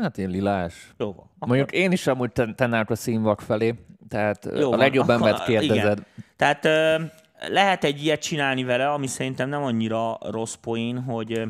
Hát 0.00 0.18
én 0.18 0.28
lilás. 0.28 0.92
Jó 0.98 1.06
van. 1.06 1.14
Akkor- 1.34 1.48
Mondjuk 1.48 1.72
én 1.72 1.92
is 1.92 2.06
amúgy 2.06 2.32
ten- 2.32 2.56
tennák 2.56 2.90
a 2.90 2.94
színvak 2.94 3.40
felé, 3.40 3.74
tehát 4.08 4.44
Jó 4.44 4.58
Jó 4.58 4.66
a 4.66 4.70
van, 4.70 4.78
legjobb 4.78 5.08
akkor- 5.08 5.26
embert 5.26 5.44
kérdezed. 5.44 5.98
Igen. 5.98 6.06
Tehát 6.36 6.64
ö, 6.64 7.02
lehet 7.48 7.84
egy 7.84 8.02
ilyet 8.04 8.20
csinálni 8.20 8.64
vele, 8.64 8.90
ami 8.92 9.06
szerintem 9.06 9.48
nem 9.48 9.62
annyira 9.62 10.18
rossz 10.20 10.54
poén, 10.54 11.02
hogy 11.02 11.44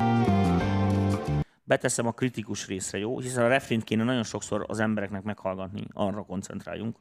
beteszem 1.65 2.07
a 2.07 2.13
kritikus 2.13 2.67
részre, 2.67 2.99
jó? 2.99 3.19
Hiszen 3.19 3.45
a 3.45 3.49
refrént 3.49 3.85
kéne 3.85 4.05
nagyon 4.05 4.25
sokszor 4.25 4.65
az 4.69 4.79
embereknek 4.81 5.23
meghallgatni, 5.23 5.85
arra 5.93 6.23
koncentráljunk. 6.23 6.97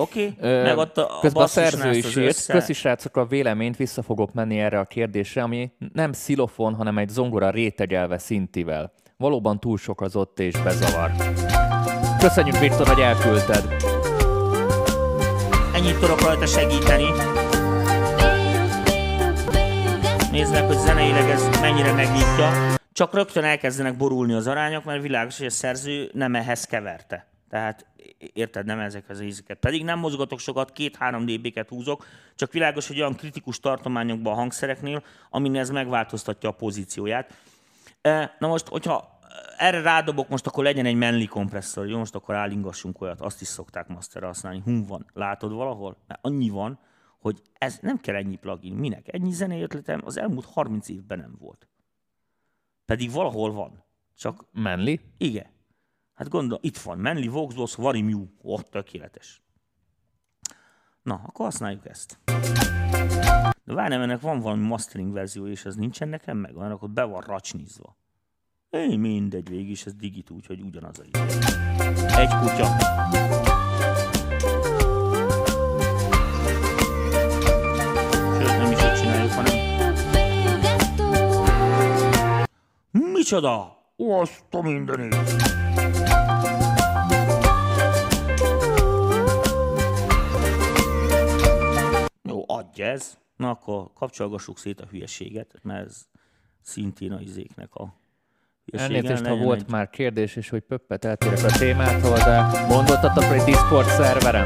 Oké, 0.00 0.34
okay. 0.38 0.62
Meg 0.62 0.76
ott 0.76 0.98
a, 0.98 1.16
a 1.16 1.20
Közben 1.20 1.42
a 1.42 1.46
szerző 1.46 1.90
is 1.90 2.16
írt. 2.16 2.46
Köszi 2.46 2.72
srácok 2.72 3.16
a 3.16 3.26
véleményt, 3.26 3.76
vissza 3.76 4.02
fogok 4.02 4.32
menni 4.32 4.58
erre 4.58 4.78
a 4.78 4.84
kérdésre, 4.84 5.42
ami 5.42 5.72
nem 5.92 6.12
szilofon, 6.12 6.74
hanem 6.74 6.98
egy 6.98 7.08
zongora 7.08 7.50
rétegelve 7.50 8.18
szintivel. 8.18 8.92
Valóban 9.16 9.60
túl 9.60 9.78
sok 9.78 10.00
az 10.00 10.16
ott 10.16 10.40
és 10.40 10.54
bezavar. 10.62 11.10
Köszönjük 12.18 12.58
Viktor, 12.58 12.86
hogy 12.86 13.00
elküldted. 13.00 13.74
Ennyit 15.74 15.98
tudok 15.98 16.20
rajta 16.20 16.46
segíteni. 16.46 17.06
Nézd 20.30 20.52
meg, 20.52 20.66
hogy 20.66 20.78
zeneileg 20.78 21.30
ez 21.30 21.60
mennyire 21.60 21.92
megnyitja. 21.92 22.50
Csak 22.92 23.14
rögtön 23.14 23.44
elkezdenek 23.44 23.96
borulni 23.96 24.32
az 24.32 24.46
arányok, 24.46 24.84
mert 24.84 25.02
világos, 25.02 25.38
hogy 25.38 25.46
a 25.46 25.50
szerző 25.50 26.10
nem 26.12 26.34
ehhez 26.34 26.64
keverte. 26.64 27.26
Tehát 27.50 27.86
érted, 28.32 28.66
nem 28.66 28.78
ezek 28.78 29.08
az 29.08 29.20
ízeket. 29.20 29.58
Pedig 29.58 29.84
nem 29.84 29.98
mozgatok 29.98 30.38
sokat, 30.38 30.72
két-három 30.72 31.26
dB-ket 31.26 31.68
húzok, 31.68 32.06
csak 32.34 32.52
világos, 32.52 32.86
hogy 32.86 32.98
olyan 33.00 33.14
kritikus 33.14 33.60
tartományokban 33.60 34.32
a 34.32 34.36
hangszereknél, 34.36 35.02
amin 35.30 35.56
ez 35.56 35.70
megváltoztatja 35.70 36.48
a 36.48 36.52
pozícióját. 36.52 37.34
E, 38.00 38.36
Na 38.38 38.48
most, 38.48 38.68
hogyha 38.68 39.18
erre 39.56 39.80
rádobok, 39.80 40.28
most 40.28 40.46
akkor 40.46 40.64
legyen 40.64 40.86
egy 40.86 40.94
Manly 40.94 41.24
kompresszor, 41.24 41.88
jó? 41.88 41.98
Most 41.98 42.14
akkor 42.14 42.34
állingassunk 42.34 43.00
olyat, 43.00 43.20
azt 43.20 43.40
is 43.40 43.46
szokták 43.46 43.88
masterre 43.88 44.26
használni. 44.26 44.60
Hum 44.64 44.86
van. 44.86 45.06
Látod 45.12 45.52
valahol? 45.52 45.96
Mert 46.06 46.20
annyi 46.24 46.48
van, 46.48 46.78
hogy 47.18 47.42
ez 47.52 47.78
nem 47.82 47.98
kell 47.98 48.14
ennyi 48.14 48.36
plugin. 48.36 48.74
Minek? 48.74 49.14
Ennyi 49.14 49.32
zenei 49.32 49.62
ötletem 49.62 50.00
az 50.04 50.18
elmúlt 50.18 50.44
30 50.44 50.88
évben 50.88 51.18
nem 51.18 51.36
volt. 51.38 51.68
Pedig 52.84 53.12
valahol 53.12 53.52
van. 53.52 53.84
Csak 54.16 54.44
Menli? 54.52 55.00
igen. 55.16 55.46
Hát 56.20 56.28
gondol, 56.28 56.58
itt 56.62 56.78
van. 56.78 56.98
Manly 56.98 57.26
Voxbox 57.26 57.74
Vari 57.74 58.02
Mew. 58.02 58.26
Ott 58.42 58.70
tökéletes. 58.70 59.42
Na, 61.02 61.14
akkor 61.26 61.44
használjuk 61.44 61.88
ezt. 61.88 62.18
De 63.64 63.74
várj, 63.74 63.88
nem, 63.88 64.00
ennek 64.00 64.20
van 64.20 64.40
valami 64.40 64.66
mastering 64.66 65.12
verzió, 65.12 65.46
és 65.46 65.64
ez 65.64 65.74
nincsen 65.74 66.08
nekem 66.08 66.36
meg, 66.36 66.54
mert 66.54 66.72
akkor 66.72 66.90
be 66.90 67.04
van 67.04 67.20
racsnizva. 67.20 67.96
Én 68.70 68.98
mindegy, 68.98 69.48
végig 69.48 69.70
is 69.70 69.86
ez 69.86 69.94
digit, 69.94 70.30
úgyhogy 70.30 70.60
ugyanaz 70.62 70.98
a 70.98 71.04
idő. 71.04 71.20
Egy 72.16 72.28
kutya. 72.28 72.66
Sőt, 78.38 78.58
nem 78.58 78.70
is 78.72 78.82
így 78.82 78.94
csináljuk, 79.00 79.32
hanem... 79.32 79.54
Micsoda? 82.90 83.78
Azt 83.96 84.44
a 84.50 84.62
mindenit! 84.62 85.59
Ez. 92.78 93.18
Na 93.36 93.50
akkor 93.50 93.90
kapcsolgassuk 93.94 94.58
szét 94.58 94.80
a 94.80 94.86
hülyeséget, 94.90 95.54
mert 95.62 95.86
ez 95.86 95.96
szintén 96.62 97.12
a 97.12 97.20
izéknek 97.20 97.74
a. 97.74 97.94
Elnézést, 98.72 99.26
ha 99.26 99.36
volt 99.36 99.60
egy- 99.60 99.70
már 99.70 99.90
kérdés, 99.90 100.36
és 100.36 100.48
hogy 100.48 100.60
pöppet 100.60 101.04
eltérek 101.04 101.44
a 101.44 101.58
témától, 101.58 102.16
de 102.16 102.46
gondoltatok, 102.68 103.24
hogy 103.24 103.40
Discord 103.40 103.86
szerverem? 103.86 104.44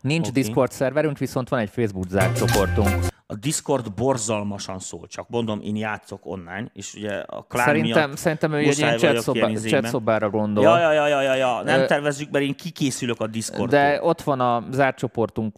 Nincs 0.00 0.28
Oké. 0.28 0.40
Discord 0.40 0.70
szerverünk, 0.70 1.18
viszont 1.18 1.48
van 1.48 1.60
egy 1.60 1.70
Facebook 1.70 2.08
zárt 2.08 2.36
csoportunk. 2.36 3.04
A 3.26 3.34
Discord 3.34 3.92
borzalmasan 3.94 4.78
szól, 4.78 5.06
csak 5.06 5.28
mondom, 5.28 5.60
én 5.60 5.76
játszok 5.76 6.26
online, 6.26 6.70
és 6.72 6.94
ugye 6.94 7.10
a 7.18 7.42
klán 7.42 7.64
Szerintem, 7.66 8.06
miatt 8.08 8.18
szerintem 8.18 8.52
ő 8.52 8.56
egy 8.56 8.78
ilyen 8.78 9.50
izében. 9.50 9.80
chatszobára 9.82 10.30
gondol. 10.30 10.64
Ja, 10.64 10.78
ja, 10.78 10.92
ja, 10.92 11.06
ja, 11.06 11.20
ja, 11.22 11.34
ja. 11.34 11.62
nem 11.62 11.80
Ö, 11.80 11.86
tervezzük, 11.86 12.30
mert 12.30 12.44
én 12.44 12.54
kikészülök 12.54 13.20
a 13.20 13.26
Discordtól. 13.26 13.66
De 13.68 14.02
ott 14.02 14.22
van 14.22 14.40
a 14.40 14.64
zárt 14.70 14.96
csoportunk, 14.98 15.56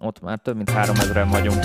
ott 0.00 0.20
már 0.20 0.38
több 0.38 0.56
mint 0.56 0.70
3000-en 0.74 1.26
vagyunk. 1.30 1.64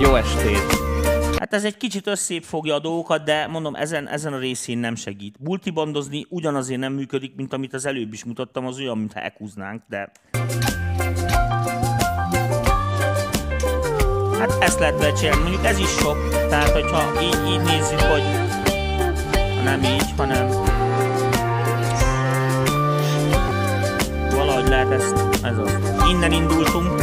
Jó 0.00 0.14
estét! 0.14 0.84
Hát 1.38 1.54
ez 1.54 1.64
egy 1.64 1.76
kicsit 1.76 2.06
összép 2.06 2.42
fogja 2.42 2.74
a 2.74 2.78
dolgokat, 2.78 3.24
de 3.24 3.46
mondom, 3.46 3.74
ezen, 3.74 4.08
ezen 4.08 4.32
a 4.32 4.38
részén 4.38 4.78
nem 4.78 4.94
segít. 4.94 5.36
Multibandozni 5.40 6.26
ugyanazért 6.28 6.80
nem 6.80 6.92
működik, 6.92 7.34
mint 7.36 7.52
amit 7.52 7.74
az 7.74 7.86
előbb 7.86 8.12
is 8.12 8.24
mutattam, 8.24 8.66
az 8.66 8.78
olyan, 8.78 8.98
mintha 8.98 9.20
ekúznánk, 9.20 9.82
de... 9.88 10.12
Hát 14.38 14.56
ezt 14.60 14.78
lehet 14.78 14.98
becsinálni, 14.98 15.42
mondjuk 15.42 15.64
ez 15.64 15.78
is 15.78 15.90
sok, 15.90 16.28
tehát 16.48 16.70
hogyha 16.70 17.22
így, 17.22 17.52
így 17.52 17.62
nézzük, 17.62 18.00
hogy 18.00 18.22
ha 19.56 19.62
nem 19.62 19.82
így, 19.82 20.12
hanem 20.16 20.75
ezt, 24.90 25.44
ez 25.44 25.58
az. 25.58 25.72
Innen 26.08 26.32
indultunk, 26.32 27.00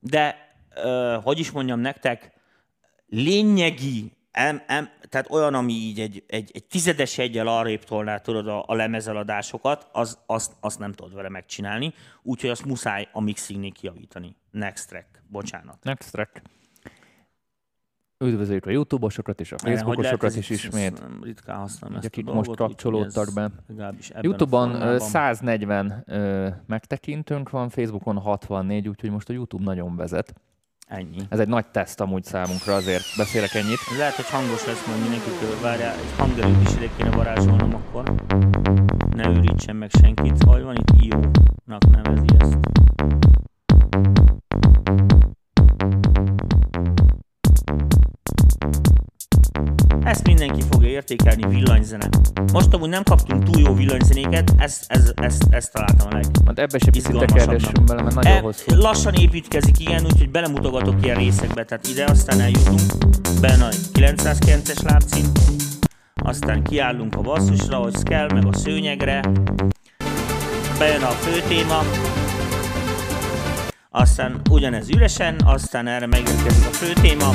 de 0.00 0.52
ö, 0.74 1.18
hogy 1.22 1.38
is 1.38 1.50
mondjam 1.50 1.80
nektek, 1.80 2.32
lényegi, 3.08 4.12
em, 4.30 4.62
em, 4.66 4.90
tehát 5.08 5.30
olyan, 5.30 5.54
ami 5.54 5.72
így 5.72 6.00
egy, 6.00 6.24
egy, 6.26 6.50
egy 6.54 6.64
tizedes 6.64 7.18
egyel 7.18 7.46
arrébb 7.46 7.84
tolná 7.84 8.18
tudod 8.18 8.48
a, 8.48 8.64
a 8.66 8.74
lemezeladásokat, 8.74 9.88
az, 9.92 10.18
azt 10.60 10.78
nem 10.78 10.92
tudod 10.92 11.14
vele 11.14 11.28
megcsinálni, 11.28 11.94
úgyhogy 12.22 12.50
azt 12.50 12.64
muszáj 12.64 13.08
a 13.12 13.20
mixingnél 13.20 13.72
kijavítani. 13.72 14.36
Next 14.50 14.88
track, 14.88 15.22
bocsánat. 15.28 15.84
Next 15.84 16.12
track. 16.12 16.42
Üdvözöljük 18.24 18.66
a 18.66 18.70
YouTube-osokat 18.70 19.40
és 19.40 19.52
a 19.52 19.58
Facebookosokat 19.58 20.36
is 20.36 20.50
ismét. 20.50 21.02
Ritkán 21.22 21.56
használom 21.56 21.96
ezt 21.96 22.06
akik 22.06 22.28
a 22.28 22.34
most 22.34 22.46
dolgot, 22.46 22.66
kapcsolódtak 22.66 23.32
be. 23.34 23.50
Youtube-on 24.20 24.68
ö, 24.68 24.72
formában. 24.74 24.98
140 24.98 26.02
ö, 26.06 26.48
megtekintőnk 26.66 27.50
van, 27.50 27.68
Facebookon 27.68 28.16
64, 28.16 28.88
úgyhogy 28.88 29.10
most 29.10 29.28
a 29.28 29.32
YouTube 29.32 29.64
nagyon 29.64 29.96
vezet. 29.96 30.34
Ennyi. 30.86 31.18
Ez 31.28 31.38
egy 31.38 31.48
nagy 31.48 31.66
teszt 31.66 32.00
amúgy 32.00 32.24
számunkra, 32.24 32.74
azért 32.74 33.04
beszélek 33.16 33.54
ennyit. 33.54 33.78
Lehet, 33.98 34.14
hogy 34.14 34.30
hangos 34.30 34.66
lesz 34.66 34.86
majd 34.86 35.00
mindenki 35.00 35.30
körül. 35.40 35.60
Várjál, 35.62 35.94
egy 35.94 36.16
hangerőt 36.16 36.62
is 36.62 36.76
ide 36.76 36.88
kéne 36.96 37.10
varázsolnom 37.10 37.74
akkor. 37.74 38.14
Ne 39.16 39.28
ürítsen 39.28 39.76
meg 39.76 39.90
senkit. 39.90 40.42
Hogy 40.42 40.62
van 40.62 40.76
itt 40.76 41.02
IO-nak 41.02 41.90
nevezi 41.90 42.26
ezt. 42.38 42.58
Ezt 50.08 50.26
mindenki 50.26 50.62
fogja 50.70 50.88
értékelni, 50.88 51.46
villanyzene. 51.48 52.08
Most 52.52 52.74
amúgy 52.74 52.88
nem 52.88 53.02
kaptunk 53.02 53.44
túl 53.44 53.60
jó 53.60 53.74
villanyzenéket, 53.74 54.52
ezt, 54.58 54.84
ez, 54.88 55.12
ezt, 55.14 55.46
ezt 55.50 55.72
találtam 55.72 56.06
a 56.10 56.14
leg, 56.14 56.24
Majd 56.44 56.58
ebbe 56.58 56.78
se 56.78 56.90
picit 56.90 57.18
tekergessünk 57.18 57.84
bele, 57.84 58.02
mert 58.02 58.14
nagyon 58.14 58.32
E, 58.32 58.40
hosszú. 58.40 58.74
lassan 58.74 59.14
építkezik, 59.14 59.80
igen, 59.80 60.04
úgyhogy 60.04 60.30
belemutogatok 60.30 60.94
ilyen 61.02 61.16
részekbe, 61.16 61.64
tehát 61.64 61.86
ide 61.86 62.04
aztán 62.04 62.40
eljutunk, 62.40 62.80
benne 63.40 63.64
a 63.64 63.68
909-es 63.92 64.82
lábcint, 64.82 65.38
aztán 66.14 66.62
kiállunk 66.62 67.14
a 67.16 67.20
basszusra, 67.20 67.76
hogy 67.76 68.02
kell, 68.02 68.28
meg 68.32 68.46
a 68.46 68.52
szőnyegre, 68.52 69.20
bejön 70.78 71.02
a 71.02 71.10
fő 71.10 71.42
téma, 71.48 71.82
aztán 73.90 74.40
ugyanez 74.50 74.90
üresen, 74.90 75.36
aztán 75.44 75.86
erre 75.86 76.06
megérkezik 76.06 76.66
a 76.66 76.72
fő 76.72 76.92
téma, 76.92 77.30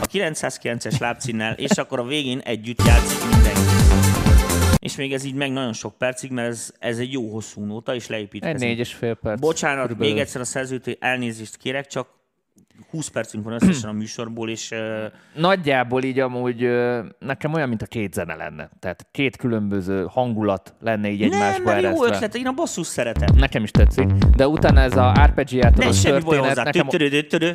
a 0.00 0.06
909-es 0.06 1.00
lábcínnel, 1.00 1.52
és 1.52 1.70
akkor 1.70 1.98
a 1.98 2.04
végén 2.04 2.38
együtt 2.38 2.82
játszik 2.86 3.30
mindenki. 3.30 3.60
És 4.78 4.96
még 4.96 5.12
ez 5.12 5.24
így 5.24 5.34
meg 5.34 5.52
nagyon 5.52 5.72
sok 5.72 5.98
percig, 5.98 6.30
mert 6.30 6.48
ez, 6.48 6.72
ez 6.78 6.98
egy 6.98 7.12
jó 7.12 7.32
hosszú 7.32 7.64
nóta, 7.64 7.94
és 7.94 8.04
Egy 8.04 8.10
leépítkezik. 8.10 8.58
négy 8.58 8.78
és 8.78 8.92
fél 8.92 9.14
perc. 9.14 9.40
Bocsánat, 9.40 9.82
körülbelül. 9.82 10.12
még 10.12 10.22
egyszer 10.22 10.40
a 10.40 10.44
szerzőtől 10.44 10.94
elnézést 11.00 11.56
kérek, 11.56 11.86
csak 11.86 12.08
20 12.90 13.08
percünk 13.08 13.44
van 13.44 13.52
összesen 13.52 13.88
a 13.88 13.92
műsorból, 13.92 14.50
és 14.50 14.70
uh, 14.70 14.78
Nagyjából 15.34 16.02
így 16.02 16.18
amúgy 16.18 16.62
ö, 16.62 17.04
nekem 17.18 17.52
olyan, 17.52 17.68
mint 17.68 17.82
a 17.82 17.86
két 17.86 18.12
zene 18.14 18.34
lenne. 18.34 18.70
Tehát 18.80 19.06
két 19.12 19.36
különböző 19.36 20.06
hangulat 20.10 20.74
lenne 20.80 21.08
így 21.08 21.22
egymásba 21.22 21.72
nem 21.80 21.94
jó 21.94 22.04
ötlet, 22.04 22.34
én 22.34 22.46
a 22.46 22.52
basszus 22.52 22.86
szeretem. 22.86 23.36
Nekem 23.36 23.62
is 23.62 23.70
tetszik. 23.70 24.06
De 24.36 24.48
utána 24.48 24.80
ez 24.80 24.96
a 24.96 25.12
Ne 25.76 25.92
semmi 25.92 26.20
baj 26.20 26.20
történet, 26.20 26.46
hozzá. 26.46 26.62
nekem... 26.62 26.88
Tütörödő, 26.88 27.22
törő. 27.22 27.52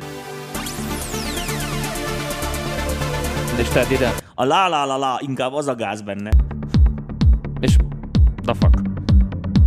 És 3.58 3.68
tedd 3.68 3.90
ide. 3.90 4.14
A 4.34 4.44
la 4.44 4.68
la 4.68 4.84
la 4.84 4.96
la, 4.96 5.20
inkább 5.20 5.52
az 5.52 5.68
a 5.68 5.74
gáz 5.74 6.02
benne. 6.02 6.30
És... 7.60 7.76
The 8.42 8.54
fuck. 8.54 8.80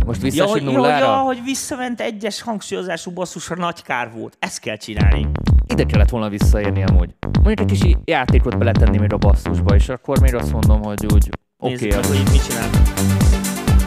Most 0.06 0.22
Ja, 0.22 0.28
visszaesünk 0.28 0.66
hogy, 0.66 0.74
nullára? 0.74 1.04
ja, 1.04 1.16
hogy 1.16 1.40
visszament 1.44 2.00
egyes 2.00 2.42
hangsúlyozású 2.42 3.10
basszusra 3.10 3.56
nagy 3.56 3.82
kár 3.82 4.10
volt. 4.12 4.36
Ezt 4.38 4.60
kell 4.60 4.76
csinálni. 4.76 5.26
Ide 5.66 5.84
kellett 5.84 6.08
volna 6.08 6.28
visszaérni 6.28 6.84
amúgy. 6.84 7.14
Mondjuk 7.42 7.60
egy 7.60 7.78
kis 7.78 7.96
játékot 8.04 8.58
beletenni 8.58 8.98
még 8.98 9.12
a 9.12 9.16
basszusba, 9.16 9.74
és 9.74 9.88
akkor 9.88 10.20
még 10.20 10.34
azt 10.34 10.52
mondom, 10.52 10.82
hogy 10.82 11.06
úgy 11.12 11.28
oké, 11.58 11.72
Nézzük 11.72 11.88
okay, 11.88 12.00
meg, 12.00 12.08
hogy 12.08 12.18
itt 12.18 12.30
mit 12.30 12.46
csinál. 12.46 12.68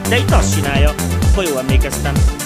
De 0.08 0.16
itt 0.16 0.30
azt 0.30 0.54
csinálja, 0.54 0.90
ha 1.34 1.42
jól 1.42 1.58
emlékeztem. 1.58 2.41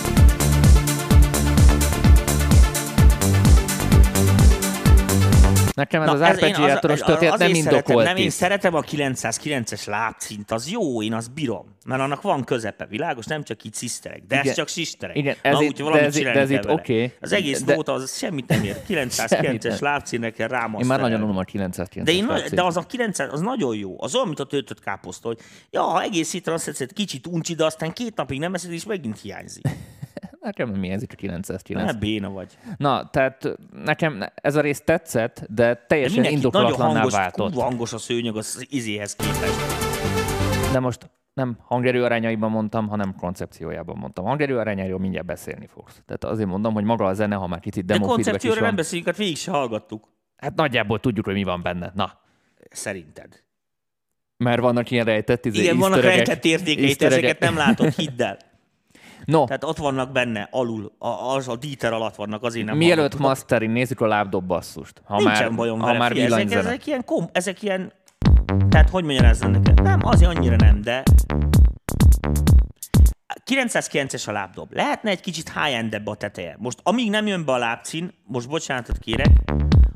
Nekem 5.77 6.03
ez 6.03 6.07
Na, 6.09 6.13
az 6.15 6.21
arpeggiátoros 6.21 7.01
az- 7.01 7.07
történet 7.07 7.39
nem 7.39 7.49
azért 7.51 7.63
szeretem, 7.65 7.73
indokolt 7.83 8.05
Nem, 8.07 8.17
én 8.17 8.31
szeretem 8.31 8.75
a 8.75 8.81
909-es 8.81 9.87
lábcint, 9.87 10.51
az 10.51 10.71
jó, 10.71 11.03
én 11.03 11.13
azt 11.15 11.33
bírom. 11.33 11.75
Mert 11.87 12.01
annak 12.01 12.23
van 12.23 12.45
közepe, 12.45 12.87
világos, 12.87 13.27
nem 13.27 13.43
csak 13.43 13.65
így 13.65 13.75
sziszterek, 13.75 14.23
de 14.29 14.35
Igen. 14.37 14.49
ez 14.49 14.55
csak 14.55 14.69
sisterek. 14.69 15.17
Igen, 15.17 15.37
ez 15.43 15.53
Na, 15.53 15.63
itt- 15.63 15.83
úgy 15.83 15.91
de 15.93 16.01
ez 16.01 16.15
de 16.15 16.33
ez 16.33 16.51
itt 16.51 16.69
oké. 16.71 17.13
Az 17.21 17.33
egész 17.33 17.63
De- 17.63 17.75
nóta 17.75 17.93
az 17.93 18.17
semmit 18.17 18.49
nem 18.49 18.63
ér. 18.65 18.77
Semmit 18.87 19.07
909-es 19.09 19.63
nem. 19.69 19.77
lábcínek 19.81 20.35
kell 20.35 20.49
rámasztani. 20.49 20.83
Én 20.83 20.89
már 20.89 21.01
nagyon 21.01 21.23
unom 21.23 21.37
a 21.37 21.43
909 21.43 22.07
de, 22.09 22.13
én, 22.15 22.51
de 22.55 22.63
az 22.63 22.77
a 22.77 22.83
900, 22.83 23.33
az 23.33 23.41
nagyon 23.41 23.77
jó. 23.77 24.03
Az 24.03 24.15
olyan, 24.15 24.27
mint 24.27 24.41
a 24.41 24.45
töltött 24.45 24.81
káposzta, 24.81 25.29
hogy 25.29 25.39
ja, 25.71 25.83
ha 25.83 26.03
egész 26.03 26.33
héten 26.33 26.55
azt 26.55 26.65
tetszett, 26.65 26.93
kicsit 26.93 27.27
uncsi, 27.27 27.55
de 27.55 27.65
aztán 27.65 27.93
két 27.93 28.17
napig 28.17 28.39
nem 28.39 28.55
eszed, 28.55 28.73
és 28.73 28.85
megint 28.85 29.21
hiányzik. 29.21 29.65
Nekem 30.47 30.71
nem 30.71 30.83
hiányzik 30.83 31.13
a 31.13 31.15
909. 31.15 31.93
Ne 31.93 31.99
béna 31.99 32.31
vagy. 32.31 32.59
Na, 32.77 33.11
tehát 33.11 33.57
nekem 33.85 34.23
ez 34.35 34.55
a 34.57 34.61
rész 34.61 34.81
tetszett, 34.81 35.47
de 35.49 35.65
De 35.67 35.85
teljesen 35.87 36.17
nagyon 36.17 36.33
indokolatlanná 36.33 36.93
hangos, 36.95 37.13
váltott. 37.13 37.55
hangos 37.55 37.93
a 37.93 37.99
szőnyeg 37.99 38.37
az 38.37 38.67
izéhez 38.71 39.17
képest. 39.17 39.57
De 40.73 40.79
most 40.81 41.11
nem 41.35 41.57
hangerő 41.63 42.05
arányaiban 42.05 42.51
mondtam, 42.51 42.89
hanem 42.89 43.15
koncepciójában 43.15 43.97
mondtam. 43.99 44.25
Hangerő 44.25 44.59
arányairól 44.59 44.99
mindjárt 44.99 45.27
beszélni 45.27 45.67
fogsz. 45.67 46.03
Tehát 46.07 46.25
azért 46.25 46.49
mondom, 46.49 46.75
hogy 46.75 46.85
maga 46.85 47.05
a 47.07 47.15
zene, 47.15 47.35
ha 47.35 47.47
már 47.47 47.61
De 47.61 47.83
demo 47.83 48.05
is 48.05 48.11
koncepcióra 48.13 48.61
nem 48.61 48.75
beszéljünk, 48.77 49.09
hát 49.09 49.19
végig 49.19 49.37
se 49.37 49.51
hallgattuk. 49.51 50.09
hát 50.37 50.55
nagyjából 50.55 51.01
tudjuk, 51.01 51.25
hogy 51.25 51.35
mi 51.35 51.45
van 51.45 51.63
benne. 51.63 51.93
Na, 51.95 52.19
Szerinted. 52.71 53.43
mert 54.37 54.61
vannak 54.61 54.91
ilyen 54.91 55.05
rejtett 55.05 55.45
izé, 55.45 55.63
Igen, 55.63 55.79
vannak 55.79 56.01
rejtett 56.01 56.45
értékei, 56.45 56.75
te 56.83 56.83
easter 56.89 57.13
ezeket 57.13 57.39
nem 57.39 57.57
látod, 57.57 57.93
hidd 57.93 58.23
el. 58.23 58.37
No, 59.27 59.45
Tehát 59.45 59.65
ott 59.65 59.77
vannak 59.77 60.13
benne, 60.13 60.49
alul, 60.51 60.93
a, 60.99 61.09
az 61.09 61.49
a 61.49 61.57
díter 61.57 61.93
alatt 61.93 62.15
vannak, 62.15 62.43
azért 62.43 62.67
nem 62.67 62.77
mielőtt 62.77 62.97
hallgattuk. 62.97 63.21
mastering, 63.21 63.73
nézzük 63.73 64.01
a 64.01 64.07
lábdob 64.07 64.47
basszust. 64.47 65.03
Ha 65.05 65.17
Nincsen 65.17 65.43
már, 65.43 65.55
bajom 65.55 65.79
ha 65.79 65.87
vele. 65.87 65.99
már 65.99 66.13
Figyelj, 66.13 66.43
ezek, 66.43 66.59
ezek, 66.59 66.87
ilyen 66.87 67.05
kom, 67.05 67.29
ezek 67.33 67.63
ilyen, 67.63 67.93
tehát 68.69 68.91
hogy 68.91 69.05
magyarázzam 69.05 69.51
neked? 69.51 69.83
Nem, 69.83 70.01
azért 70.03 70.37
annyira 70.37 70.57
nem, 70.57 70.81
de 70.83 71.03
909-es 73.51 74.29
a 74.29 74.33
lábdob. 74.33 74.73
Lehetne 74.73 75.11
egy 75.11 75.21
kicsit 75.21 75.53
high-endebb 75.53 76.07
a 76.07 76.15
teteje. 76.15 76.57
Most 76.59 76.79
amíg 76.83 77.11
nem 77.11 77.27
jön 77.27 77.45
be 77.45 77.53
a 77.53 77.59
lábcín, 77.59 78.13
most 78.25 78.49
bocsánatot 78.49 78.99
kérek, 78.99 79.31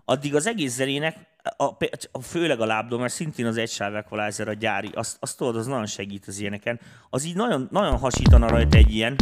addig 0.04 0.34
az 0.34 0.46
egész 0.46 0.74
zenének, 0.74 1.16
a, 1.56 1.64
a, 2.12 2.20
főleg 2.20 2.60
a 2.60 2.66
lábdob, 2.66 3.00
mert 3.00 3.12
szintén 3.12 3.46
az 3.46 3.56
egysáv 3.56 3.96
equalizer 3.96 4.48
a 4.48 4.52
gyári, 4.52 4.90
azt, 4.94 5.16
azt 5.20 5.36
tudod, 5.36 5.56
az 5.56 5.66
nagyon 5.66 5.86
segít 5.86 6.26
az 6.26 6.38
ilyeneken. 6.38 6.80
Az 7.10 7.24
így 7.24 7.34
nagyon, 7.34 7.68
nagyon 7.70 7.98
hasítana 7.98 8.48
rajta 8.48 8.76
egy 8.76 8.94
ilyen. 8.94 9.16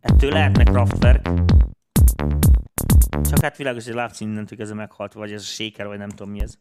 Ettől 0.00 0.30
lehetne 0.30 0.64
Kraftwerk. 0.64 1.28
Csak 3.22 3.40
hát 3.40 3.56
világos, 3.56 3.84
hogy 3.84 3.92
a 3.92 3.96
lábcín 3.96 4.28
innentől 4.28 4.60
ez 4.60 4.70
meghalt, 4.70 5.12
vagy 5.12 5.32
ez 5.32 5.42
a 5.42 5.44
shaker, 5.44 5.86
vagy 5.86 5.98
nem 5.98 6.08
tudom 6.08 6.32
mi 6.32 6.40
ez. 6.40 6.56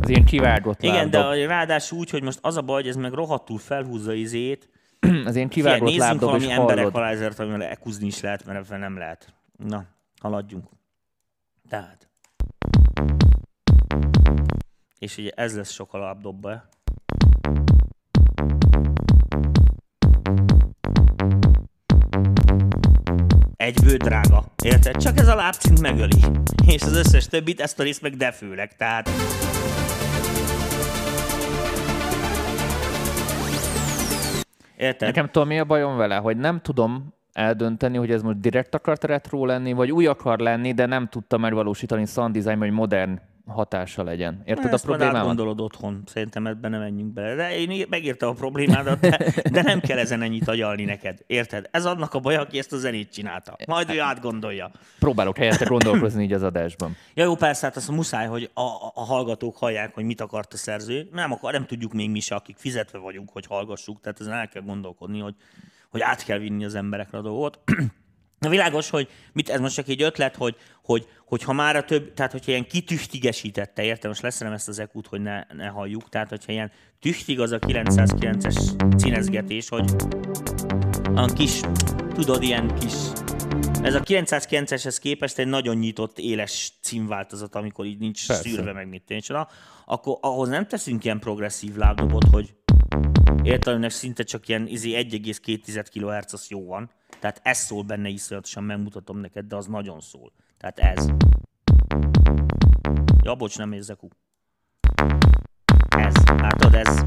Az 0.00 0.08
ilyen 0.08 0.24
kivágott 0.24 0.82
Igen, 0.82 1.10
de 1.10 1.18
lábdob. 1.18 1.46
ráadásul 1.46 1.98
úgy, 1.98 2.10
hogy 2.10 2.22
most 2.22 2.38
az 2.42 2.56
a 2.56 2.62
baj, 2.62 2.80
hogy 2.80 2.90
ez 2.90 2.96
meg 2.96 3.12
rohadtul 3.12 3.58
felhúzza 3.58 4.12
izét. 4.12 4.68
Az 5.26 5.32
Figyelj, 5.32 5.48
kivágott 5.48 5.88
nézzünk 5.88 6.02
lábdob, 6.02 6.30
valami 6.30 6.50
ember 6.50 6.76
hallod. 6.76 6.94
equalizert, 6.94 7.38
amivel 7.38 7.62
ekuzni 7.62 8.06
is 8.06 8.20
lehet, 8.20 8.44
mert 8.44 8.58
ebben 8.64 8.80
nem 8.80 8.96
lehet. 8.98 9.34
Na, 9.56 9.84
haladjunk. 10.20 10.68
Tehát. 11.68 12.08
És 14.98 15.16
ugye 15.18 15.30
ez 15.34 15.56
lesz 15.56 15.70
sok 15.70 15.94
a 15.94 15.98
lábdobba. 15.98 16.68
Egyből 23.56 23.96
drága. 23.96 24.44
Érted? 24.62 24.96
Csak 24.96 25.18
ez 25.18 25.28
a 25.28 25.34
lábcint 25.34 25.80
megöli. 25.80 26.20
És 26.66 26.82
az 26.82 26.96
összes 26.96 27.26
többit, 27.26 27.60
ezt 27.60 27.80
a 27.80 27.82
részt 27.82 28.02
meg 28.02 28.16
defőleg. 28.16 28.76
Tehát 28.76 29.08
Érted? 34.78 35.08
Nekem 35.08 35.26
tudom, 35.30 35.48
mi 35.48 35.58
a 35.58 35.64
bajom 35.64 35.96
vele, 35.96 36.16
hogy 36.16 36.36
nem 36.36 36.60
tudom 36.60 37.14
eldönteni, 37.32 37.96
hogy 37.96 38.10
ez 38.10 38.22
most 38.22 38.40
direkt 38.40 38.74
akart 38.74 39.04
retro 39.04 39.44
lenni, 39.44 39.72
vagy 39.72 39.92
új 39.92 40.06
akar 40.06 40.38
lenni, 40.38 40.72
de 40.72 40.86
nem 40.86 41.06
tudta 41.06 41.38
megvalósítani 41.38 42.06
sound 42.06 42.34
design, 42.34 42.58
hogy 42.58 42.70
modern 42.70 43.20
hatása 43.48 44.02
legyen. 44.02 44.42
Érted 44.44 44.64
a 44.64 44.74
Ezt 44.74 44.86
majd 44.86 44.98
problémámat? 44.98 45.16
átgondolod 45.16 45.60
otthon, 45.60 46.02
szerintem 46.06 46.46
ebben 46.46 46.70
nem 46.70 46.80
menjünk 46.80 47.12
bele. 47.12 47.34
De 47.34 47.56
én 47.58 47.86
megértem 47.88 48.28
a 48.28 48.32
problémádat, 48.32 49.00
de, 49.00 49.32
de 49.50 49.62
nem 49.62 49.80
kell 49.80 49.98
ezen 49.98 50.22
ennyit 50.22 50.48
agyalni 50.48 50.84
neked. 50.84 51.18
Érted? 51.26 51.68
Ez 51.70 51.84
annak 51.84 52.14
a 52.14 52.18
baj, 52.18 52.36
aki 52.36 52.58
ezt 52.58 52.72
a 52.72 52.76
zenét 52.76 53.12
csinálta. 53.12 53.56
Majd 53.66 53.90
ő 53.90 54.00
átgondolja. 54.00 54.70
Próbálok 54.98 55.36
helyette 55.36 55.64
gondolkozni 55.64 56.22
így 56.22 56.32
az 56.32 56.42
adásban. 56.42 56.96
Ja 57.14 57.24
jó, 57.24 57.34
persze, 57.34 57.66
hát 57.66 57.76
azt 57.76 57.90
muszáj, 57.90 58.26
hogy 58.26 58.50
a, 58.54 58.60
a, 58.60 58.92
a 58.94 59.04
hallgatók 59.04 59.56
hallják, 59.56 59.94
hogy 59.94 60.04
mit 60.04 60.20
akart 60.20 60.52
a 60.52 60.56
szerző. 60.56 61.08
Nem, 61.12 61.32
akar, 61.32 61.52
nem 61.52 61.66
tudjuk 61.66 61.92
még 61.92 62.10
mi 62.10 62.20
se, 62.20 62.34
akik 62.34 62.56
fizetve 62.56 62.98
vagyunk, 62.98 63.30
hogy 63.30 63.46
hallgassuk. 63.46 64.00
Tehát 64.00 64.20
ezen 64.20 64.32
el 64.32 64.48
kell 64.48 64.62
gondolkodni, 64.62 65.18
hogy, 65.18 65.34
hogy 65.90 66.00
át 66.00 66.24
kell 66.24 66.38
vinni 66.38 66.64
az 66.64 66.74
emberekre 66.74 67.18
a 67.18 67.22
dolgot. 67.22 67.58
Na 68.38 68.48
világos, 68.48 68.90
hogy 68.90 69.08
mit, 69.32 69.48
ez 69.48 69.60
most 69.60 69.74
csak 69.74 69.88
egy 69.88 70.02
ötlet, 70.02 70.36
hogy, 70.36 70.56
hogy, 70.82 71.08
hogy 71.26 71.42
ha 71.42 71.52
már 71.52 71.76
a 71.76 71.84
több, 71.84 72.14
tehát 72.14 72.32
hogyha 72.32 72.50
ilyen 72.50 72.66
kitüchtigesítette, 72.66 73.82
értem, 73.82 74.10
most 74.10 74.22
leszerem 74.22 74.52
ezt 74.52 74.68
az 74.68 74.78
ekut, 74.78 75.06
hogy 75.06 75.20
ne, 75.20 75.44
ne 75.52 75.66
halljuk, 75.66 76.08
tehát 76.08 76.28
hogyha 76.28 76.52
ilyen 76.52 76.72
tüchtig 77.00 77.40
az 77.40 77.52
a 77.52 77.58
909-es 77.58 78.96
cinezgetés, 78.98 79.68
hogy 79.68 79.90
a 81.14 81.32
kis, 81.32 81.60
tudod, 82.14 82.42
ilyen 82.42 82.74
kis, 82.78 82.94
ez 83.82 83.94
a 83.94 84.00
909-eshez 84.00 84.96
képest 85.00 85.38
egy 85.38 85.46
nagyon 85.46 85.76
nyitott, 85.76 86.18
éles 86.18 86.72
címváltozat, 86.82 87.54
amikor 87.54 87.84
így 87.86 87.98
nincs 87.98 88.26
Persze. 88.26 88.42
Szűrve, 88.42 88.72
meg 88.72 88.88
mit 88.88 89.02
tényleg, 89.02 89.46
akkor 89.84 90.18
ahhoz 90.20 90.48
nem 90.48 90.66
teszünk 90.66 91.04
ilyen 91.04 91.18
progresszív 91.18 91.76
lábdobot, 91.76 92.24
hogy 92.30 92.54
értelemnek 93.42 93.90
szinte 93.90 94.22
csak 94.22 94.48
ilyen 94.48 94.66
izé 94.66 95.06
1,2 95.10 95.84
kHz 95.92 96.32
az 96.32 96.46
jó 96.48 96.66
van. 96.66 96.90
Tehát 97.20 97.40
ez 97.42 97.58
szól 97.58 97.82
benne 97.82 98.08
iszonyatosan, 98.08 98.64
megmutatom 98.64 99.18
neked, 99.18 99.46
de 99.46 99.56
az 99.56 99.66
nagyon 99.66 100.00
szól. 100.00 100.32
Tehát 100.58 100.78
ez. 100.78 101.06
Ja, 103.22 103.34
bocs, 103.34 103.58
nem 103.58 103.72
érzek 103.72 104.02
ú. 104.02 104.08
Ez. 105.88 106.14
Látod, 106.24 106.74
ez. 106.74 107.04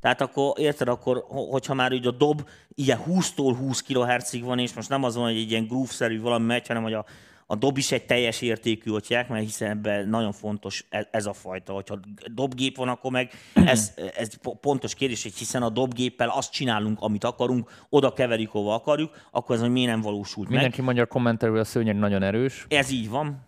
Tehát 0.00 0.20
akkor, 0.20 0.58
érted, 0.58 0.88
akkor, 0.88 1.24
ho- 1.28 1.50
hogyha 1.50 1.74
már 1.74 1.92
úgy 1.92 2.06
a 2.06 2.10
dob 2.10 2.48
ilyen 2.74 3.00
20-tól 3.06 3.54
20 3.58 3.82
kHz-ig 3.82 4.44
van, 4.44 4.58
és 4.58 4.74
most 4.74 4.88
nem 4.88 5.04
az 5.04 5.14
van, 5.14 5.24
hogy 5.24 5.36
egy 5.36 5.50
ilyen 5.50 5.66
groove-szerű 5.66 6.20
valami 6.20 6.46
megy, 6.46 6.66
hanem 6.66 6.82
hogy 6.82 6.92
a, 6.92 7.04
a 7.50 7.54
dob 7.54 7.76
is 7.76 7.92
egy 7.92 8.06
teljes 8.06 8.40
értékű 8.40 8.90
otyák, 8.90 9.28
mert 9.28 9.44
hiszen 9.44 9.70
ebben 9.70 10.08
nagyon 10.08 10.32
fontos 10.32 10.84
e- 10.88 11.08
ez 11.10 11.26
a 11.26 11.32
fajta, 11.32 11.72
hogyha 11.72 11.98
dobgép 12.34 12.76
van, 12.76 12.88
akkor 12.88 13.10
meg 13.10 13.30
ez, 13.54 13.94
ez 14.16 14.34
po- 14.34 14.60
pontos 14.60 14.94
kérdés, 14.94 15.22
hogy 15.22 15.34
hiszen 15.34 15.62
a 15.62 15.68
dobgéppel 15.68 16.28
azt 16.28 16.52
csinálunk, 16.52 17.00
amit 17.00 17.24
akarunk, 17.24 17.70
oda 17.88 18.12
keverjük, 18.12 18.50
hova 18.50 18.74
akarjuk, 18.74 19.26
akkor 19.30 19.54
ez 19.54 19.60
hogy 19.60 19.70
miért 19.70 19.90
nem 19.90 20.00
valósult 20.00 20.46
meg. 20.48 20.56
Mindenki 20.56 20.82
mondja 20.82 21.02
a 21.02 21.06
kommentelő, 21.06 21.58
a 21.58 21.64
szőnyeg 21.64 21.96
nagyon 21.96 22.22
erős. 22.22 22.66
Ez 22.68 22.90
így 22.90 23.08
van. 23.08 23.46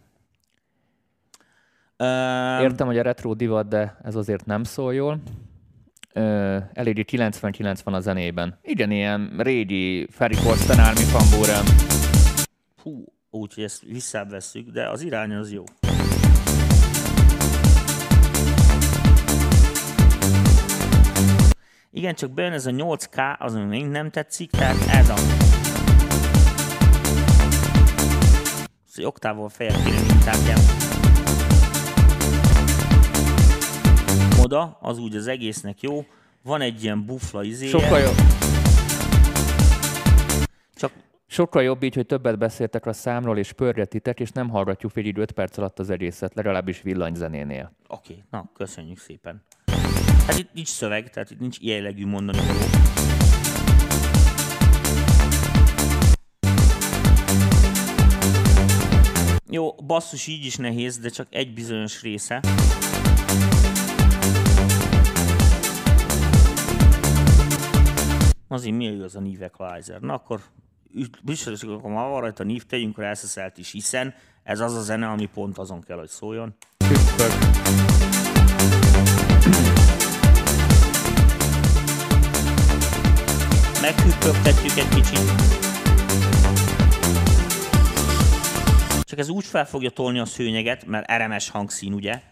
Értem, 2.61 2.87
hogy 2.87 2.99
a 2.99 3.03
retro 3.03 3.35
divat, 3.35 3.69
de 3.69 3.99
ez 4.05 4.15
azért 4.15 4.47
nem 4.47 4.65
szól 4.65 4.95
jól. 4.95 5.23
Eléggé 6.73 7.03
99 7.03 7.81
van 7.81 7.95
a 7.95 8.01
zenében. 8.01 8.59
Igen, 8.63 8.91
ilyen 8.91 9.35
régi 9.39 10.07
Ferry 10.11 10.37
Corsten 10.45 10.79
Army 10.79 11.05
Fambóra. 11.05 11.61
Hú, 12.83 13.05
úgyhogy 13.35 13.65
ezt 13.65 13.83
visszavesszük, 13.83 14.71
de 14.71 14.89
az 14.89 15.01
irány 15.01 15.35
az 15.35 15.53
jó. 15.53 15.65
Igen, 21.91 22.15
csak 22.15 22.31
bejön 22.31 22.53
ez 22.53 22.67
a 22.67 22.71
8K, 22.71 23.39
az 23.39 23.55
ami 23.55 23.65
még 23.65 23.87
nem 23.87 24.11
tetszik, 24.11 24.51
tehát 24.51 24.77
ez 24.89 25.09
a... 25.09 25.15
Ez 28.89 28.99
egy 28.99 29.05
oktávol 29.05 29.49
feljebb 29.49 29.85
kéne 29.85 30.01
mintákján. 30.01 30.61
Oda, 34.43 34.79
az 34.81 34.99
úgy 34.99 35.17
az 35.17 35.27
egésznek 35.27 35.81
jó. 35.81 36.05
Van 36.43 36.61
egy 36.61 36.83
ilyen 36.83 37.05
bufla 37.07 37.43
izéje. 37.43 37.71
Sokkal 37.71 37.99
jobb, 37.99 38.17
sokkal 41.33 41.63
jobb 41.63 41.83
így, 41.83 41.95
hogy 41.95 42.07
többet 42.07 42.39
beszéltek 42.39 42.87
a 42.87 42.93
számról, 42.93 43.39
és 43.39 43.53
pörgetitek, 43.53 44.21
és 44.21 44.31
nem 44.31 44.49
hallgatjuk 44.49 44.93
végig 44.93 45.17
5 45.17 45.33
perc 45.33 45.59
alatt 45.59 45.79
az 45.79 45.91
egészet, 45.91 46.35
legalábbis 46.35 46.83
villanyzenénél. 46.83 47.73
Oké, 47.89 48.13
okay, 48.13 48.25
na, 48.31 48.51
köszönjük 48.55 48.99
szépen. 48.99 49.43
Hát 50.27 50.39
itt 50.39 50.53
nincs 50.53 50.69
szöveg, 50.69 51.11
tehát 51.11 51.31
itt 51.31 51.41
nincs 51.41 51.61
jellegű 51.61 52.07
mondani. 52.07 52.39
Jó, 59.51 59.73
basszus 59.73 60.27
így 60.27 60.45
is 60.45 60.57
nehéz, 60.57 60.99
de 60.99 61.09
csak 61.09 61.27
egy 61.31 61.55
bizonyos 61.55 62.03
része. 62.03 62.41
Azért 68.49 68.77
mi 68.77 68.85
igaz 68.85 69.17
a 69.17 69.21
Nive 69.21 69.45
Equalizer? 69.45 70.01
Na 70.01 70.15
akkor 70.15 70.41
akkor 71.63 71.91
ma 71.91 72.09
van 72.09 72.21
rajta 72.21 72.45
nív, 72.45 72.63
tegyünk 72.67 72.99
rá 72.99 73.15
SSL-t 73.15 73.59
is, 73.59 73.71
hiszen 73.71 74.15
ez 74.43 74.61
az 74.61 74.75
a 74.75 74.81
zene, 74.81 75.09
ami 75.09 75.27
pont 75.27 75.59
azon 75.59 75.81
kell, 75.81 75.99
hogy 75.99 76.09
szóljon. 76.09 76.55
Püspök. 76.77 77.61
meghüppögtetjük 83.83 84.79
egy 84.79 84.89
kicsit. 84.89 85.33
Csak 89.01 89.19
ez 89.19 89.29
úgy 89.29 89.45
fel 89.45 89.67
fogja 89.67 89.91
tolni 89.91 90.19
a 90.19 90.25
szőnyeget, 90.25 90.87
mert 90.87 91.13
RMS 91.13 91.51
hangszín, 91.51 91.93
ugye? 91.93 92.23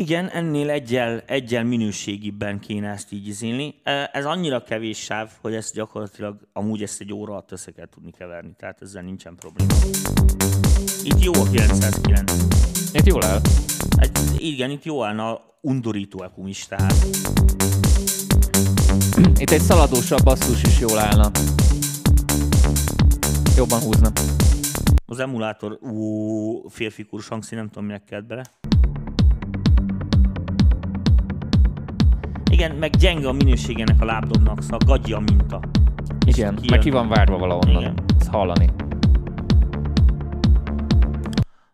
Igen, 0.00 0.28
ennél 0.28 0.70
egyel, 0.70 1.22
egyel 1.26 1.64
minőségibben 1.64 2.58
kéne 2.60 2.88
ezt 2.88 3.12
így 3.12 3.26
izélni. 3.26 3.74
Ez 4.12 4.24
annyira 4.24 4.62
kevés 4.62 4.98
sáv, 4.98 5.30
hogy 5.40 5.54
ezt 5.54 5.74
gyakorlatilag 5.74 6.48
amúgy 6.52 6.82
ezt 6.82 7.00
egy 7.00 7.12
óra 7.12 7.32
alatt 7.32 7.52
össze 7.52 7.70
kell 7.72 7.86
tudni 7.86 8.10
keverni, 8.10 8.52
tehát 8.58 8.82
ezzel 8.82 9.02
nincsen 9.02 9.34
probléma. 9.34 9.72
Itt 11.02 11.24
jó 11.24 11.32
a 11.32 11.50
909. 11.50 12.32
Itt 12.92 13.06
jól 13.06 13.24
áll. 13.24 13.40
Egy, 13.96 14.18
igen, 14.38 14.70
itt 14.70 14.84
jó 14.84 15.04
állna 15.04 15.30
a 15.30 15.58
undorító 15.60 16.22
ekum 16.22 16.46
is, 16.46 16.66
tehát 16.66 16.94
Itt 19.38 19.50
egy 19.50 19.60
szaladósabb 19.60 20.22
basszus 20.24 20.62
is 20.62 20.80
jól 20.80 20.98
állna. 20.98 21.30
Jobban 23.56 23.80
húzna. 23.80 24.10
az 25.06 25.18
emulátor, 25.18 25.78
ú, 25.82 26.68
férfi 26.68 27.04
kurus 27.04 27.28
hangszín, 27.28 27.58
nem 27.58 27.68
tudom, 27.68 27.84
minek 27.84 28.04
kelt 28.04 28.26
bele. 28.26 28.42
Igen, 32.56 32.76
meg 32.76 32.90
gyenge 32.90 33.28
a 33.28 33.32
minőség 33.32 33.80
ennek 33.80 34.00
a 34.00 34.04
lábdobnak, 34.04 34.62
szóval 34.62 34.78
gagyi 34.86 35.12
a 35.12 35.18
minta. 35.18 35.60
Igen, 36.26 36.54
kijön. 36.54 36.70
meg 36.70 36.78
ki 36.78 36.90
van 36.90 37.08
várva 37.08 37.38
valahonnan. 37.38 37.80
Igen. 37.82 38.04
Ezt 38.18 38.28
hallani. 38.28 38.70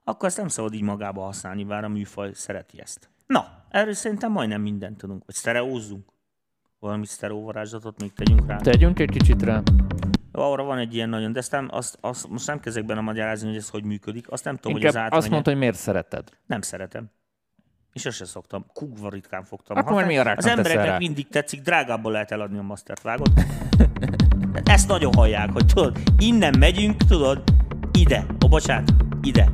Akkor 0.05 0.29
ezt 0.29 0.37
nem 0.37 0.49
szabad 0.49 0.75
így 0.75 0.83
magába 0.83 1.23
használni, 1.25 1.65
bár 1.65 1.85
a 1.85 1.89
műfaj 1.89 2.31
szereti 2.35 2.81
ezt. 2.81 3.11
Na, 3.27 3.65
erről 3.71 3.93
szerintem 3.93 4.33
majdnem 4.33 4.61
mindent 4.61 4.97
tudunk. 4.97 5.23
Vagy 5.27 5.35
sztereózzunk? 5.35 6.05
Valami 6.79 7.07
sztereóvarázslatot 7.07 8.01
még 8.01 8.13
tegyünk 8.13 8.47
rá. 8.47 8.57
Tegyünk 8.57 8.99
egy 8.99 9.11
kicsit 9.11 9.43
rá. 9.43 9.63
Jó, 10.33 10.43
arra 10.53 10.63
van 10.63 10.79
egy 10.79 10.95
ilyen 10.95 11.09
nagyon, 11.09 11.33
de 11.33 11.43
nem, 11.51 11.69
azt, 11.71 11.99
azt 12.01 12.29
most 12.29 12.47
nem 12.47 12.61
kezdek 12.61 12.85
benne 12.85 13.01
magyarázni, 13.01 13.49
hogy 13.49 13.57
ez 13.57 13.69
hogy 13.69 13.85
működik. 13.85 14.31
Azt 14.31 14.45
nem 14.45 14.57
tudom, 14.57 14.73
hogy 14.73 14.83
Inkább 14.83 14.97
ez 14.97 15.05
azt 15.05 15.15
átmenye. 15.15 15.33
mondta, 15.33 15.51
hogy 15.51 15.59
miért 15.59 15.77
szereted. 15.77 16.29
Nem 16.47 16.61
szeretem. 16.61 17.11
És 17.93 18.05
ezt 18.05 18.17
sem 18.17 18.27
szoktam. 18.27 18.67
Kugva 18.73 19.09
ritkán 19.11 19.45
fogtam. 19.45 19.77
Akkor 19.77 19.93
már 19.93 20.07
mi 20.07 20.19
a 20.19 20.35
Az 20.37 20.47
embereknek 20.47 20.87
rá? 20.87 20.99
mindig 20.99 21.29
tetszik, 21.29 21.63
drágábban 21.63 22.13
lehet 22.13 22.31
eladni 22.31 22.59
a 22.59 22.63
mastert, 22.63 23.03
vágod? 23.03 23.29
Ezt 24.65 24.89
nagyon 24.89 25.13
hallják, 25.15 25.51
hogy 25.53 25.67
tudod, 25.67 25.99
innen 26.19 26.55
megyünk, 26.59 27.03
tudod, 27.05 27.43
ide. 27.93 28.27
Ó, 28.45 28.49
bocsánat, 28.49 28.93
ide. 29.23 29.51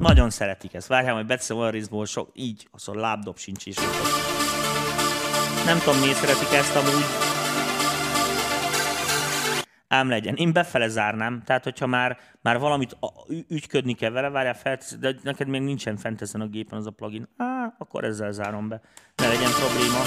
Nagyon 0.00 0.30
szeretik 0.30 0.74
ezt. 0.74 0.86
Várjál, 0.86 1.14
majd 1.14 1.26
beteszem 1.26 1.56
olyan 1.56 1.70
részból 1.70 2.06
sok, 2.06 2.30
így, 2.32 2.68
az 2.70 2.88
a 2.88 2.94
lábdob 2.94 3.38
sincs 3.38 3.66
is. 3.66 3.76
Nem 5.64 5.78
tudom, 5.78 6.00
miért 6.00 6.16
szeretik 6.16 6.52
ezt 6.52 6.76
amúgy. 6.76 7.33
Ám 9.94 10.08
legyen. 10.08 10.34
Én 10.34 10.52
befele 10.52 10.88
zárnám, 10.88 11.42
tehát 11.44 11.64
hogyha 11.64 11.86
már, 11.86 12.18
már 12.40 12.58
valamit 12.58 12.96
ügyködni 13.48 13.94
kell 13.94 14.10
vele, 14.10 14.28
várjál 14.28 14.54
fel, 14.54 14.78
de 15.00 15.14
neked 15.22 15.48
még 15.48 15.62
nincsen 15.62 15.96
fent 15.96 16.22
ezen 16.22 16.40
a 16.40 16.46
gépen 16.46 16.78
az 16.78 16.86
a 16.86 16.90
plugin. 16.90 17.28
Á, 17.36 17.74
akkor 17.78 18.04
ezzel 18.04 18.32
zárom 18.32 18.68
be. 18.68 18.80
Ne 19.16 19.28
legyen 19.28 19.50
probléma. 19.50 20.02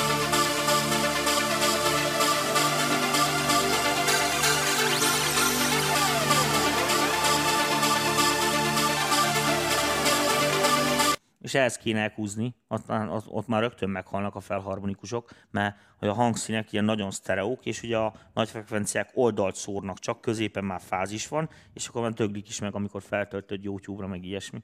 És 11.47 11.53
ehhez 11.53 11.77
kéne 11.77 11.99
elhúzni, 11.99 12.55
ott, 12.67 12.89
ott, 12.89 13.27
ott 13.27 13.47
már 13.47 13.61
rögtön 13.61 13.89
meghalnak 13.89 14.35
a 14.35 14.39
felharmonikusok, 14.39 15.29
mert 15.51 15.75
hogy 15.97 16.07
a 16.07 16.13
hangszínek 16.13 16.71
ilyen 16.71 16.85
nagyon 16.85 17.11
sztereók, 17.11 17.65
és 17.65 17.83
ugye 17.83 17.97
a 17.97 18.13
nagy 18.33 18.49
frekvenciák 18.49 19.09
oldalt 19.13 19.55
szórnak, 19.55 19.99
csak 19.99 20.21
középen 20.21 20.63
már 20.63 20.81
fázis 20.81 21.27
van, 21.27 21.49
és 21.73 21.87
akkor 21.87 22.01
már 22.01 22.13
töglik 22.13 22.47
is 22.47 22.59
meg, 22.59 22.75
amikor 22.75 23.01
feltöltöd 23.01 23.63
YouTube-ra, 23.63 24.07
meg 24.07 24.23
ilyesmi. 24.23 24.63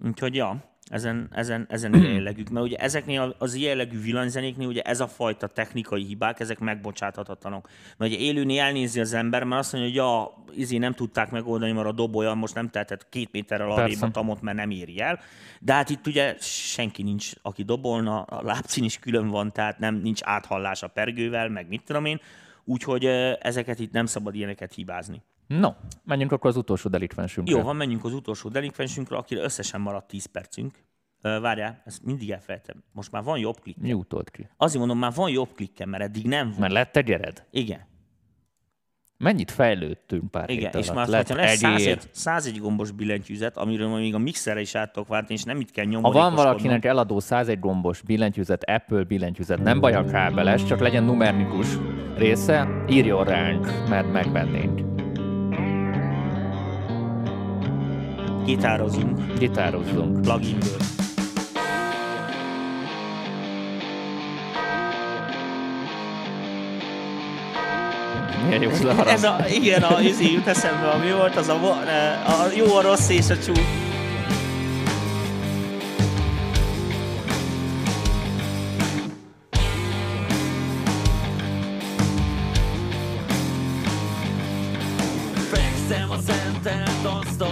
Úgyhogy 0.00 0.34
ja, 0.34 0.74
ezen, 0.90 1.28
ezen, 1.30 1.66
ezen 1.68 1.94
jellegük, 2.14 2.48
mert 2.48 2.66
ugye 2.66 2.76
ezeknél 2.76 3.34
az 3.38 3.54
ilyen 3.54 3.76
jellegű 3.76 4.00
villanyzenéknél 4.00 4.66
ugye 4.66 4.82
ez 4.82 5.00
a 5.00 5.06
fajta 5.06 5.46
technikai 5.46 6.04
hibák, 6.04 6.40
ezek 6.40 6.58
megbocsáthatatlanok. 6.58 7.68
Mert 7.96 8.12
ugye 8.12 8.20
élőnél 8.20 8.60
elnézi 8.60 9.00
az 9.00 9.12
ember, 9.12 9.44
mert 9.44 9.60
azt 9.60 9.72
mondja, 9.72 10.04
hogy 10.04 10.44
ja, 10.50 10.60
izé 10.62 10.76
nem 10.76 10.92
tudták 10.92 11.30
megoldani, 11.30 11.72
mert 11.72 11.86
a 11.86 11.92
dob 11.92 12.16
olyan, 12.16 12.38
most 12.38 12.54
nem 12.54 12.68
tehetett 12.68 13.08
két 13.08 13.32
méterrel 13.32 13.70
arrébb 13.70 14.02
a 14.02 14.10
tamot, 14.10 14.40
mert 14.40 14.56
nem 14.56 14.70
éri 14.70 15.00
el. 15.00 15.20
De 15.60 15.72
hát 15.72 15.90
itt 15.90 16.06
ugye 16.06 16.36
senki 16.40 17.02
nincs, 17.02 17.32
aki 17.42 17.62
dobolna, 17.62 18.22
a 18.22 18.42
lábcín 18.42 18.84
is 18.84 18.98
külön 18.98 19.28
van, 19.28 19.52
tehát 19.52 19.78
nem 19.78 19.94
nincs 19.94 20.20
áthallás 20.24 20.82
a 20.82 20.88
pergővel, 20.88 21.48
meg 21.48 21.68
mit 21.68 21.82
tudom 21.84 22.04
én. 22.04 22.20
Úgyhogy 22.64 23.04
ezeket 23.40 23.78
itt 23.78 23.92
nem 23.92 24.06
szabad 24.06 24.34
ilyeneket 24.34 24.74
hibázni. 24.74 25.22
No, 25.46 25.70
menjünk 26.04 26.32
akkor 26.32 26.50
az 26.50 26.56
utolsó 26.56 26.88
delikvensünkre. 26.90 27.56
Jó, 27.56 27.62
van, 27.62 27.76
menjünk 27.76 28.04
az 28.04 28.12
utolsó 28.12 28.48
delikvensünkre, 28.48 29.16
akire 29.16 29.42
összesen 29.42 29.80
maradt 29.80 30.08
10 30.08 30.26
percünk. 30.26 30.82
Várjál, 31.20 31.82
ezt 31.84 32.04
mindig 32.04 32.30
elfelejtem. 32.30 32.82
Most 32.92 33.12
már 33.12 33.22
van 33.22 33.38
jobb 33.38 33.60
klikk. 33.60 33.76
Mi 33.80 33.92
utolt 33.92 34.30
ki? 34.30 34.48
Azért 34.56 34.78
mondom, 34.78 34.98
már 34.98 35.12
van 35.14 35.30
jobb 35.30 35.54
klikkem, 35.54 35.88
mert 35.88 36.02
eddig 36.02 36.26
nem 36.26 36.46
volt. 36.46 36.58
Mert 36.58 36.72
lett 36.72 36.96
egy 36.96 37.10
ered? 37.10 37.44
Igen, 37.50 37.80
Mennyit 39.18 39.50
fejlődtünk 39.50 40.30
pár 40.30 40.50
igen. 40.50 40.70
hét 40.72 40.80
És 40.80 40.92
már 40.92 41.04
ha 41.04 41.10
lesz 41.10 41.30
egy 41.30 41.58
101, 41.58 41.80
ér. 41.80 41.98
101 42.10 42.58
gombos 42.58 42.90
billentyűzet, 42.90 43.56
amiről 43.56 43.88
még 43.88 44.14
a 44.14 44.18
mixerre 44.18 44.60
is 44.60 44.74
át 44.74 44.92
tudok 44.92 45.08
váltani, 45.08 45.34
és 45.34 45.42
nem 45.42 45.60
itt 45.60 45.70
kell 45.70 45.84
Ha 45.84 45.90
nyomorítoskodnom. 45.90 46.34
van 46.36 46.44
valakinek 46.44 46.84
eladó 46.84 47.20
101 47.20 47.58
gombos 47.58 48.02
billentyűzet, 48.02 48.64
Apple 48.64 49.02
billentyűzet, 49.02 49.62
nem 49.62 49.80
baj 49.80 49.94
a 49.94 50.04
kábeles, 50.04 50.64
csak 50.64 50.80
legyen 50.80 51.04
numerikus 51.04 51.66
része, 52.16 52.84
írjon 52.88 53.24
ránk, 53.24 53.88
mert 53.88 54.12
megvennénk. 54.12 55.03
Gitározunk 58.44 59.38
Gitározzunk. 59.38 60.20
pluginből. 60.22 60.76
Milyen 68.46 68.62
jó. 68.62 68.70
Ez 69.06 69.24
a, 69.24 69.36
igen, 69.50 69.82
a, 69.82 70.00
izé 70.00 70.32
jut 70.32 70.46
eszembe, 70.46 70.88
ami 70.88 71.12
volt, 71.12 71.36
az 71.36 71.48
a, 71.48 71.54
a 71.54 72.46
jó, 72.56 72.76
a 72.76 72.82
rossz 72.82 73.08
és 73.08 73.30
a 73.30 73.38
csúf. 73.38 73.60
Fekszem 85.50 86.10
a 86.10 86.16
szentelt 86.26 87.04
asztalon, 87.04 87.43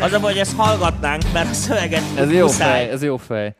Az 0.00 0.12
a 0.12 0.20
baj, 0.20 0.32
hogy 0.32 0.40
ezt 0.40 0.56
hallgatnánk, 0.56 1.22
mert 1.32 1.50
a 1.50 1.52
szöveget 1.52 2.02
Ez 2.16 2.32
jó 2.32 2.46
fej, 2.46 2.90
ez 2.90 3.02
jó 3.02 3.16
fej. 3.16 3.54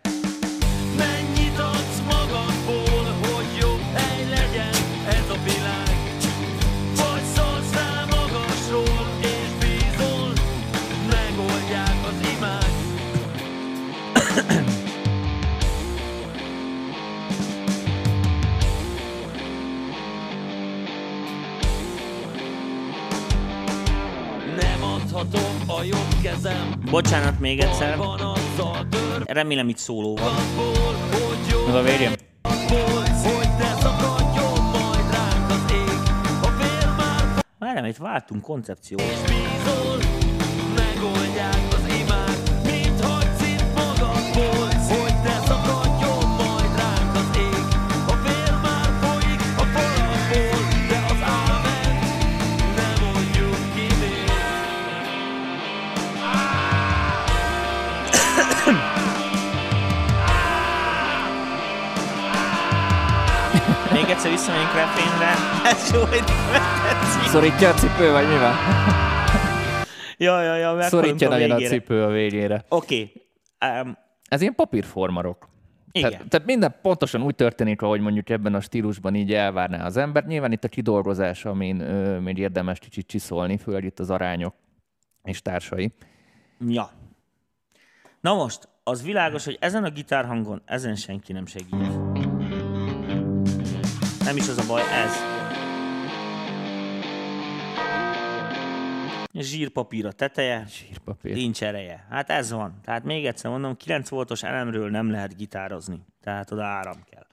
Bocsánat 26.91 27.41
még 27.41 27.61
egyszer. 27.61 27.99
Remélem 29.24 29.68
itt 29.68 29.76
szóló 29.76 30.16
van. 30.16 30.34
Ez 31.68 31.74
a 31.74 31.82
már 31.82 32.18
Várjál, 37.59 37.86
itt 37.86 37.97
váltunk 37.97 38.43
koncepciót. 38.43 39.01
és 39.01 39.18
bízol, 39.20 39.99
megoldják 40.74 41.61
az 41.70 41.95
imák. 42.01 42.38
Mint 42.64 43.01
hagysz 43.01 43.43
itt 43.43 43.74
magadból, 43.74 44.68
hogy 44.88 45.14
ne 45.24 45.30
szakadjon 45.30 45.60
egyszer 64.21 64.39
visszamegyünk 64.39 64.73
refrénre. 64.75 65.33
Ez 65.64 65.93
jó, 65.93 66.01
hogy 66.01 66.25
tetszik. 66.25 67.23
Szorítja 67.23 67.68
a 67.68 67.75
cipő, 67.75 68.12
vagy 68.12 68.27
mi 68.29 68.39
van? 68.39 68.55
Ja, 70.16 70.43
ja, 70.43 70.55
ja, 70.55 70.83
Szorítja 70.83 71.29
meghalunk 71.29 71.61
nagyon 71.61 71.66
a 71.66 71.75
cipő 71.75 72.03
a 72.03 72.09
végére. 72.09 72.64
Oké. 72.68 73.12
Um, 73.83 73.97
Ez 74.29 74.41
ilyen 74.41 74.55
papírformarok. 74.55 75.49
Igen. 75.93 76.11
Tehát, 76.11 76.29
tehát 76.29 76.47
minden 76.47 76.75
pontosan 76.83 77.23
úgy 77.23 77.35
történik, 77.35 77.83
ahogy 77.83 78.01
mondjuk 78.01 78.31
ebben 78.31 78.55
a 78.55 78.61
stílusban 78.61 79.14
így 79.14 79.33
elvárná 79.33 79.85
az 79.85 79.97
ember. 79.97 80.25
Nyilván 80.25 80.53
itt 80.53 80.64
a 80.64 80.68
kidolgozás, 80.68 81.45
amin 81.45 81.81
ö, 81.81 82.18
még 82.18 82.39
érdemes 82.39 82.79
kicsit 82.79 83.07
csiszolni, 83.07 83.59
főleg 83.59 83.85
itt 83.85 83.99
az 83.99 84.11
arányok 84.11 84.55
és 85.25 85.43
társai. 85.43 85.93
ja. 86.68 86.91
Na 88.21 88.35
most, 88.35 88.68
az 88.85 89.03
világos, 89.03 89.45
hogy 89.45 89.57
ezen 89.61 89.85
a 89.85 89.91
gitárhangon, 89.91 90.62
ezen 90.64 90.95
senki 90.95 91.33
nem 91.33 91.47
segít. 91.47 92.10
Nem 94.31 94.39
is 94.39 94.49
az 94.49 94.59
a 94.59 94.66
baj, 94.66 94.83
ez. 94.83 95.12
Zsírpapír 99.33 100.07
a 100.07 100.12
teteje, 100.12 100.66
Sírpapír. 100.68 101.35
nincs 101.35 101.62
ereje. 101.62 102.07
Hát 102.11 102.31
ez 102.31 102.51
van. 102.51 102.81
Tehát 102.85 103.05
még 103.05 103.26
egyszer 103.26 103.51
mondom, 103.51 103.76
9 103.76 104.09
voltos 104.09 104.43
elemről 104.43 104.91
nem 104.91 105.11
lehet 105.11 105.37
gitározni. 105.37 106.01
Tehát 106.22 106.51
oda 106.51 106.64
áram 106.64 107.05
kell. 107.11 107.26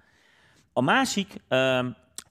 A 0.74 0.82
másik 0.82 1.34
ö, 1.48 1.88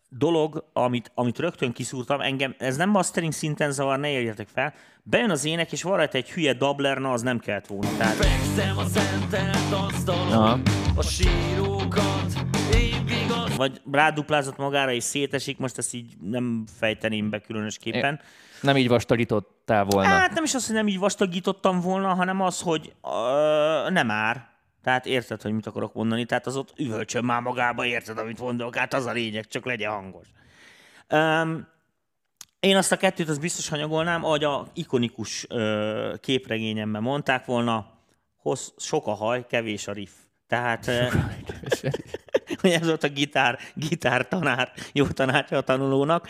dolog, 0.09 0.71
amit, 0.73 1.11
amit 1.15 1.39
rögtön 1.39 1.73
kiszúrtam, 1.73 2.21
engem, 2.21 2.55
ez 2.59 2.77
nem 2.77 2.91
mastering 2.91 3.33
szinten 3.33 3.73
zavar, 3.73 3.99
ne 3.99 4.11
érjetek 4.11 4.49
fel, 4.49 4.75
bejön 5.03 5.31
az 5.31 5.45
ének, 5.45 5.73
és 5.73 5.83
van 5.83 5.97
rajta 5.97 6.17
egy 6.17 6.31
hülye 6.31 6.53
dabler, 6.53 6.99
na 6.99 7.13
az 7.13 7.23
nem 7.23 7.39
kellett 7.39 7.67
volna. 7.67 7.97
Tehát 7.97 8.15
Fekszem 8.15 8.79
a 8.79 8.85
szentelt 8.85 9.73
asztalon, 9.73 10.63
a 10.97 11.03
sírókat, 11.03 12.25
az 12.25 12.96
vagy 13.57 13.81
ráduplázott 13.93 14.57
magára 14.57 14.93
és 14.93 15.05
szétesik, 15.05 15.59
most 15.59 15.79
ezt 15.79 15.95
így 15.95 16.15
nem 16.21 16.65
fejteném 16.79 17.31
be 17.31 17.41
különösképpen. 17.41 18.21
Nem 18.61 18.77
így 18.77 18.89
vastagítottál 18.89 19.85
volna. 19.85 20.09
Hát 20.09 20.35
nem 20.35 20.45
is 20.45 20.55
az, 20.55 20.67
hogy 20.67 20.75
nem 20.75 20.89
így 20.89 20.99
vastagítottam 20.99 21.81
volna, 21.81 22.15
hanem 22.15 22.41
az, 22.41 22.61
hogy 22.61 22.93
ö, 23.03 23.91
nem 23.91 24.11
ár. 24.11 24.49
Tehát 24.83 25.07
érted, 25.07 25.43
hogy 25.43 25.53
mit 25.53 25.67
akarok 25.67 25.95
mondani? 25.95 26.25
Tehát 26.25 26.47
az 26.47 26.57
ott 26.57 26.73
üvölcsön 26.79 27.25
már 27.25 27.41
magába, 27.41 27.85
érted, 27.85 28.19
amit 28.19 28.41
mondok? 28.41 28.77
Hát 28.77 28.95
az 28.95 29.07
a 29.07 29.13
lényeg, 29.13 29.47
csak 29.47 29.65
legyen 29.65 29.91
hangos. 29.91 30.27
Um, 31.11 31.69
én 32.61 32.77
azt 32.77 32.93
a 32.93 32.97
kettőt 32.97 33.29
az 33.29 33.39
biztos 33.39 33.69
hanyagolnám, 33.69 34.25
ahogy 34.25 34.45
a 34.45 34.67
ikonikus 34.75 35.47
ö, 35.49 36.15
képregényemben 36.21 37.03
mondták 37.03 37.45
volna, 37.45 37.87
hossz, 38.37 38.69
sok 38.77 39.07
a 39.07 39.15
haj, 39.15 39.47
kevés 39.47 39.89
a 39.89 39.93
riff. 39.93 40.11
Tehát 40.49 40.87
ö, 40.87 41.07
hogy 42.61 42.71
ez 42.71 42.87
volt 42.87 43.05
a 43.05 43.09
gitár, 43.09 43.59
gitár 43.75 44.29
tanár, 44.29 44.73
jó 44.93 45.07
tanácsa 45.07 45.57
a 45.57 45.61
tanulónak. 45.61 46.29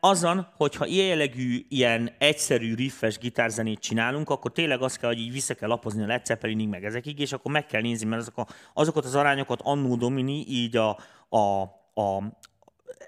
Azon, 0.00 0.46
hogyha 0.56 0.86
ilyen 0.86 1.06
jellegű, 1.06 1.66
ilyen 1.68 2.10
egyszerű, 2.18 2.74
riffes 2.74 3.18
gitárzenét 3.18 3.78
csinálunk, 3.78 4.30
akkor 4.30 4.52
tényleg 4.52 4.82
azt 4.82 4.98
kell, 4.98 5.08
hogy 5.08 5.20
így 5.20 5.32
vissza 5.32 5.54
kell 5.54 5.68
lapozni 5.68 6.02
a 6.02 6.06
Led 6.06 6.26
Zeppelinig, 6.26 6.68
meg 6.68 6.84
ezekig, 6.84 7.18
és 7.18 7.32
akkor 7.32 7.52
meg 7.52 7.66
kell 7.66 7.80
nézni, 7.80 8.08
mert 8.08 8.20
azok 8.20 8.38
a, 8.38 8.46
azokat 8.74 9.04
az 9.04 9.14
arányokat 9.14 9.60
annó 9.62 9.96
domini, 9.96 10.44
így 10.48 10.76
a, 10.76 10.98
a, 11.28 11.62
a, 11.94 12.22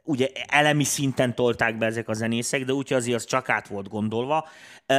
ugye 0.09 0.29
elemi 0.47 0.85
szinten 0.85 1.35
tolták 1.35 1.79
be 1.79 1.87
ezek 1.87 2.09
a 2.09 2.13
zenészek, 2.13 2.65
de 2.65 2.73
úgyhogy 2.73 2.97
azért 2.97 3.17
az 3.17 3.25
csak 3.25 3.49
át 3.49 3.69
volt 3.69 3.89
gondolva. 3.89 4.49
E, 4.87 4.95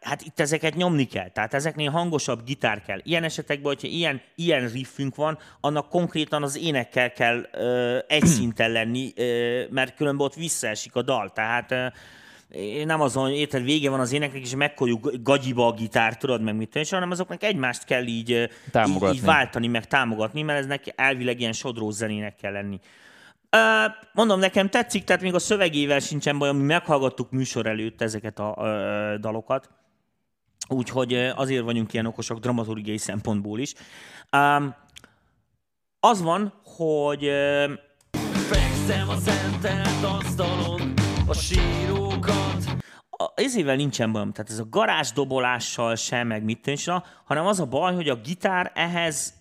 hát 0.00 0.22
itt 0.22 0.40
ezeket 0.40 0.74
nyomni 0.74 1.04
kell, 1.04 1.28
tehát 1.30 1.54
ezeknél 1.54 1.90
hangosabb 1.90 2.44
gitár 2.44 2.82
kell. 2.82 3.00
Ilyen 3.02 3.24
esetekben, 3.24 3.72
hogyha 3.72 3.88
ilyen, 3.88 4.20
ilyen 4.34 4.68
riffünk 4.68 5.14
van, 5.14 5.38
annak 5.60 5.88
konkrétan 5.88 6.42
az 6.42 6.58
énekkel 6.58 7.12
kell 7.12 7.48
ö, 7.52 7.98
egy 8.06 8.26
szinten 8.36 8.70
lenni, 8.70 9.12
ö, 9.16 9.62
mert 9.70 9.94
különben 9.94 10.26
ott 10.26 10.34
visszaesik 10.34 10.94
a 10.94 11.02
dal. 11.02 11.32
Tehát 11.32 11.70
ö, 11.70 11.86
nem 12.84 13.00
azon, 13.00 13.22
hogy 13.22 13.36
érted, 13.36 13.64
vége 13.64 13.90
van 13.90 14.00
az 14.00 14.12
éneknek, 14.12 14.42
és 14.42 14.54
megkoljuk 14.54 15.10
gagyiba 15.22 15.66
a 15.66 15.72
gitárt, 15.72 16.18
tudod 16.18 16.42
meg 16.42 16.56
mit 16.56 16.70
tenni, 16.70 16.86
hanem 16.90 17.10
azoknak 17.10 17.42
egymást 17.42 17.84
kell 17.84 18.06
így, 18.06 18.32
ö, 18.32 18.42
így, 18.42 18.50
Támogatni. 18.70 19.16
így 19.16 19.24
váltani, 19.24 19.66
meg 19.66 19.86
támogatni, 19.86 20.42
mert 20.42 20.58
eznek 20.58 20.92
elvileg 20.96 21.40
ilyen 21.40 21.52
sodró 21.52 21.90
zenének 21.90 22.36
kell 22.36 22.52
lenni. 22.52 22.80
Mondom, 24.12 24.38
nekem 24.38 24.68
tetszik, 24.68 25.04
tehát 25.04 25.22
még 25.22 25.34
a 25.34 25.38
szövegével 25.38 25.98
sincsen 25.98 26.38
baj, 26.38 26.52
mi 26.52 26.62
meghallgattuk 26.62 27.30
műsor 27.30 27.66
előtt 27.66 28.02
ezeket 28.02 28.38
a 28.38 28.54
dalokat, 29.20 29.70
úgyhogy 30.68 31.14
azért 31.14 31.64
vagyunk 31.64 31.92
ilyen 31.92 32.06
okosak 32.06 32.38
dramaturgiai 32.38 32.98
szempontból 32.98 33.58
is. 33.58 33.74
Az 36.00 36.22
van, 36.22 36.52
hogy 36.64 37.30
Fekszem 38.48 39.08
a 39.08 39.16
szentelt 39.16 40.04
asztalon, 40.04 40.94
a 41.26 41.34
sírókat, 41.34 42.76
a- 43.24 43.32
ezével 43.34 43.76
nincsen 43.76 44.12
bajom, 44.12 44.32
tehát 44.32 44.50
ez 44.50 44.58
a 44.58 44.66
garázsdobolással 44.70 45.94
sem, 45.96 46.26
meg 46.26 46.44
mit 46.44 46.62
tűnse, 46.62 47.02
hanem 47.24 47.46
az 47.46 47.60
a 47.60 47.66
baj, 47.66 47.94
hogy 47.94 48.08
a 48.08 48.14
gitár 48.16 48.72
ehhez 48.74 49.34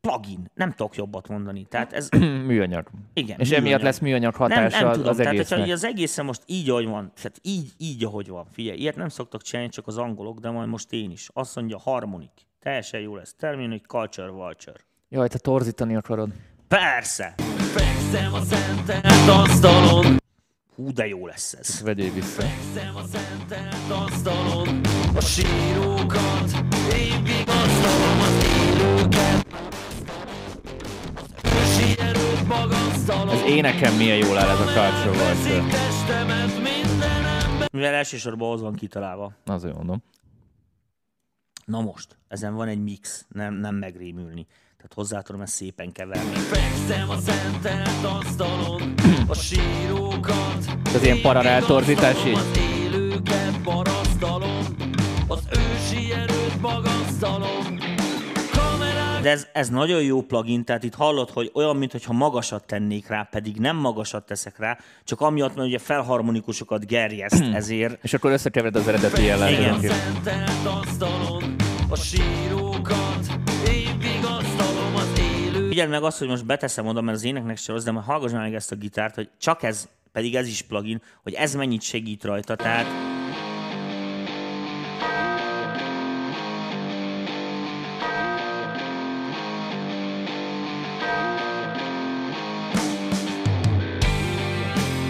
plugin, 0.00 0.50
nem 0.54 0.70
tudok 0.70 0.94
jobbat 0.96 1.28
mondani. 1.28 1.64
Tehát 1.64 1.92
ez, 1.92 2.08
műanyag. 2.46 2.86
igen. 3.14 3.38
És 3.38 3.48
emiatt 3.50 3.62
műanyag. 3.62 3.82
lesz 3.82 3.98
műanyag 3.98 4.32
nem, 4.38 4.40
hatása 4.48 4.78
nem 4.80 4.88
az- 4.88 4.96
tudom, 4.96 5.10
az 5.10 5.16
tehát 5.16 5.32
egésznek. 5.32 5.58
hogyha 5.58 5.74
az 5.74 5.84
egészen 5.84 6.24
most 6.24 6.42
így, 6.46 6.70
ahogy 6.70 6.86
van, 6.86 7.12
tehát 7.14 7.38
így, 7.42 7.72
így, 7.78 8.04
ahogy 8.04 8.28
van, 8.28 8.46
figyelj, 8.52 8.78
ilyet 8.78 8.96
nem 8.96 9.08
szoktak 9.08 9.42
csinálni 9.42 9.70
csak 9.70 9.86
az 9.86 9.98
angolok, 9.98 10.38
de 10.38 10.50
majd 10.50 10.68
most 10.68 10.92
én 10.92 11.10
is. 11.10 11.28
Azt 11.32 11.56
mondja, 11.56 11.78
harmonik. 11.78 12.30
Teljesen 12.60 13.00
jó 13.00 13.16
lesz. 13.16 13.34
Terminate, 13.38 13.84
culture, 13.86 14.28
vulture. 14.30 14.76
Jaj, 15.08 15.28
te 15.28 15.38
torzítani 15.38 15.96
akarod. 15.96 16.28
Persze! 16.68 17.34
fekszem 17.74 18.34
a 18.34 18.40
szentelt 18.40 19.28
asztalon, 19.28 20.16
Hú, 20.80 20.92
de 20.92 21.06
jó 21.06 21.26
lesz 21.26 21.52
ez. 21.52 21.80
Vegyél 21.80 22.12
vissza. 22.12 22.42
a 22.94 23.04
szentelt 23.12 23.90
asztalon, 23.90 24.80
a 25.14 25.20
sírókat, 25.20 26.50
évig 26.92 27.44
asztalom 27.46 28.20
az 28.20 28.44
élőket. 28.44 29.46
Az 33.28 33.42
énekem 33.46 33.96
milyen 33.96 34.16
jól 34.16 34.38
áll 34.38 34.48
ez 34.48 34.60
a 34.60 34.72
testemet 35.70 36.54
mindenem, 36.54 37.66
Mivel 37.72 37.94
elsősorban 37.94 38.52
az 38.52 38.60
van 38.60 38.74
kitalálva. 38.74 39.32
Azért 39.44 39.74
mondom. 39.74 40.02
Na 41.64 41.80
most, 41.80 42.18
ezen 42.28 42.54
van 42.54 42.68
egy 42.68 42.82
mix, 42.82 43.26
nem, 43.28 43.54
nem 43.54 43.74
megrémülni. 43.74 44.46
Tehát 44.76 44.94
hozzá 44.94 45.20
tudom 45.20 45.40
ezt 45.40 45.54
szépen 45.54 45.92
keverni. 45.92 46.34
fekszem 46.34 47.10
a 47.10 47.16
szentelt 47.16 48.04
asztalon, 48.04 48.94
a 49.30 49.34
sírókat, 49.34 50.64
Ez 50.94 51.02
ilyen 51.02 51.20
paralel 51.20 51.62
torzítás 51.62 52.26
így? 52.26 52.34
Az 52.34 52.58
élőket 52.58 53.60
parasztalom, 53.64 54.58
az 55.28 55.38
ősi 55.50 56.12
erőt 56.12 56.60
magasztalom. 56.60 57.78
De 59.22 59.30
ez, 59.30 59.46
ez 59.52 59.68
nagyon 59.68 60.02
jó 60.02 60.22
plugin, 60.22 60.64
tehát 60.64 60.84
itt 60.84 60.94
hallod, 60.94 61.30
hogy 61.30 61.50
olyan, 61.54 61.76
mintha 61.76 62.12
magasat 62.12 62.64
tennék 62.66 63.08
rá, 63.08 63.28
pedig 63.30 63.56
nem 63.56 63.76
magasat 63.76 64.26
teszek 64.26 64.58
rá, 64.58 64.78
csak 65.04 65.20
amiatt, 65.20 65.54
mert 65.54 65.68
ugye 65.68 65.78
felharmonikusokat 65.78 66.86
gerjeszt, 66.86 67.44
ezért 67.52 67.98
És 68.02 68.14
akkor 68.14 68.30
összekevered 68.30 68.76
az 68.76 68.88
eredeti 68.88 69.24
jellent. 69.24 69.82
Igen. 69.82 69.94
A 71.88 71.96
sírókat, 71.96 73.29
Figyeld 75.70 75.90
meg 75.90 76.02
azt, 76.02 76.18
hogy 76.18 76.28
most 76.28 76.46
beteszem 76.46 76.86
oda, 76.86 77.00
mert 77.00 77.16
az 77.16 77.24
éneknek 77.24 77.56
se 77.56 77.72
rossz, 77.72 77.84
de 77.84 77.90
majd 77.90 78.04
hallgass 78.04 78.32
meg 78.32 78.54
ezt 78.54 78.72
a 78.72 78.76
gitárt, 78.76 79.14
hogy 79.14 79.30
csak 79.38 79.62
ez, 79.62 79.88
pedig 80.12 80.34
ez 80.34 80.46
is 80.46 80.62
plugin, 80.62 81.02
hogy 81.22 81.32
ez 81.32 81.54
mennyit 81.54 81.82
segít 81.82 82.24
rajta, 82.24 82.56
tehát 82.56 82.86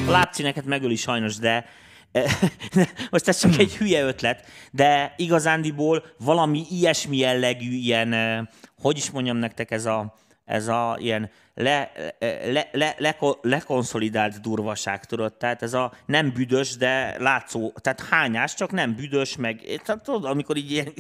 A 0.07 0.11
lábcíneket 0.11 0.65
megöli 0.65 0.97
sajnos, 0.97 1.37
de 1.37 1.67
most 3.11 3.29
ez 3.29 3.39
csak 3.39 3.59
egy 3.59 3.77
hülye 3.77 4.03
ötlet, 4.03 4.45
de 4.73 5.15
igazándiból 5.17 6.05
valami 6.19 6.65
ilyesmi 6.71 7.17
jellegű, 7.17 7.71
ilyen, 7.71 8.13
eh, 8.13 8.41
hogy 8.81 8.97
is 8.97 9.11
mondjam 9.11 9.37
nektek, 9.37 9.71
ez 9.71 9.87
a, 9.87 10.15
ez 10.51 10.69
a 10.69 10.97
ilyen 10.99 11.31
le, 11.55 11.93
le, 12.19 12.69
le, 12.73 12.95
le, 12.99 13.17
lekonszolidált 13.43 14.41
durvaság, 14.41 15.05
tudod? 15.05 15.35
Tehát 15.35 15.63
ez 15.63 15.75
a 15.75 15.93
nem 16.07 16.33
büdös, 16.33 16.77
de 16.77 17.17
látszó, 17.19 17.73
tehát 17.81 18.01
hányás, 18.11 18.55
csak 18.55 18.71
nem 18.71 18.95
büdös, 18.95 19.37
meg, 19.37 19.81
tehát 19.85 20.03
tudod, 20.03 20.25
amikor 20.25 20.57
így 20.57 20.71
ilyen, 20.71 20.93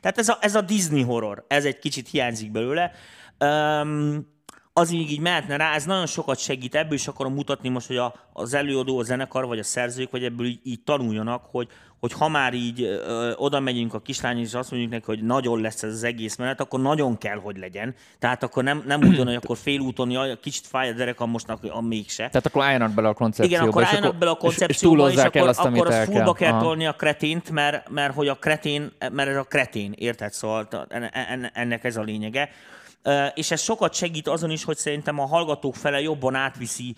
tehát 0.00 0.18
ez 0.18 0.28
a, 0.28 0.38
ez 0.40 0.54
a 0.54 0.60
Disney 0.60 1.02
horror, 1.02 1.44
ez 1.48 1.64
egy 1.64 1.78
kicsit 1.78 2.08
hiányzik 2.08 2.50
belőle. 2.50 2.92
Um, 3.38 4.34
az 4.78 4.90
így, 4.90 5.10
így 5.10 5.20
mehetne 5.20 5.56
rá, 5.56 5.74
ez 5.74 5.84
nagyon 5.84 6.06
sokat 6.06 6.38
segít, 6.38 6.74
ebből 6.74 6.92
is 6.92 7.08
akarom 7.08 7.34
mutatni 7.34 7.68
most, 7.68 7.86
hogy 7.86 7.96
a, 7.96 8.14
az 8.32 8.54
előadó, 8.54 8.98
a 8.98 9.02
zenekar, 9.02 9.46
vagy 9.46 9.58
a 9.58 9.62
szerzők, 9.62 10.10
vagy 10.10 10.24
ebből 10.24 10.46
így, 10.46 10.60
így 10.62 10.80
tanuljanak, 10.84 11.44
hogy, 11.50 11.68
hogy 12.00 12.12
ha 12.12 12.28
már 12.28 12.54
így 12.54 12.82
ö, 12.82 13.32
oda 13.36 13.60
megyünk 13.60 13.94
a 13.94 14.00
kislány, 14.00 14.38
és 14.38 14.54
azt 14.54 14.70
mondjuk 14.70 14.92
neki, 14.92 15.04
hogy 15.06 15.22
nagyon 15.22 15.60
lesz 15.60 15.82
ez 15.82 15.92
az 15.92 16.02
egész 16.02 16.36
menet, 16.36 16.60
akkor 16.60 16.80
nagyon 16.80 17.18
kell, 17.18 17.36
hogy 17.38 17.56
legyen. 17.58 17.94
Tehát 18.18 18.42
akkor 18.42 18.64
nem, 18.64 18.82
nem 18.86 19.02
úgy 19.02 19.16
hogy 19.18 19.34
akkor 19.34 19.56
félúton, 19.56 20.10
jaj, 20.10 20.40
kicsit 20.40 20.66
fáj 20.66 20.88
a 20.88 20.92
derekam 20.92 21.30
mostnak, 21.30 21.64
a 21.70 21.80
mégse. 21.80 22.28
Tehát 22.28 22.46
akkor 22.46 22.62
álljanak 22.62 22.92
bele 22.92 23.08
a 23.08 23.14
koncepcióba. 23.14 23.56
Igen, 23.56 23.68
akkor 23.68 23.82
és 23.82 23.88
álljanak 23.88 24.16
bele 24.16 24.30
a 24.30 24.34
és- 24.34 24.40
És 24.42 24.46
koncepcióba, 24.58 24.96
és, 24.96 25.02
túlozzák 25.02 25.26
akkor, 25.26 25.40
el 25.40 25.48
azt, 25.48 25.58
akkor 25.60 25.90
el 25.92 26.00
az 26.00 26.08
fullba 26.08 26.32
kell. 26.32 26.50
kell 26.50 26.60
tolni 26.60 26.86
a 26.86 26.92
kretént, 26.92 27.50
mert, 27.50 27.88
mert 27.90 28.14
hogy 28.14 28.28
a 28.28 28.34
kretén, 28.34 28.92
mert 29.12 29.28
ez 29.28 29.36
a 29.36 29.44
kretén, 29.44 29.92
érted? 29.96 30.32
Szóval 30.32 30.68
ennek 31.52 31.84
ez 31.84 31.96
a 31.96 32.02
lényege. 32.02 32.50
És 33.34 33.50
ez 33.50 33.60
sokat 33.60 33.94
segít 33.94 34.28
azon 34.28 34.50
is, 34.50 34.64
hogy 34.64 34.76
szerintem 34.76 35.18
a 35.18 35.26
hallgatók 35.26 35.74
fele 35.74 36.00
jobban 36.00 36.34
átviszi 36.34 36.94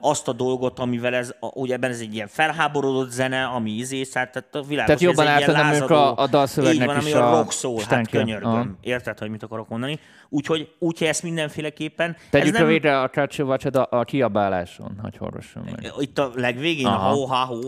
azt 0.00 0.28
a 0.28 0.32
dolgot, 0.32 0.78
amivel 0.78 1.14
ez, 1.14 1.34
ugye 1.40 1.74
ebben 1.74 1.90
ez 1.90 2.00
egy 2.00 2.14
ilyen 2.14 2.28
felháborodott 2.28 3.10
zene, 3.10 3.44
ami 3.44 3.70
izé, 3.70 4.02
tehát 4.02 4.36
a 4.52 4.62
világos, 4.62 4.74
Tehát 4.96 5.00
jobban 5.00 5.26
átadom 5.26 5.96
a- 5.96 6.16
a 6.16 6.26
dalszövegnek 6.26 6.80
így 6.80 6.86
van, 6.86 6.96
is 6.96 7.02
ami 7.02 7.12
a 7.12 7.32
a 7.32 7.36
rock 7.36 7.52
szól, 7.52 7.80
hát 7.88 8.08
könyörgöm. 8.10 8.50
Aha. 8.50 8.66
Érted, 8.80 9.18
hogy 9.18 9.30
mit 9.30 9.42
akarok 9.42 9.68
mondani? 9.68 9.98
Úgyhogy, 10.28 10.72
úgyhogy 10.78 11.06
ezt 11.06 11.22
mindenféleképpen... 11.22 12.16
Tegyük 12.30 12.52
nem... 12.52 12.62
rövidre 12.62 13.00
a 13.00 13.10
Watch 13.38 13.76
a, 13.76 13.86
a 13.90 14.04
kiabáláson, 14.04 14.98
hogy 15.02 15.16
hallgassam 15.16 15.62
meg. 15.64 15.92
Itt 15.98 16.18
a 16.18 16.30
legvégén, 16.34 16.86
Aha. 16.86 17.08
a 17.08 17.12
ho-ha-ho. 17.12 17.58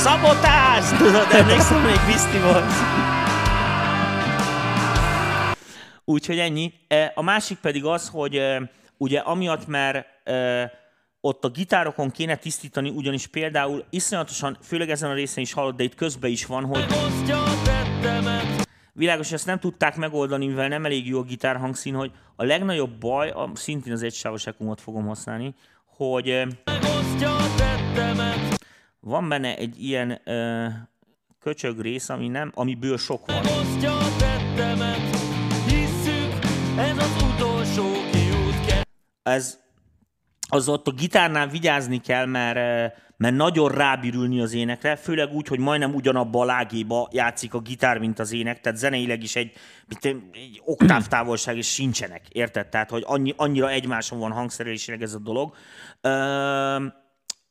Szabotás! 0.00 0.88
Tudod, 0.98 1.26
emlékszem, 1.30 1.82
még 1.82 1.98
Viszti 2.06 2.38
volt. 2.38 2.72
Úgyhogy 6.04 6.38
ennyi. 6.38 6.72
E, 6.88 7.12
A 7.14 7.22
másik 7.22 7.58
pedig 7.58 7.84
az, 7.84 8.08
hogy 8.08 8.36
e, 8.36 8.70
ugye 8.96 9.18
amiatt, 9.18 9.66
mert 9.66 10.06
e, 10.28 10.70
ott 11.20 11.44
a 11.44 11.48
gitárokon 11.48 12.10
kéne 12.10 12.36
tisztítani, 12.36 12.90
ugyanis 12.90 13.26
például 13.26 13.84
iszonyatosan, 13.90 14.56
főleg 14.62 14.90
ezen 14.90 15.10
a 15.10 15.14
részen 15.14 15.42
is 15.42 15.52
hallod, 15.52 15.76
de 15.76 15.82
itt 15.82 15.94
közben 15.94 16.30
is 16.30 16.46
van, 16.46 16.64
hogy 16.64 16.86
Világos, 18.92 19.26
hogy 19.28 19.36
ezt 19.36 19.46
nem 19.46 19.58
tudták 19.58 19.96
megoldani, 19.96 20.46
mivel 20.46 20.68
nem 20.68 20.84
elég 20.84 21.06
jó 21.06 21.18
a 21.18 21.22
gitár 21.22 21.56
hangszín, 21.56 21.94
hogy 21.94 22.10
a 22.36 22.44
legnagyobb 22.44 22.98
baj, 22.98 23.30
a, 23.30 23.50
szintén 23.54 23.92
az 23.92 24.02
egysávos 24.02 24.46
ekumot 24.46 24.80
fogom 24.80 25.06
használni, 25.06 25.54
hogy 25.96 26.42
megosztja 26.64 27.36
a 27.36 27.54
tettemet, 27.56 28.49
van 29.00 29.28
benne 29.28 29.56
egy 29.56 29.82
ilyen 29.82 30.20
ö, 30.24 30.66
köcsög 31.40 31.80
rész, 31.80 32.08
ami 32.08 32.28
nem, 32.28 32.52
amiből 32.54 32.98
sok 32.98 33.26
van. 33.26 33.36
megosztja 33.36 33.96
a 33.96 34.16
tettemet. 34.18 35.16
Hisszük, 35.66 36.32
ez 36.78 36.98
az 36.98 37.22
utolsó 37.34 37.92
kiút. 38.12 38.86
Ez, 39.22 39.58
az 40.48 40.68
ott 40.68 40.86
a 40.86 40.92
gitárnál 40.92 41.48
vigyázni 41.48 42.00
kell, 42.00 42.26
mert, 42.26 42.56
mert 43.16 43.34
nagyon 43.34 43.68
rábírülni 43.68 44.40
az 44.40 44.52
énekre, 44.52 44.96
főleg 44.96 45.32
úgy, 45.32 45.46
hogy 45.46 45.58
majdnem 45.58 45.94
ugyanabba 45.94 46.40
a 46.40 46.44
lágéba 46.44 47.08
játszik 47.12 47.54
a 47.54 47.60
gitár, 47.60 47.98
mint 47.98 48.18
az 48.18 48.32
ének, 48.32 48.60
tehát 48.60 48.78
zeneileg 48.78 49.22
is 49.22 49.36
egy, 49.36 49.52
egy 50.32 50.62
oktáv 50.64 51.06
távolság 51.06 51.56
is 51.56 51.72
sincsenek, 51.72 52.28
érted? 52.28 52.68
Tehát, 52.68 52.90
hogy 52.90 53.02
annyi, 53.06 53.34
annyira 53.36 53.70
egymáson 53.70 54.18
van 54.18 54.32
hangszerelésileg 54.32 55.02
ez 55.02 55.14
a 55.14 55.18
dolog. 55.18 55.54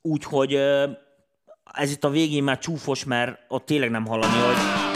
Úgyhogy 0.02 0.60
ez 1.74 1.92
itt 1.92 2.04
a 2.04 2.10
végén 2.10 2.44
már 2.44 2.58
csúfos, 2.58 3.04
mert 3.04 3.40
ott 3.48 3.66
tényleg 3.66 3.90
nem 3.90 4.06
hallani, 4.06 4.38
hogy 4.38 4.88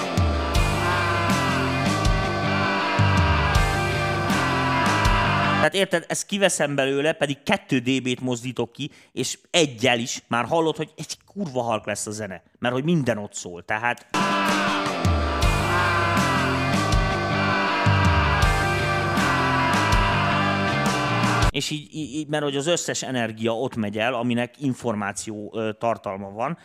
Tehát 5.63 5.77
érted, 5.77 6.05
ezt 6.07 6.25
kiveszem 6.25 6.75
belőle, 6.75 7.13
pedig 7.13 7.43
2 7.43 7.79
dB-t 7.79 8.21
mozdítok 8.21 8.71
ki, 8.71 8.91
és 9.11 9.39
egyel 9.51 9.99
is 9.99 10.23
már 10.27 10.45
hallod, 10.45 10.75
hogy 10.75 10.89
egy 10.97 11.17
kurva 11.25 11.61
halk 11.61 11.85
lesz 11.85 12.07
a 12.07 12.11
zene, 12.11 12.41
mert 12.59 12.73
hogy 12.73 12.83
minden 12.83 13.17
ott 13.17 13.33
szól. 13.33 13.63
Tehát 13.63 14.07
és 21.53 21.69
így, 21.69 21.95
így, 21.95 22.27
mert 22.27 22.43
hogy 22.43 22.55
az 22.55 22.67
összes 22.67 23.03
energia 23.03 23.57
ott 23.57 23.75
megy 23.75 23.97
el, 23.97 24.13
aminek 24.13 24.61
információ 24.61 25.59
tartalma 25.79 26.29
van. 26.31 26.57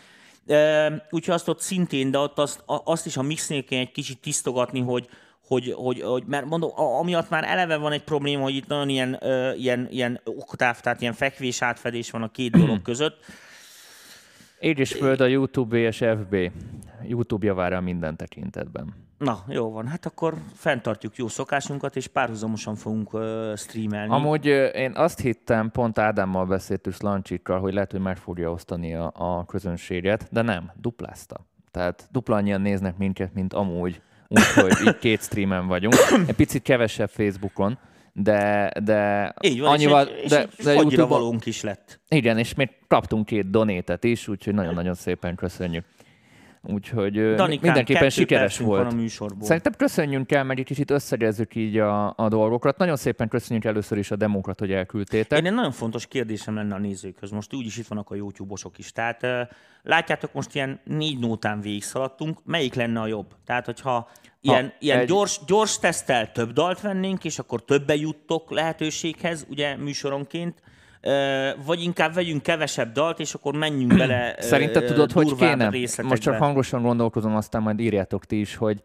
Úgyhogy 1.10 1.34
azt 1.34 1.48
ott 1.48 1.60
szintén, 1.60 2.10
de 2.10 2.18
ott 2.18 2.38
azt, 2.38 2.62
azt 2.66 3.06
is 3.06 3.16
a 3.16 3.22
mixnél 3.22 3.64
kell 3.64 3.78
egy 3.78 3.90
kicsit 3.90 4.20
tisztogatni, 4.20 4.80
hogy, 4.80 5.08
hogy, 5.46 5.72
hogy, 5.76 6.00
hogy 6.00 6.22
mert 6.26 6.46
mondom, 6.46 6.70
amiatt 6.74 7.28
már 7.28 7.44
eleve 7.44 7.76
van 7.76 7.92
egy 7.92 8.02
probléma, 8.02 8.42
hogy 8.42 8.54
itt 8.54 8.66
nagyon 8.66 8.88
ilyen, 8.88 9.18
ilyen, 9.56 9.88
ilyen 9.90 10.20
oktáv, 10.24 10.80
tehát 10.80 11.00
ilyen 11.00 11.12
fekvés 11.12 11.62
átfedés 11.62 12.10
van 12.10 12.22
a 12.22 12.30
két 12.30 12.50
dolog 12.50 12.82
között. 12.90 13.24
Így 14.60 14.78
is 14.78 14.92
föld 14.92 15.20
a 15.20 15.26
YouTube 15.26 15.78
és 15.78 15.96
FB. 15.96 16.36
YouTube 17.08 17.46
javára 17.46 17.80
minden 17.80 18.16
tekintetben. 18.16 19.07
Na, 19.18 19.44
jó 19.48 19.70
van, 19.70 19.86
hát 19.86 20.06
akkor 20.06 20.34
fenntartjuk 20.54 21.16
jó 21.16 21.28
szokásunkat, 21.28 21.96
és 21.96 22.06
párhuzamosan 22.06 22.74
fogunk 22.74 23.12
ö, 23.12 23.52
streamelni. 23.56 24.12
Amúgy 24.12 24.48
ö, 24.48 24.66
én 24.66 24.92
azt 24.94 25.20
hittem, 25.20 25.70
pont 25.70 25.98
Ádámmal 25.98 26.46
beszéltünk 26.46 26.96
Slancsikkal, 26.96 27.60
hogy 27.60 27.72
lehet, 27.72 27.90
hogy 27.90 28.00
meg 28.00 28.16
fogja 28.16 28.50
osztani 28.50 28.94
a, 28.94 29.12
a 29.14 29.44
közönséget, 29.44 30.28
de 30.30 30.42
nem, 30.42 30.72
duplázta. 30.74 31.46
Tehát 31.70 32.08
dupla 32.12 32.36
annyian 32.36 32.60
néznek 32.60 32.96
minket, 32.96 33.34
mint 33.34 33.52
amúgy, 33.52 34.00
úgyhogy 34.28 34.86
így 34.86 34.98
két 34.98 35.20
streamen 35.22 35.66
vagyunk. 35.66 35.94
Egy 36.26 36.34
picit 36.34 36.62
kevesebb 36.62 37.08
Facebookon, 37.08 37.78
de, 38.12 38.72
de 38.84 39.32
Így 39.40 39.60
van, 39.60 39.70
annyival, 39.70 40.06
és 40.06 40.22
és 40.22 40.64
de, 40.64 40.70
egy 40.70 40.86
de 40.86 41.04
valónk 41.04 41.46
is 41.46 41.62
lett. 41.62 42.00
igen, 42.08 42.38
és 42.38 42.54
még 42.54 42.70
kaptunk 42.88 43.26
két 43.26 43.50
donétet 43.50 44.04
is, 44.04 44.28
úgyhogy 44.28 44.54
nagyon-nagyon 44.54 44.94
szépen 44.94 45.34
köszönjük. 45.34 45.84
Úgyhogy 46.62 47.12
Danikám, 47.12 47.62
mindenképpen 47.62 48.10
sikeres 48.10 48.58
volt. 48.58 48.92
A 48.92 48.94
műsorból. 48.94 49.46
Szerintem 49.46 49.72
köszönjünk 49.76 50.32
el, 50.32 50.44
meg 50.44 50.58
egy 50.58 50.64
kicsit 50.64 50.90
összegezzük 50.90 51.54
így 51.54 51.78
a, 51.78 52.14
a 52.16 52.28
dolgokat. 52.28 52.78
Nagyon 52.78 52.96
szépen 52.96 53.28
köszönjük 53.28 53.64
először 53.64 53.98
is 53.98 54.10
a 54.10 54.16
demókat, 54.16 54.58
hogy 54.58 54.72
elküldtétek. 54.72 55.38
Én 55.38 55.46
egy 55.46 55.52
nagyon 55.52 55.72
fontos 55.72 56.06
kérdésem 56.06 56.54
lenne 56.54 56.74
a 56.74 56.78
nézőkhöz. 56.78 57.30
Most 57.30 57.54
úgyis 57.54 57.76
itt 57.76 57.86
vannak 57.86 58.10
a 58.10 58.14
YouTube-osok 58.14 58.78
is. 58.78 58.92
Tehát 58.92 59.26
látjátok, 59.82 60.32
most 60.32 60.54
ilyen 60.54 60.80
négy 60.84 61.18
nótán 61.18 61.60
végigszaladtunk. 61.60 62.38
Melyik 62.44 62.74
lenne 62.74 63.00
a 63.00 63.06
jobb? 63.06 63.34
Tehát, 63.46 63.64
hogyha 63.64 64.08
ilyen, 64.40 64.64
Ha, 64.64 64.72
ilyen 64.78 64.98
egy- 64.98 65.06
gyors, 65.06 65.40
gyors 65.46 65.78
tesztel 65.78 66.32
több 66.32 66.52
dalt 66.52 66.80
vennénk, 66.80 67.24
és 67.24 67.38
akkor 67.38 67.64
többe 67.64 67.94
juttok 67.94 68.50
lehetőséghez, 68.50 69.46
ugye 69.50 69.76
műsoronként, 69.76 70.62
vagy 71.64 71.82
inkább 71.82 72.14
vegyünk 72.14 72.42
kevesebb 72.42 72.92
dalt, 72.92 73.20
és 73.20 73.34
akkor 73.34 73.54
menjünk 73.54 73.96
bele 73.96 74.34
Szerinted 74.38 74.84
tudod, 74.84 75.12
hogy 75.12 75.34
kéne? 75.34 75.68
részletekbe. 75.68 76.08
Most 76.08 76.22
csak 76.22 76.34
hangosan 76.36 76.82
gondolkozom, 76.82 77.36
aztán 77.36 77.62
majd 77.62 77.80
írjátok 77.80 78.24
ti 78.24 78.40
is, 78.40 78.56
hogy, 78.56 78.82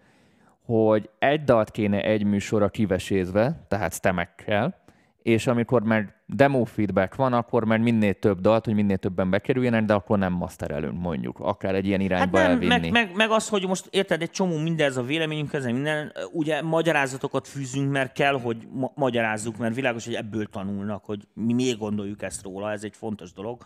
hogy 0.66 1.10
egy 1.20 1.44
dalt 1.44 1.72
kéne 1.72 2.02
egy 2.02 2.24
műsorra 2.24 2.70
kivesézve, 2.70 3.66
tehát 3.68 3.94
stemekkel, 3.94 4.83
és 5.24 5.48
amikor 5.48 5.84
már 5.84 6.14
demo 6.26 6.64
feedback 6.66 7.16
van, 7.16 7.34
akkor 7.34 7.66
már 7.66 7.80
minél 7.80 8.14
több 8.14 8.40
dalt, 8.40 8.66
hogy 8.66 8.74
minél 8.74 8.98
többen 8.98 9.30
bekerüljenek, 9.30 9.84
de 9.86 9.94
akkor 9.94 10.18
nem 10.18 10.34
masterelünk 10.34 11.00
mondjuk, 11.02 11.40
akár 11.40 11.76
egy 11.76 11.86
ilyen 11.86 12.00
Hát 12.00 12.10
irányba 12.10 12.38
nem, 12.38 12.50
elvinni. 12.52 12.68
meg, 12.68 12.92
meg, 12.92 13.16
meg, 13.16 13.30
az, 13.32 13.50
hogy 13.50 13.68
most 13.68 13.88
érted, 13.90 14.22
egy 14.22 14.30
csomó 14.32 14.58
mindez 14.58 14.98
a 14.98 15.04
véleményünk, 15.04 15.54
ezen 15.54 15.74
minden, 15.74 16.12
ugye 16.32 16.62
magyarázatokat 16.62 17.48
fűzünk, 17.48 17.92
mert 17.92 18.14
kell, 18.14 18.40
hogy 18.40 18.68
ma- 18.72 18.92
magyarázzuk, 18.96 19.58
mert 19.58 19.76
világos, 19.76 20.06
hogy 20.06 20.16
ebből 20.16 20.46
tanulnak, 20.46 21.06
hogy 21.06 21.28
mi 21.34 21.54
miért 21.54 21.78
gondoljuk 21.78 22.22
ezt 22.22 22.44
róla, 22.44 22.72
ez 22.72 22.84
egy 22.84 22.96
fontos 22.96 23.34
dolog. 23.34 23.66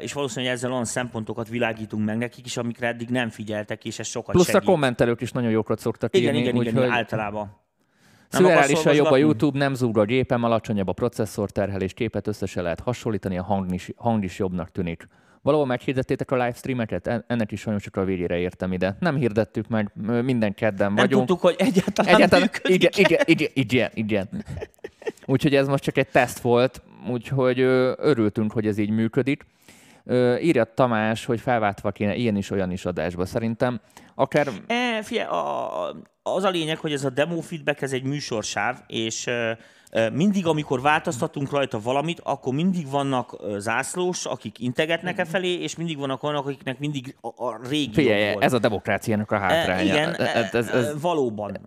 És 0.00 0.12
valószínűleg 0.12 0.54
ezzel 0.54 0.72
olyan 0.72 0.84
szempontokat 0.84 1.48
világítunk 1.48 2.04
meg 2.04 2.16
nekik 2.18 2.46
is, 2.46 2.56
amikre 2.56 2.86
eddig 2.86 3.08
nem 3.08 3.28
figyeltek, 3.28 3.84
és 3.84 3.98
ez 3.98 4.06
sokat 4.06 4.34
Plusz 4.34 4.48
a 4.48 4.50
segít. 4.50 4.68
kommentelők 4.68 5.20
is 5.20 5.32
nagyon 5.32 5.50
jókat 5.50 5.78
szoktak 5.78 6.16
Igen, 6.16 6.34
írni, 6.34 6.48
igen, 6.48 6.60
igen, 6.60 6.74
úgyhogy 6.74 6.90
általában. 6.90 7.42
Nem 7.42 7.46
akarsz 7.52 7.67
Szüreálisan 8.28 8.94
jobb 8.94 9.10
a? 9.10 9.16
YouTube, 9.16 9.58
nem 9.58 9.74
zúg 9.74 9.98
a 9.98 10.04
gépem, 10.04 10.44
alacsonyabb 10.44 10.88
a 10.88 10.92
processzor 10.92 11.50
terhelés, 11.50 11.92
képet 11.94 12.26
össze 12.26 12.62
lehet 12.62 12.80
hasonlítani, 12.80 13.38
a 13.38 13.42
hang 13.42 13.72
is, 13.74 13.90
hang 13.96 14.24
is 14.24 14.38
jobbnak 14.38 14.70
tűnik. 14.70 15.08
Valahol 15.42 15.66
meghirdettétek 15.66 16.30
a 16.30 16.36
livestreameket? 16.36 17.06
En- 17.06 17.24
Ennek 17.26 17.52
is 17.52 17.60
sajnos 17.60 17.82
csak 17.82 17.96
a 17.96 18.04
végére 18.04 18.36
értem 18.38 18.72
ide. 18.72 18.96
Nem 19.00 19.16
hirdettük 19.16 19.68
meg, 19.68 19.90
minden 20.22 20.54
kedden 20.54 20.86
Nem 20.86 20.94
vagyunk. 20.94 21.26
tudtuk, 21.26 21.40
hogy 21.44 21.54
egyáltalán, 21.58 22.14
Egyáltalán, 22.14 22.50
igen, 22.62 22.90
igen, 22.96 23.20
igen, 23.24 23.50
igen, 23.54 23.90
igen. 23.94 24.28
Úgyhogy 25.26 25.54
ez 25.54 25.68
most 25.68 25.82
csak 25.82 25.96
egy 25.98 26.08
teszt 26.08 26.38
volt, 26.38 26.82
úgyhogy 27.10 27.60
örültünk, 27.96 28.52
hogy 28.52 28.66
ez 28.66 28.78
így 28.78 28.90
működik. 28.90 29.46
Írja 30.40 30.64
Tamás, 30.74 31.24
hogy 31.24 31.40
felváltva 31.40 31.90
kéne 31.90 32.14
ilyen 32.14 32.36
is, 32.36 32.50
olyan 32.50 32.70
is 32.70 32.84
adásba. 32.84 33.26
Szerintem 33.26 33.80
akár 34.18 34.48
E, 34.66 35.02
figyelj, 35.02 35.28
a, 35.28 35.96
az 36.22 36.44
a 36.44 36.48
lényeg, 36.50 36.78
hogy 36.78 36.92
ez 36.92 37.04
a 37.04 37.10
demo 37.10 37.40
feedback, 37.40 37.82
ez 37.82 37.92
egy 37.92 38.02
műsorsáv, 38.02 38.76
és 38.86 39.26
ö, 39.26 39.52
mindig, 40.12 40.46
amikor 40.46 40.80
változtatunk 40.80 41.50
rajta 41.50 41.80
valamit, 41.80 42.20
akkor 42.24 42.54
mindig 42.54 42.90
vannak 42.90 43.36
zászlós, 43.56 44.26
akik 44.26 44.58
integetnek 44.58 45.18
e 45.18 45.24
felé, 45.24 45.52
és 45.52 45.76
mindig 45.76 45.98
vannak 45.98 46.22
olyanok, 46.22 46.46
akiknek 46.46 46.78
mindig 46.78 47.16
a, 47.20 47.44
a 47.46 47.58
régi 47.68 47.92
figyelj, 47.92 48.32
volt. 48.32 48.44
ez 48.44 48.52
a 48.52 48.58
demokráciának 48.58 49.30
a 49.30 49.34
E, 49.34 49.38
hátránya. 49.38 49.82
igen, 49.82 50.14
ez, 50.14 50.54
ez, 50.54 50.68
ez, 50.68 50.86
e, 50.86 50.92
valóban. 51.00 51.58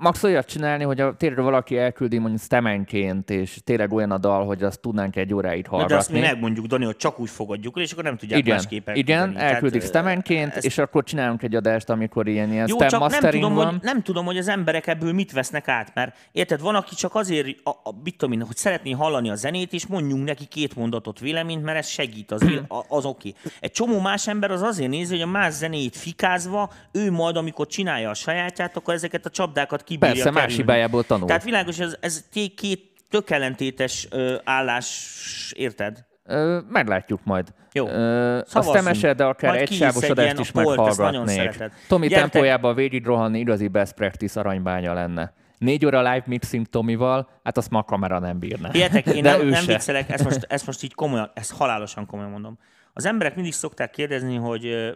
Max 0.00 0.22
olyat 0.22 0.46
csinálni, 0.46 0.84
hogy 0.84 1.00
a, 1.00 1.14
tényleg 1.16 1.44
valaki 1.44 1.78
elküldi 1.78 2.18
mondjuk 2.18 2.42
stemenként, 2.42 3.30
és 3.30 3.58
tényleg 3.64 3.92
olyan 3.92 4.10
a 4.10 4.18
dal, 4.18 4.46
hogy 4.46 4.62
azt 4.62 4.80
tudnánk 4.80 5.16
egy 5.16 5.34
óráig 5.34 5.66
hallgatni. 5.66 5.94
de 5.94 6.00
azt 6.00 6.12
mi 6.12 6.20
megmondjuk, 6.20 6.66
Dani, 6.66 6.84
hogy 6.84 6.96
csak 6.96 7.20
úgy 7.20 7.30
fogadjuk 7.30 7.76
el, 7.76 7.82
és 7.82 7.92
akkor 7.92 8.04
nem 8.04 8.16
tudják 8.16 8.40
igen, 8.40 8.54
másképp 8.54 8.88
igen. 8.92 9.32
Tehát, 9.32 9.52
elküldik 9.52 9.82
stemenként, 9.82 10.54
ezt- 10.54 10.66
és 10.66 10.78
akkor 10.78 11.04
csinálunk 11.04 11.42
egy 11.42 11.54
adást, 11.54 11.90
amikor 11.90 12.28
ilyen, 12.28 12.52
ilyen 12.52 12.66
Jó, 12.68 12.76
csak 12.76 13.20
nem 13.20 13.30
tudom, 13.30 13.54
van. 13.54 13.66
hogy, 13.66 13.78
nem 13.82 14.02
tudom, 14.02 14.24
hogy 14.24 14.38
az 14.38 14.48
emberek 14.48 14.86
ebből 14.86 15.12
mit 15.12 15.32
vesznek 15.32 15.68
át, 15.68 15.94
mert 15.94 16.16
érted, 16.32 16.60
van, 16.60 16.74
aki 16.74 16.94
csak 16.94 17.14
azért, 17.14 17.46
a, 17.64 17.70
a, 17.70 17.94
mit 18.04 18.16
tudom 18.16 18.34
én, 18.34 18.46
hogy 18.46 18.56
szeretné 18.56 18.90
hallani 18.90 19.30
a 19.30 19.34
zenét, 19.34 19.72
és 19.72 19.86
mondjunk 19.86 20.24
neki 20.24 20.44
két 20.46 20.76
mondatot 20.76 21.18
véleményt, 21.18 21.62
mert 21.64 21.78
ez 21.78 21.86
segít, 21.86 22.30
az, 22.32 22.44
az 22.88 23.04
oké. 23.04 23.28
Okay. 23.28 23.52
Egy 23.60 23.72
csomó 23.72 24.00
más 24.00 24.28
ember 24.28 24.50
az 24.50 24.62
azért 24.62 24.90
nézi, 24.90 25.12
hogy 25.12 25.22
a 25.22 25.26
más 25.26 25.52
zenét 25.52 25.96
fikázva, 25.96 26.70
ő 26.92 27.10
majd, 27.10 27.36
amikor 27.36 27.66
csinálja 27.66 28.10
a 28.10 28.14
sajátját, 28.14 28.76
akkor 28.76 28.94
ezeket 28.94 29.26
a 29.26 29.30
csapdákat 29.30 29.88
kibírja 29.90 30.14
Persze, 30.14 30.30
más 30.30 30.40
kerülni. 30.40 30.62
hibájából 30.62 31.04
tanul. 31.04 31.26
Tehát 31.26 31.44
világos, 31.44 31.78
ez, 31.78 31.96
ez 32.00 32.24
két 32.56 32.80
tök 33.10 33.30
ellentétes 33.30 34.06
ö, 34.10 34.36
állás, 34.44 35.52
érted? 35.56 36.04
Ö, 36.24 36.58
meglátjuk 36.68 37.20
majd. 37.24 37.48
Jó. 37.72 37.88
Ö, 37.88 38.40
Szavazzunk. 38.46 38.76
Stemeset, 38.76 39.16
de 39.16 39.24
akár 39.24 39.50
Majd 39.50 39.62
egy 39.62 39.72
sávos 39.72 40.08
adást 40.08 40.38
is 40.38 40.52
meghallgatnék. 40.52 41.64
Tomi 41.88 42.06
Gyertek! 42.08 42.30
tempójában 42.30 42.74
végig 42.74 43.04
rohanni 43.04 43.38
igazi 43.38 43.68
best 43.68 43.92
practice 43.94 44.40
aranybánya 44.40 44.94
lenne. 44.94 45.32
Négy 45.58 45.86
óra 45.86 45.98
live 45.98 46.22
mixing 46.26 46.66
Tomival, 46.66 47.28
hát 47.44 47.56
azt 47.56 47.70
ma 47.70 47.78
a 47.78 47.82
kamera 47.82 48.18
nem 48.18 48.38
bírná. 48.38 48.70
Figyeljetek, 48.70 49.06
én 49.06 49.22
De 49.22 49.36
nem, 49.36 49.46
nem 49.46 49.62
se. 49.62 49.72
viccelek, 49.72 50.10
ezt 50.10 50.24
most, 50.24 50.46
ezt 50.48 50.66
most 50.66 50.82
így 50.82 50.94
komolyan, 50.94 51.30
ezt 51.34 51.52
halálosan 51.52 52.06
komolyan 52.06 52.30
mondom. 52.30 52.58
Az 52.92 53.06
emberek 53.06 53.34
mindig 53.34 53.52
szokták 53.52 53.90
kérdezni, 53.90 54.36
hogy 54.36 54.94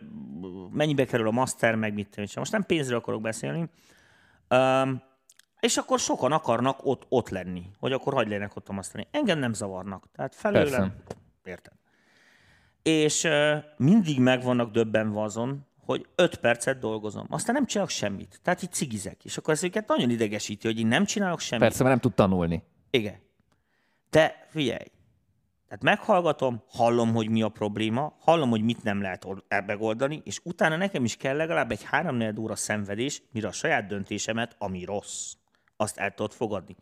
mennyibe 0.72 1.04
kerül 1.04 1.26
a 1.26 1.30
master, 1.30 1.74
meg 1.74 1.94
mit 1.94 2.08
tudom. 2.08 2.28
Most 2.34 2.52
nem 2.52 2.64
pénzről 2.66 2.98
akarok 2.98 3.20
beszélni, 3.20 3.68
um, 4.50 5.02
és 5.60 5.76
akkor 5.76 5.98
sokan 5.98 6.32
akarnak 6.32 6.86
ott, 6.86 7.06
ott 7.08 7.28
lenni, 7.28 7.70
hogy 7.78 7.92
akkor 7.92 8.12
hagyd 8.12 8.28
legyenek 8.28 8.56
ott 8.56 8.68
a 8.68 8.72
mastering. 8.72 9.08
Engem 9.10 9.38
nem 9.38 9.52
zavarnak. 9.52 10.08
Tehát 10.12 10.34
felőlem, 10.34 10.94
érted. 11.44 11.72
És 12.82 13.24
uh, 13.24 13.56
mindig 13.76 14.20
meg 14.20 14.42
vannak 14.42 14.70
döbbenve 14.70 15.22
azon, 15.22 15.66
hogy 15.84 16.06
öt 16.14 16.36
percet 16.36 16.78
dolgozom. 16.78 17.26
Aztán 17.30 17.54
nem 17.54 17.66
csinálok 17.66 17.90
semmit. 17.90 18.40
Tehát 18.42 18.62
így 18.62 18.72
cigizek. 18.72 19.24
És 19.24 19.36
akkor 19.36 19.54
ez 19.54 19.64
őket 19.64 19.88
nagyon 19.88 20.10
idegesíti, 20.10 20.66
hogy 20.66 20.78
én 20.78 20.86
nem 20.86 21.04
csinálok 21.04 21.40
semmit. 21.40 21.64
Persze, 21.64 21.82
mert 21.82 21.94
nem 21.94 22.10
tud 22.10 22.14
tanulni. 22.14 22.62
Igen. 22.90 23.16
De 24.10 24.46
figyelj, 24.48 24.86
tehát 25.78 25.96
meghallgatom, 25.98 26.62
hallom, 26.68 27.14
hogy 27.14 27.28
mi 27.28 27.42
a 27.42 27.48
probléma, 27.48 28.16
hallom, 28.18 28.50
hogy 28.50 28.62
mit 28.62 28.82
nem 28.82 29.02
lehet 29.02 29.24
ol- 29.24 29.44
e- 29.48 29.64
megoldani, 29.66 30.20
és 30.24 30.40
utána 30.42 30.76
nekem 30.76 31.04
is 31.04 31.16
kell 31.16 31.36
legalább 31.36 31.70
egy 31.70 31.82
három 31.82 32.38
óra 32.38 32.56
szenvedés, 32.56 33.22
mire 33.32 33.48
a 33.48 33.52
saját 33.52 33.86
döntésemet, 33.86 34.56
ami 34.58 34.84
rossz, 34.84 35.32
azt 35.76 35.98
el 35.98 36.14
tudod 36.14 36.32
fogadni. 36.32 36.76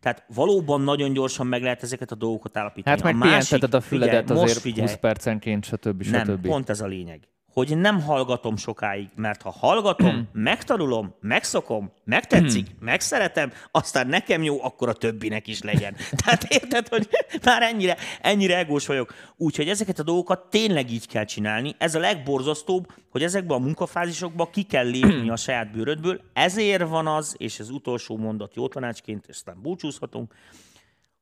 Tehát 0.00 0.24
valóban 0.34 0.80
nagyon 0.80 1.12
gyorsan 1.12 1.46
meg 1.46 1.62
lehet 1.62 1.82
ezeket 1.82 2.10
a 2.10 2.14
dolgokat 2.14 2.56
állapítani. 2.56 2.96
Hát 2.96 3.04
meg 3.04 3.14
a 3.14 3.16
másik, 3.16 3.74
a 3.74 3.80
füledet 3.80 4.26
figyelj, 4.26 4.42
azért 4.42 4.58
figyelj, 4.58 4.88
20 4.88 4.96
percenként, 4.96 5.64
stb. 5.64 6.02
nem, 6.02 6.24
stb. 6.24 6.46
pont 6.46 6.68
ez 6.68 6.80
a 6.80 6.86
lényeg. 6.86 7.28
Hogy 7.52 7.78
nem 7.78 8.00
hallgatom 8.00 8.56
sokáig, 8.56 9.08
mert 9.14 9.42
ha 9.42 9.50
hallgatom, 9.50 10.28
megtanulom, 10.32 11.14
megszokom, 11.20 11.92
megtetszik, 12.04 12.66
megszeretem, 12.80 13.52
aztán 13.70 14.06
nekem 14.06 14.42
jó, 14.42 14.64
akkor 14.64 14.88
a 14.88 14.92
többinek 14.92 15.46
is 15.46 15.62
legyen. 15.62 15.96
Tehát 16.24 16.44
érted, 16.44 16.88
hogy 16.88 17.08
már 17.44 17.62
ennyire, 17.62 17.96
ennyire 18.20 18.58
egós 18.58 18.86
vagyok. 18.86 19.14
Úgyhogy 19.36 19.68
ezeket 19.68 19.98
a 19.98 20.02
dolgokat 20.02 20.50
tényleg 20.50 20.90
így 20.90 21.06
kell 21.06 21.24
csinálni. 21.24 21.74
Ez 21.78 21.94
a 21.94 21.98
legborzasztóbb, 21.98 22.86
hogy 23.10 23.22
ezekben 23.22 23.56
a 23.56 23.64
munkafázisokban 23.64 24.50
ki 24.50 24.62
kell 24.62 24.88
lépni 24.88 25.30
a 25.30 25.36
saját 25.36 25.72
bőrödből. 25.72 26.20
Ezért 26.32 26.88
van 26.88 27.06
az, 27.06 27.34
és 27.38 27.60
az 27.60 27.70
utolsó 27.70 28.16
mondat 28.16 28.54
jó 28.54 28.68
tanácsként, 28.68 29.26
és 29.28 29.34
aztán 29.34 29.62
búcsúzhatunk, 29.62 30.34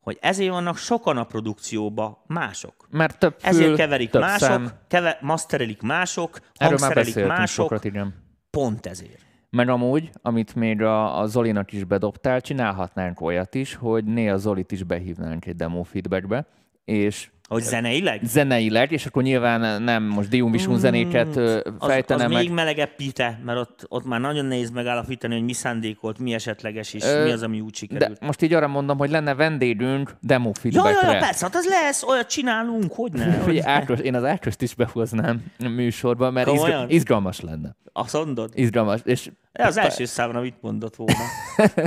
hogy 0.01 0.19
ezért 0.21 0.51
vannak 0.51 0.77
sokan 0.77 1.17
a 1.17 1.25
produkcióba 1.25 2.25
mások. 2.27 2.89
Mert 2.91 3.19
több 3.19 3.35
fül, 3.39 3.49
Ezért 3.49 3.77
keverik 3.77 4.11
több 4.11 4.21
mások, 4.21 4.49
szem. 4.49 4.71
keve, 4.89 5.19
masterelik 5.21 5.83
mások, 5.83 6.39
Erről 6.55 6.79
hangszerelik 6.79 7.27
mások, 7.27 7.49
sokat, 7.49 7.85
igen. 7.85 8.15
pont 8.51 8.87
ezért. 8.87 9.29
Meg 9.51 9.69
amúgy, 9.69 10.11
amit 10.23 10.55
még 10.55 10.83
a, 10.83 11.19
a 11.19 11.27
Zolinak 11.27 11.73
is 11.73 11.85
bedobtál, 11.85 12.41
csinálhatnánk 12.41 13.21
olyat 13.21 13.55
is, 13.55 13.75
hogy 13.75 14.05
néha 14.05 14.37
Zolit 14.37 14.73
is 14.73 14.83
behívnánk 14.83 15.47
egy 15.47 15.57
demo 15.57 15.83
feedbackbe, 15.83 16.47
és 16.85 17.31
Hogy 17.51 17.63
zeneileg? 17.63 18.21
zeneileg, 18.25 18.93
és 18.93 19.07
akkor 19.07 19.23
nyilván 19.23 19.83
nem 19.83 20.03
most 20.03 20.29
Dium 20.29 20.51
Visun 20.51 20.79
zenéket 20.79 21.37
ö, 21.37 21.57
Az, 21.57 21.63
az 21.79 21.89
fejtenem 21.89 22.31
meg. 22.31 22.43
még 22.43 22.51
melegebb 22.51 22.95
pite, 22.97 23.41
mert 23.45 23.59
ott, 23.59 23.85
ott 23.89 24.05
már 24.05 24.21
nagyon 24.21 24.45
nehéz 24.45 24.71
megállapítani, 24.71 25.35
hogy 25.35 25.45
mi 25.45 25.53
szándékolt, 25.53 26.19
mi 26.19 26.35
esetleges, 26.35 26.95
és 26.95 27.05
Ö, 27.05 27.25
mi 27.25 27.31
az, 27.31 27.43
ami 27.43 27.61
úgy 27.61 27.71
De 27.71 27.77
sikerült. 27.77 28.21
most 28.21 28.43
így 28.43 28.53
arra 28.53 28.67
mondom, 28.69 28.99
hogy 28.99 29.11
lenne 29.11 29.35
vendégünk 29.35 30.15
demo 30.21 30.49
Ja, 30.49 30.61
feedbackre. 30.61 31.07
ja, 31.09 31.13
ja, 31.13 31.19
persze, 31.19 31.45
hát 31.45 31.55
az 31.55 31.67
lesz, 31.69 32.03
olyat 32.03 32.29
csinálunk, 32.29 32.93
hogy 32.93 33.13
ne. 33.13 33.37
Hogy. 33.37 33.59
Ákos, 33.59 33.99
én 33.99 34.15
az 34.15 34.25
Ákost 34.25 34.63
is 34.63 34.75
behoznám 34.75 35.45
a 35.59 35.69
műsorba, 35.69 36.31
mert 36.31 36.53
izga, 36.53 36.85
izgalmas 36.89 37.41
lenne. 37.41 37.77
Azt 37.93 38.13
mondod? 38.15 38.51
Izgalmas. 38.55 39.01
És 39.05 39.31
Ja, 39.53 39.67
az 39.67 39.77
első 39.77 40.05
számra 40.05 40.41
mit 40.41 40.57
mondott 40.61 40.97
volna. 40.97 41.15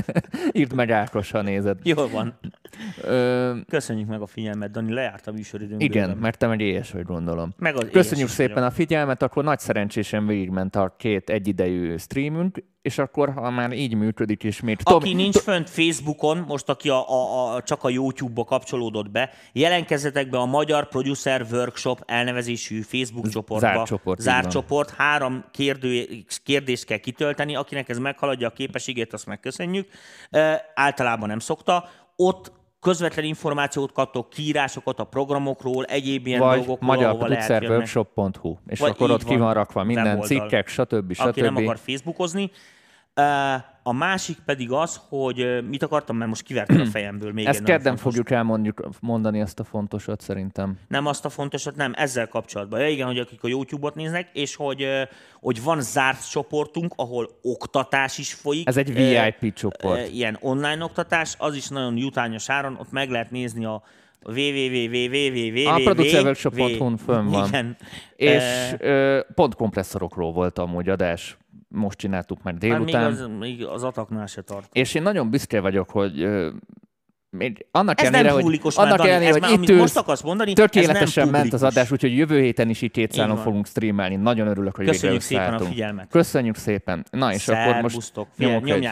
írd 0.51 0.73
meg 0.73 0.91
Ákos, 0.91 1.31
ha 1.31 1.41
nézed. 1.41 1.77
Jól 1.83 2.09
van. 2.09 2.39
Ö, 3.01 3.55
Köszönjük 3.69 4.07
meg 4.07 4.21
a 4.21 4.25
figyelmet, 4.27 4.71
Dani, 4.71 4.93
lejárt 4.93 5.27
a 5.27 5.31
műsoridőnk. 5.31 5.83
igen, 5.83 6.05
bőven. 6.05 6.17
mert 6.21 6.37
te 6.37 6.47
meg 6.47 6.59
éhes 6.59 6.91
vagy, 6.91 7.03
gondolom. 7.03 7.53
Meg 7.57 7.75
az 7.75 7.87
Köszönjük 7.91 8.27
szépen 8.27 8.53
vagyok. 8.53 8.69
a 8.69 8.73
figyelmet, 8.73 9.21
akkor 9.21 9.43
nagy 9.43 9.59
szerencsésen 9.59 10.27
végigment 10.27 10.75
a 10.75 10.95
két 10.97 11.29
egyidejű 11.29 11.97
streamünk, 11.97 12.63
és 12.83 12.97
akkor, 12.97 13.33
ha 13.33 13.49
már 13.49 13.71
így 13.71 13.95
működik, 13.95 14.43
és 14.43 14.61
még... 14.61 14.77
Aki 14.83 15.13
nincs 15.13 15.37
fönt 15.37 15.69
Facebookon, 15.69 16.37
most 16.47 16.69
aki 16.69 16.89
a, 16.89 17.09
a, 17.09 17.55
a, 17.55 17.61
csak 17.61 17.83
a 17.83 17.89
YouTube-ba 17.89 18.43
kapcsolódott 18.43 19.11
be, 19.11 19.29
jelentkezzetek 19.51 20.29
be 20.29 20.37
a 20.37 20.45
Magyar 20.45 20.87
Producer 20.87 21.45
Workshop 21.51 22.03
elnevezésű 22.05 22.81
Facebook 22.81 23.29
csoportba. 23.29 23.67
zárt 23.67 23.85
csoport, 23.85 24.19
Zárt 24.19 24.41
van. 24.41 24.51
csoport. 24.51 24.89
Három 24.89 25.45
kérdő, 25.51 26.07
kérdést 26.43 26.85
kell 26.85 26.97
kitölteni. 26.97 27.55
Akinek 27.55 27.89
ez 27.89 27.97
meghaladja 27.97 28.47
a 28.47 28.51
képességét, 28.51 29.13
azt 29.13 29.25
megköszönjük. 29.25 29.87
E, 30.29 30.71
általában 30.75 31.27
nem 31.27 31.39
szokta. 31.39 31.89
Ott 32.15 32.51
közvetlen 32.83 33.25
információt 33.25 33.91
kaptok, 33.91 34.29
kiírásokat 34.29 34.99
a 34.99 35.03
programokról, 35.03 35.85
egyéb 35.85 36.27
ilyen 36.27 36.39
vagy 36.39 36.57
dolgokról, 36.57 36.95
magyarproducerworkshop.hu, 36.95 38.57
és 38.67 38.79
Vagy 38.79 38.89
akkor 38.89 39.11
ott 39.11 39.23
ki 39.23 39.35
van 39.35 39.53
rakva 39.53 39.83
minden 39.83 40.21
cikkek, 40.21 40.67
stb. 40.67 41.13
Aki 41.17 41.41
nem 41.41 41.55
stb. 41.55 41.63
akar 41.63 41.77
Facebookozni. 41.77 42.51
A 43.85 43.93
másik 43.93 44.37
pedig 44.45 44.71
az, 44.71 45.01
hogy 45.09 45.63
mit 45.69 45.83
akartam, 45.83 46.17
mert 46.17 46.29
most 46.29 46.43
kivertem 46.43 46.81
a 46.81 46.85
fejemből 46.85 47.31
még 47.31 47.45
Ezt 47.45 47.63
kedden 47.63 47.97
fogjuk 47.97 48.31
elmondjuk, 48.31 48.89
mondani 48.99 49.39
ezt 49.39 49.59
a 49.59 49.63
fontosat 49.63 50.21
szerintem. 50.21 50.77
Nem 50.87 51.05
azt 51.05 51.25
a 51.25 51.29
fontosat, 51.29 51.75
nem, 51.75 51.93
ezzel 51.95 52.27
kapcsolatban. 52.27 52.79
Ja, 52.79 52.87
igen, 52.87 53.07
hogy 53.07 53.17
akik 53.17 53.43
a 53.43 53.47
YouTube-ot 53.47 53.95
néznek, 53.95 54.29
és 54.33 54.55
hogy, 54.55 54.87
hogy 55.41 55.63
van 55.63 55.81
zárt 55.81 56.29
csoportunk, 56.29 56.93
ahol 56.95 57.29
oktatás 57.41 58.17
is 58.17 58.33
folyik. 58.33 58.67
Ez 58.67 58.77
egy 58.77 58.93
VIP 58.93 59.53
csoport. 59.53 60.07
Ilyen 60.07 60.37
online 60.41 60.83
oktatás, 60.83 61.35
az 61.37 61.55
is 61.55 61.67
nagyon 61.67 61.97
jutányos 61.97 62.49
áron, 62.49 62.77
ott 62.79 62.91
meg 62.91 63.09
lehet 63.09 63.31
nézni 63.31 63.65
a 63.65 63.83
www. 64.25 65.67
A 65.67 65.81
producerworkshop.hu-n 65.83 66.97
fönn 66.97 67.27
van. 67.27 67.47
Igen. 67.47 67.77
És 68.15 68.75
pont 69.35 69.55
kompresszorokról 69.55 70.31
volt 70.31 70.59
amúgy 70.59 70.89
adás, 70.89 71.37
most 71.73 71.97
csináltuk 71.97 72.43
meg 72.43 72.53
már 72.53 72.61
még 72.61 72.71
délután. 72.71 73.11
az, 73.11 73.29
még 73.39 73.65
az 73.65 73.83
ataknál 73.83 74.25
se 74.25 74.41
tart. 74.41 74.69
És 74.71 74.93
én 74.93 75.01
nagyon 75.01 75.29
büszke 75.29 75.59
vagyok, 75.59 75.89
hogy 75.89 76.27
még 77.29 77.65
annak 77.71 78.01
Ez 78.01 78.07
ellenére, 78.07 78.33
nem 78.33 78.43
hogy, 78.43 78.59
már, 78.63 78.73
annak 78.75 78.97
Dani, 78.97 79.09
ellenére, 79.09 79.31
hogy 79.31 79.41
már, 79.41 79.51
itt 79.51 79.77
most 79.77 79.97
akarsz 79.97 80.21
mondani, 80.21 80.53
tökéletesen 80.53 81.27
ment 81.27 81.53
az 81.53 81.63
adás, 81.63 81.91
úgyhogy 81.91 82.17
jövő 82.17 82.39
héten 82.41 82.69
is 82.69 82.81
így 82.81 82.91
két 82.91 83.11
szálon 83.11 83.37
fogunk 83.37 83.67
streamelni. 83.67 84.15
Nagyon 84.15 84.47
örülök, 84.47 84.75
hogy 84.75 84.85
Köszönjük 84.85 85.23
végre 85.27 85.43
szépen 85.45 85.61
a 85.61 85.69
figyelmet. 85.69 86.09
Köszönjük 86.09 86.55
szépen. 86.55 87.05
Na 87.11 87.33
és 87.33 87.47
akkor 87.47 87.65
most 87.65 87.75
Szerbusztok. 87.81 88.27
Nyomok 88.37 88.69
egy. 88.69 88.89